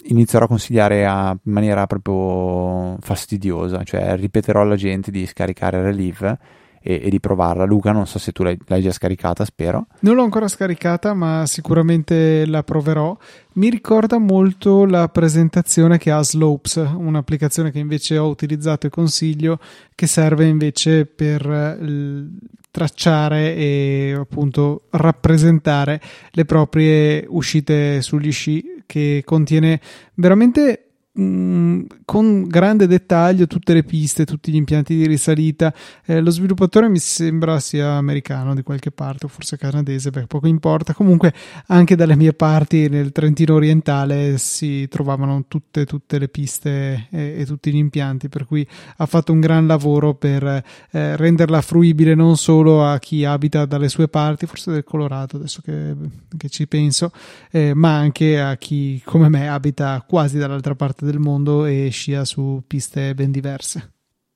inizierò 0.04 0.44
a 0.44 0.48
consigliare 0.48 1.06
a, 1.06 1.36
in 1.42 1.52
maniera 1.52 1.86
proprio 1.86 2.96
fastidiosa, 3.00 3.82
cioè 3.84 4.16
ripeterò 4.16 4.62
alla 4.62 4.76
gente 4.76 5.10
di 5.10 5.26
scaricare 5.26 5.82
Relive 5.82 6.38
e, 6.82 7.00
e, 7.04 7.10
di 7.10 7.20
provarla. 7.20 7.64
Luca, 7.64 7.92
non 7.92 8.06
so 8.06 8.18
se 8.18 8.32
tu 8.32 8.42
l'hai, 8.42 8.58
l'hai, 8.66 8.82
già 8.82 8.92
scaricata, 8.92 9.44
spero. 9.44 9.86
Non 10.00 10.16
l'ho 10.16 10.22
ancora 10.22 10.48
scaricata, 10.48 11.14
ma 11.14 11.46
sicuramente 11.46 12.44
la 12.46 12.62
proverò. 12.62 13.16
Mi 13.54 13.70
ricorda 13.70 14.18
molto 14.18 14.84
la 14.84 15.08
presentazione 15.08 15.98
che 15.98 16.10
ha 16.10 16.22
Slopes, 16.22 16.76
un'applicazione 16.76 17.70
che 17.70 17.78
invece 17.78 18.18
ho 18.18 18.28
utilizzato 18.28 18.86
e 18.86 18.90
consiglio, 18.90 19.58
che 19.94 20.06
serve 20.06 20.46
invece 20.46 21.06
per 21.06 21.46
l- 21.46 22.28
tracciare 22.72 23.54
e 23.54 24.14
appunto 24.18 24.84
rappresentare 24.90 26.00
le 26.30 26.44
proprie 26.46 27.24
uscite 27.28 28.00
sugli 28.00 28.32
sci 28.32 28.82
che 28.86 29.22
contiene 29.24 29.78
veramente 30.14 30.91
Mm, 31.20 31.82
con 32.06 32.44
grande 32.48 32.86
dettaglio 32.86 33.46
tutte 33.46 33.74
le 33.74 33.82
piste, 33.82 34.24
tutti 34.24 34.50
gli 34.50 34.56
impianti 34.56 34.96
di 34.96 35.06
risalita. 35.06 35.72
Eh, 36.06 36.20
lo 36.22 36.30
sviluppatore 36.30 36.88
mi 36.88 36.98
sembra 36.98 37.60
sia 37.60 37.96
americano 37.96 38.54
di 38.54 38.62
qualche 38.62 38.90
parte, 38.90 39.26
o 39.26 39.28
forse 39.28 39.58
canadese, 39.58 40.08
beh, 40.10 40.26
poco 40.26 40.46
importa. 40.46 40.94
Comunque, 40.94 41.34
anche 41.66 41.96
dalle 41.96 42.16
mie 42.16 42.32
parti 42.32 42.88
nel 42.88 43.12
Trentino 43.12 43.54
orientale 43.54 44.38
si 44.38 44.88
trovavano 44.88 45.44
tutte, 45.48 45.84
tutte 45.84 46.18
le 46.18 46.28
piste 46.28 47.08
e, 47.10 47.34
e, 47.40 47.44
tutti 47.44 47.70
gli 47.70 47.76
impianti, 47.76 48.30
per 48.30 48.46
cui 48.46 48.66
ha 48.96 49.04
fatto 49.04 49.32
un 49.32 49.40
gran 49.40 49.66
lavoro 49.66 50.14
per 50.14 50.42
eh, 50.44 51.16
renderla 51.16 51.60
fruibile 51.60 52.14
non 52.14 52.38
solo 52.38 52.86
a 52.86 52.98
chi 52.98 53.26
abita 53.26 53.66
dalle 53.66 53.90
sue 53.90 54.08
parti, 54.08 54.46
forse 54.46 54.72
del 54.72 54.84
Colorado, 54.84 55.36
adesso 55.36 55.60
che, 55.62 55.94
che 56.38 56.48
ci 56.48 56.66
penso, 56.66 57.12
eh, 57.50 57.74
ma 57.74 57.96
anche 57.98 58.40
a 58.40 58.56
chi 58.56 59.02
come 59.04 59.28
me 59.28 59.48
abita 59.48 60.02
quasi 60.06 60.38
dall'altra 60.38 60.74
parte 60.74 61.00
parte 61.02 61.06
del 61.06 61.18
mondo 61.18 61.64
e 61.64 61.88
scia 61.90 62.24
su 62.24 62.62
piste 62.66 63.14
ben 63.14 63.32
diverse. 63.32 63.90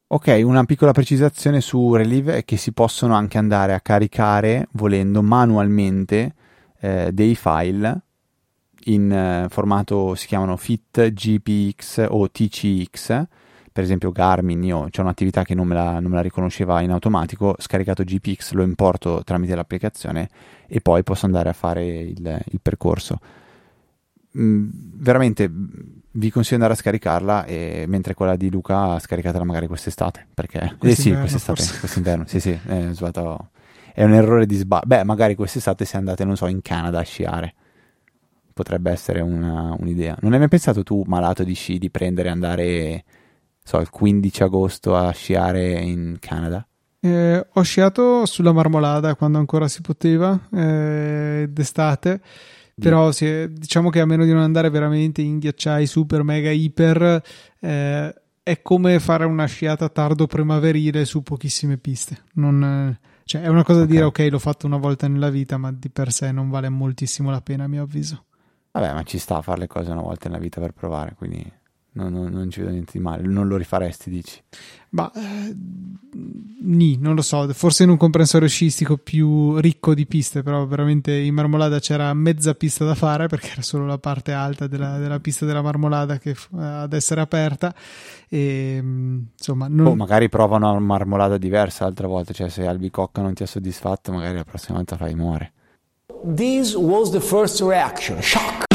Ok, 0.08 0.40
una 0.44 0.64
piccola 0.64 0.92
precisazione 0.92 1.60
su 1.60 1.94
Relive 1.94 2.36
è 2.36 2.44
che 2.44 2.56
si 2.56 2.72
possono 2.72 3.14
anche 3.14 3.38
andare 3.38 3.72
a 3.72 3.80
caricare, 3.80 4.68
volendo 4.72 5.22
manualmente, 5.22 6.34
eh, 6.80 7.10
dei 7.12 7.34
file 7.34 8.00
in 8.84 9.10
eh, 9.10 9.46
formato, 9.48 10.14
si 10.14 10.26
chiamano 10.26 10.56
FIT, 10.56 11.12
GPX 11.12 12.06
o 12.08 12.30
TCX. 12.30 13.24
Per 13.72 13.84
esempio 13.84 14.10
Garmin, 14.10 14.62
io 14.62 14.86
c'è 14.90 15.02
un'attività 15.02 15.42
che 15.42 15.54
non 15.54 15.66
me, 15.66 15.74
la, 15.74 15.98
non 15.98 16.10
me 16.10 16.16
la 16.16 16.22
riconosceva 16.22 16.80
in 16.80 16.90
automatico, 16.92 17.56
scaricato 17.58 18.04
GPX, 18.04 18.52
lo 18.52 18.62
importo 18.62 19.22
tramite 19.22 19.54
l'applicazione 19.54 20.30
e 20.66 20.80
poi 20.80 21.02
posso 21.02 21.26
andare 21.26 21.48
a 21.48 21.52
fare 21.52 21.84
il, 21.84 22.44
il 22.46 22.60
percorso. 22.62 23.18
Mm, 24.38 24.68
veramente 24.72 25.50
vi 26.16 26.30
consiglio 26.30 26.58
di 26.58 26.64
andare 26.64 26.72
a 26.72 26.76
scaricarla 26.76 27.44
e, 27.44 27.84
mentre 27.86 28.14
quella 28.14 28.36
di 28.36 28.50
Luca 28.50 28.98
scaricatela 28.98 29.44
magari 29.44 29.66
quest'estate 29.66 30.26
perché 30.32 30.76
eh 30.80 30.94
sì 30.94 31.12
quest'estate 31.12 31.62
forse. 31.62 31.78
quest'inverno 31.80 32.24
sì 32.26 32.40
sì 32.40 32.50
è, 32.50 32.88
sbagliato. 32.92 33.50
è 33.92 34.02
un 34.04 34.14
errore 34.14 34.46
di 34.46 34.56
sbaglio 34.56 34.86
beh 34.86 35.04
magari 35.04 35.34
quest'estate 35.34 35.84
se 35.84 35.96
andate 35.96 36.24
non 36.24 36.36
so 36.36 36.46
in 36.46 36.62
Canada 36.62 37.00
a 37.00 37.02
sciare 37.02 37.54
potrebbe 38.52 38.90
essere 38.90 39.20
una, 39.20 39.74
un'idea 39.78 40.16
non 40.20 40.32
hai 40.32 40.38
mai 40.38 40.48
pensato 40.48 40.82
tu 40.82 41.02
malato 41.06 41.44
di 41.44 41.54
sci 41.54 41.78
di 41.78 41.90
prendere 41.90 42.28
e 42.28 42.32
andare 42.32 43.04
so 43.62 43.78
il 43.78 43.90
15 43.90 44.42
agosto 44.42 44.96
a 44.96 45.10
sciare 45.10 45.72
in 45.80 46.16
Canada 46.18 46.66
eh, 47.00 47.46
ho 47.52 47.62
sciato 47.62 48.24
sulla 48.24 48.52
Marmolada 48.52 49.14
quando 49.14 49.38
ancora 49.38 49.68
si 49.68 49.82
poteva 49.82 50.40
eh, 50.50 51.46
d'estate 51.48 52.20
però 52.78 53.10
è, 53.10 53.48
diciamo 53.48 53.90
che 53.90 54.00
a 54.00 54.06
meno 54.06 54.24
di 54.24 54.32
non 54.32 54.42
andare 54.42 54.70
veramente 54.70 55.22
in 55.22 55.38
ghiacciai 55.38 55.86
super 55.86 56.22
mega 56.22 56.50
iper, 56.50 57.22
eh, 57.60 58.14
è 58.42 58.62
come 58.62 59.00
fare 59.00 59.24
una 59.24 59.46
sciata 59.46 59.88
tardo 59.88 60.26
primaverile 60.26 61.04
su 61.04 61.22
pochissime 61.22 61.78
piste. 61.78 62.24
Non, 62.34 62.96
cioè, 63.24 63.42
è 63.42 63.48
una 63.48 63.64
cosa 63.64 63.80
okay. 63.80 63.88
da 63.88 63.92
dire, 63.92 64.04
ok, 64.04 64.28
l'ho 64.30 64.38
fatto 64.38 64.66
una 64.66 64.76
volta 64.76 65.08
nella 65.08 65.30
vita, 65.30 65.56
ma 65.56 65.72
di 65.72 65.88
per 65.90 66.12
sé 66.12 66.30
non 66.30 66.48
vale 66.48 66.68
moltissimo 66.68 67.30
la 67.30 67.40
pena, 67.40 67.64
a 67.64 67.68
mio 67.68 67.82
avviso. 67.82 68.26
Vabbè, 68.70 68.92
ma 68.92 69.02
ci 69.04 69.18
sta 69.18 69.38
a 69.38 69.42
fare 69.42 69.60
le 69.60 69.66
cose 69.66 69.90
una 69.90 70.02
volta 70.02 70.28
nella 70.28 70.40
vita 70.40 70.60
per 70.60 70.72
provare, 70.72 71.14
quindi 71.16 71.44
non, 71.96 72.12
non, 72.12 72.30
non, 72.30 72.50
ci 72.50 72.60
vedo 72.60 72.72
niente 72.72 72.92
di 72.92 73.00
male. 73.00 73.22
Non 73.22 73.48
lo 73.48 73.56
rifaresti, 73.56 74.10
dici? 74.10 74.40
Ma 74.90 75.10
eh, 75.14 75.54
nì, 76.60 76.98
non 76.98 77.14
lo 77.14 77.22
so. 77.22 77.50
Forse 77.54 77.84
in 77.84 77.88
un 77.88 77.96
comprensorio 77.96 78.46
sciistico 78.46 78.98
più 78.98 79.56
ricco 79.56 79.94
di 79.94 80.06
piste, 80.06 80.42
però 80.42 80.66
veramente 80.66 81.14
in 81.14 81.34
Marmolada 81.34 81.78
c'era 81.78 82.12
mezza 82.12 82.54
pista 82.54 82.84
da 82.84 82.94
fare 82.94 83.28
perché 83.28 83.52
era 83.52 83.62
solo 83.62 83.86
la 83.86 83.98
parte 83.98 84.32
alta 84.32 84.66
della, 84.66 84.98
della 84.98 85.18
pista 85.20 85.46
della 85.46 85.62
Marmolada 85.62 86.18
che 86.18 86.34
f- 86.34 86.52
ad 86.52 86.92
essere 86.92 87.22
aperta. 87.22 87.74
E 88.28 88.78
mm, 88.80 89.18
insomma, 89.32 89.66
non... 89.68 89.86
oh, 89.86 89.94
magari 89.94 90.28
prova 90.28 90.56
una 90.56 90.78
Marmolada 90.78 91.38
diversa 91.38 91.86
altre 91.86 92.06
volte. 92.06 92.34
Cioè, 92.34 92.50
se 92.50 92.66
albicocca 92.66 93.22
non 93.22 93.32
ti 93.32 93.42
ha 93.42 93.46
soddisfatto, 93.46 94.12
magari 94.12 94.36
la 94.36 94.44
prossima 94.44 94.76
volta 94.76 94.96
fai 94.96 95.14
muore. 95.14 95.52
This 96.34 96.74
was 96.74 97.10
the 97.10 97.20
first 97.20 97.60
reaction, 97.62 98.20
shock. 98.20 98.65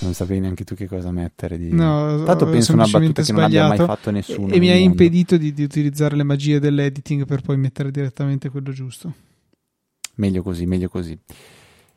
Non 0.00 0.14
sapevi 0.14 0.40
neanche 0.40 0.64
tu 0.64 0.74
che 0.74 0.86
cosa 0.86 1.10
mettere 1.10 1.58
di... 1.58 1.72
No, 1.72 2.22
Tanto 2.24 2.46
penso 2.46 2.72
una 2.72 2.86
battuta 2.86 3.22
che 3.22 3.32
non 3.32 3.42
abbia 3.44 3.68
mai 3.68 3.78
fatto 3.78 4.10
nessuno. 4.10 4.52
e 4.52 4.58
mi 4.58 4.66
nel 4.66 4.76
ha 4.76 4.78
mondo. 4.78 4.90
impedito 4.90 5.36
di, 5.36 5.52
di 5.52 5.62
utilizzare 5.62 6.16
le 6.16 6.22
magie 6.22 6.58
dell'editing 6.58 7.24
per 7.24 7.40
poi 7.42 7.56
mettere 7.56 7.90
direttamente 7.90 8.48
quello 8.50 8.72
giusto. 8.72 9.12
Meglio 10.16 10.42
così, 10.42 10.66
meglio 10.66 10.88
così. 10.88 11.18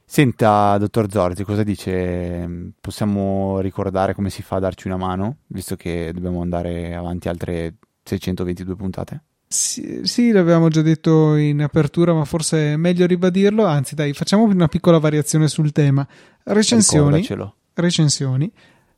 Senta, 0.05 0.77
dottor 0.77 1.09
Zorzi, 1.11 1.43
cosa 1.43 1.63
dice? 1.63 2.71
Possiamo 2.81 3.59
ricordare 3.59 4.13
come 4.15 4.29
si 4.29 4.41
fa 4.41 4.55
a 4.55 4.59
darci 4.59 4.87
una 4.87 4.97
mano, 4.97 5.37
visto 5.47 5.75
che 5.75 6.11
dobbiamo 6.13 6.41
andare 6.41 6.95
avanti 6.95 7.29
altre 7.29 7.75
622 8.03 8.75
puntate? 8.75 9.23
Sì, 9.47 10.01
sì, 10.03 10.31
l'avevamo 10.31 10.67
già 10.69 10.81
detto 10.81 11.35
in 11.35 11.61
apertura, 11.61 12.13
ma 12.13 12.25
forse 12.25 12.73
è 12.73 12.75
meglio 12.75 13.05
ribadirlo. 13.05 13.65
Anzi, 13.65 13.93
dai, 13.95 14.13
facciamo 14.13 14.43
una 14.43 14.67
piccola 14.67 14.97
variazione 14.99 15.47
sul 15.47 15.71
tema. 15.71 16.07
Recensioni, 16.43 17.05
Ricordacelo. 17.17 17.55
Recensioni. 17.79 18.51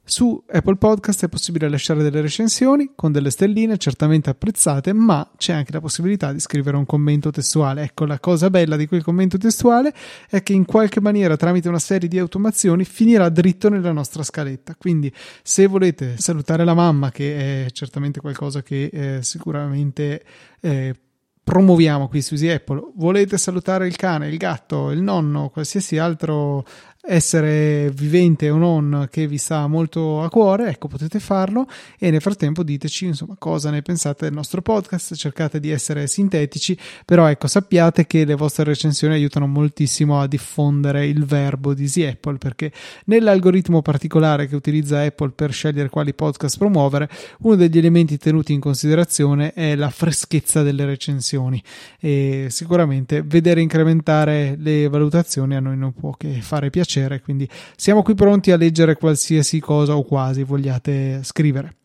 Su 0.03 0.43
Apple 0.51 0.77
Podcast 0.77 1.25
è 1.25 1.29
possibile 1.29 1.69
lasciare 1.69 2.01
delle 2.01 2.21
recensioni 2.21 2.93
con 2.95 3.11
delle 3.11 3.29
stelline 3.29 3.77
certamente 3.77 4.31
apprezzate, 4.31 4.93
ma 4.93 5.31
c'è 5.37 5.53
anche 5.53 5.71
la 5.71 5.79
possibilità 5.79 6.33
di 6.33 6.39
scrivere 6.39 6.75
un 6.75 6.85
commento 6.85 7.29
testuale. 7.29 7.83
Ecco, 7.83 8.05
la 8.05 8.19
cosa 8.19 8.49
bella 8.49 8.75
di 8.75 8.87
quel 8.87 9.03
commento 9.03 9.37
testuale 9.37 9.93
è 10.27 10.41
che 10.41 10.53
in 10.53 10.65
qualche 10.65 10.99
maniera, 10.99 11.37
tramite 11.37 11.69
una 11.69 11.79
serie 11.79 12.09
di 12.09 12.17
automazioni, 12.17 12.83
finirà 12.83 13.29
dritto 13.29 13.69
nella 13.69 13.91
nostra 13.91 14.23
scaletta. 14.23 14.75
Quindi, 14.75 15.13
se 15.43 15.67
volete 15.67 16.17
salutare 16.17 16.65
la 16.65 16.73
mamma, 16.73 17.11
che 17.11 17.65
è 17.65 17.71
certamente 17.71 18.19
qualcosa 18.19 18.63
che 18.63 18.89
eh, 18.91 19.19
sicuramente 19.21 20.23
eh, 20.61 20.95
promuoviamo 21.43 22.07
qui 22.07 22.21
su 22.21 22.33
Easy 22.33 22.49
Apple, 22.49 22.91
volete 22.95 23.37
salutare 23.37 23.87
il 23.87 23.95
cane, 23.95 24.29
il 24.29 24.37
gatto, 24.37 24.91
il 24.91 25.01
nonno, 25.01 25.49
qualsiasi 25.49 25.97
altro 25.97 26.65
essere 27.03 27.89
vivente 27.89 28.49
o 28.49 28.57
non 28.57 29.07
che 29.09 29.27
vi 29.27 29.37
sta 29.37 29.65
molto 29.67 30.21
a 30.21 30.29
cuore, 30.29 30.69
ecco 30.69 30.87
potete 30.87 31.19
farlo. 31.19 31.67
E 31.97 32.11
nel 32.11 32.21
frattempo 32.21 32.63
diteci 32.63 33.05
insomma 33.05 33.35
cosa 33.37 33.69
ne 33.71 33.81
pensate 33.81 34.25
del 34.25 34.33
nostro 34.33 34.61
podcast, 34.61 35.15
cercate 35.15 35.59
di 35.59 35.71
essere 35.71 36.07
sintetici, 36.07 36.77
però 37.05 37.27
ecco 37.27 37.47
sappiate 37.47 38.05
che 38.05 38.23
le 38.25 38.35
vostre 38.35 38.63
recensioni 38.65 39.15
aiutano 39.15 39.47
moltissimo 39.47 40.21
a 40.21 40.27
diffondere 40.27 41.07
il 41.07 41.25
verbo 41.25 41.73
di 41.73 41.83
Easy 41.83 42.03
Apple 42.03 42.37
perché 42.37 42.71
nell'algoritmo 43.05 43.81
particolare 43.81 44.47
che 44.47 44.55
utilizza 44.55 45.01
Apple 45.01 45.31
per 45.31 45.51
scegliere 45.51 45.89
quali 45.89 46.13
podcast 46.13 46.57
promuovere, 46.57 47.09
uno 47.39 47.55
degli 47.55 47.77
elementi 47.77 48.17
tenuti 48.17 48.53
in 48.53 48.59
considerazione 48.59 49.53
è 49.53 49.75
la 49.75 49.89
freschezza 49.89 50.61
delle 50.61 50.85
recensioni. 50.85 51.61
E 51.99 52.47
sicuramente 52.49 53.23
vedere 53.23 53.61
incrementare 53.61 54.55
le 54.57 54.87
valutazioni 54.87 55.55
a 55.55 55.59
noi 55.59 55.77
non 55.77 55.93
può 55.93 56.11
che 56.11 56.41
fare 56.41 56.69
piacere 56.69 56.90
quindi 57.21 57.47
siamo 57.75 58.01
qui 58.01 58.13
pronti 58.15 58.51
a 58.51 58.57
leggere 58.57 58.95
qualsiasi 58.95 59.59
cosa 59.59 59.95
o 59.95 60.03
quasi 60.03 60.43
vogliate 60.43 61.21
scrivere. 61.23 61.75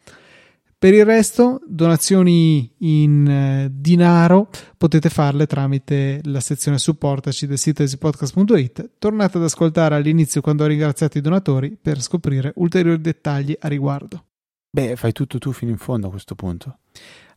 Per 0.79 0.93
il 0.93 1.07
resto, 1.07 1.63
donazioni 1.67 2.71
in 2.79 3.27
eh, 3.27 3.69
denaro 3.71 4.51
potete 4.77 5.09
farle 5.09 5.47
tramite 5.47 6.21
la 6.25 6.41
sezione 6.41 6.77
supportaci 6.77 7.47
del 7.47 7.57
sito 7.57 7.81
easypodcast.it. 7.83 8.91
Tornate 8.99 9.39
ad 9.39 9.45
ascoltare 9.45 9.95
all'inizio 9.95 10.43
quando 10.43 10.65
ho 10.65 10.67
ringraziato 10.67 11.17
i 11.17 11.23
donatori 11.23 11.79
per 11.81 12.03
scoprire 12.03 12.53
ulteriori 12.57 13.01
dettagli 13.01 13.57
a 13.59 13.69
riguardo. 13.69 14.25
Beh, 14.69 14.97
fai 14.97 15.13
tutto 15.13 15.39
tu 15.39 15.53
fino 15.53 15.71
in 15.71 15.79
fondo 15.79 16.09
a 16.09 16.11
questo 16.11 16.35
punto. 16.35 16.81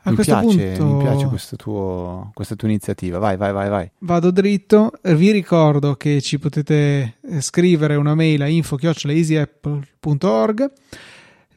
A 0.03 0.11
mi, 0.11 0.15
questo 0.15 0.39
piace, 0.39 0.75
punto 0.77 0.85
mi 0.85 1.03
piace 1.03 1.27
tuo- 1.57 2.31
questa 2.33 2.55
tua 2.55 2.69
iniziativa. 2.69 3.19
Vai, 3.19 3.35
vai, 3.35 3.51
vai, 3.51 3.67
vai. 3.69 3.91
vado 3.99 4.31
dritto. 4.31 4.93
Vi 5.01 5.31
ricordo 5.31 5.95
che 5.95 6.21
ci 6.21 6.39
potete 6.39 7.15
eh, 7.21 7.41
scrivere 7.41 7.95
una 7.95 8.15
mail 8.15 8.41
a 8.41 8.47
info-easyapple.org. 8.47 10.71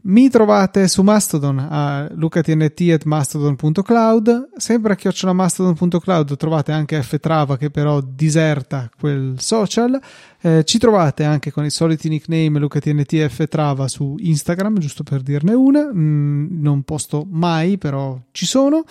Mi 0.05 0.29
trovate 0.29 0.89
su 0.89 1.03
Mastodon 1.03 1.65
a 1.71 2.09
lucatnt.mastodon.cloud. 2.11 4.49
Sempre 4.57 4.95
a 4.95 4.97
chiocciolamastodon.cloud 4.97 6.37
trovate 6.37 6.73
anche 6.73 7.01
ftrava 7.03 7.57
che 7.57 7.71
però 7.71 8.01
diserta 8.01 8.91
quel 8.99 9.37
social. 9.39 9.97
Eh, 10.45 10.65
ci 10.65 10.79
trovate 10.79 11.23
anche 11.23 11.53
con 11.53 11.65
i 11.65 11.71
soliti 11.71 12.09
nickname 12.09 12.59
lucatnt 12.59 13.13
e 13.13 13.29
ftrava 13.29 13.87
su 13.87 14.17
Instagram, 14.19 14.79
giusto 14.79 15.05
per 15.05 15.23
dirne 15.23 15.55
una. 15.55 15.89
Mm, 15.93 16.61
non 16.61 16.83
posto 16.83 17.25
mai, 17.31 17.79
però 17.79 18.19
ci 18.33 18.45
sono. 18.45 18.85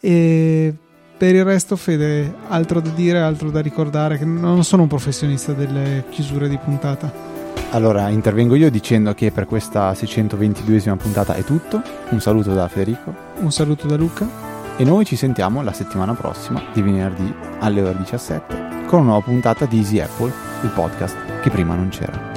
E 0.00 0.74
per 1.16 1.34
il 1.34 1.44
resto, 1.44 1.76
Fede, 1.76 2.34
altro 2.48 2.80
da 2.80 2.90
dire, 2.90 3.20
altro 3.20 3.50
da 3.50 3.60
ricordare, 3.60 4.18
che 4.18 4.24
non 4.24 4.64
sono 4.64 4.82
un 4.82 4.88
professionista 4.88 5.52
delle 5.52 6.04
chiusure 6.10 6.48
di 6.48 6.58
puntata. 6.58 7.34
Allora, 7.70 8.08
intervengo 8.08 8.54
io 8.54 8.70
dicendo 8.70 9.14
che 9.14 9.30
per 9.30 9.46
questa 9.46 9.92
622esima 9.92 10.96
puntata 10.96 11.34
è 11.34 11.44
tutto. 11.44 11.82
Un 12.10 12.20
saluto 12.20 12.52
da 12.52 12.68
Federico 12.68 13.14
Un 13.38 13.52
saluto 13.52 13.86
da 13.86 13.96
Luca. 13.96 14.55
E 14.78 14.84
noi 14.84 15.04
ci 15.04 15.16
sentiamo 15.16 15.62
la 15.62 15.72
settimana 15.72 16.14
prossima, 16.14 16.62
di 16.72 16.82
venerdì 16.82 17.34
alle 17.60 17.80
ore 17.80 17.96
17, 17.96 18.84
con 18.86 19.00
una 19.00 19.10
nuova 19.10 19.24
puntata 19.24 19.64
di 19.64 19.78
Easy 19.78 20.00
Apple, 20.00 20.32
il 20.62 20.70
podcast 20.70 21.40
che 21.40 21.50
prima 21.50 21.74
non 21.74 21.88
c'era. 21.88 22.35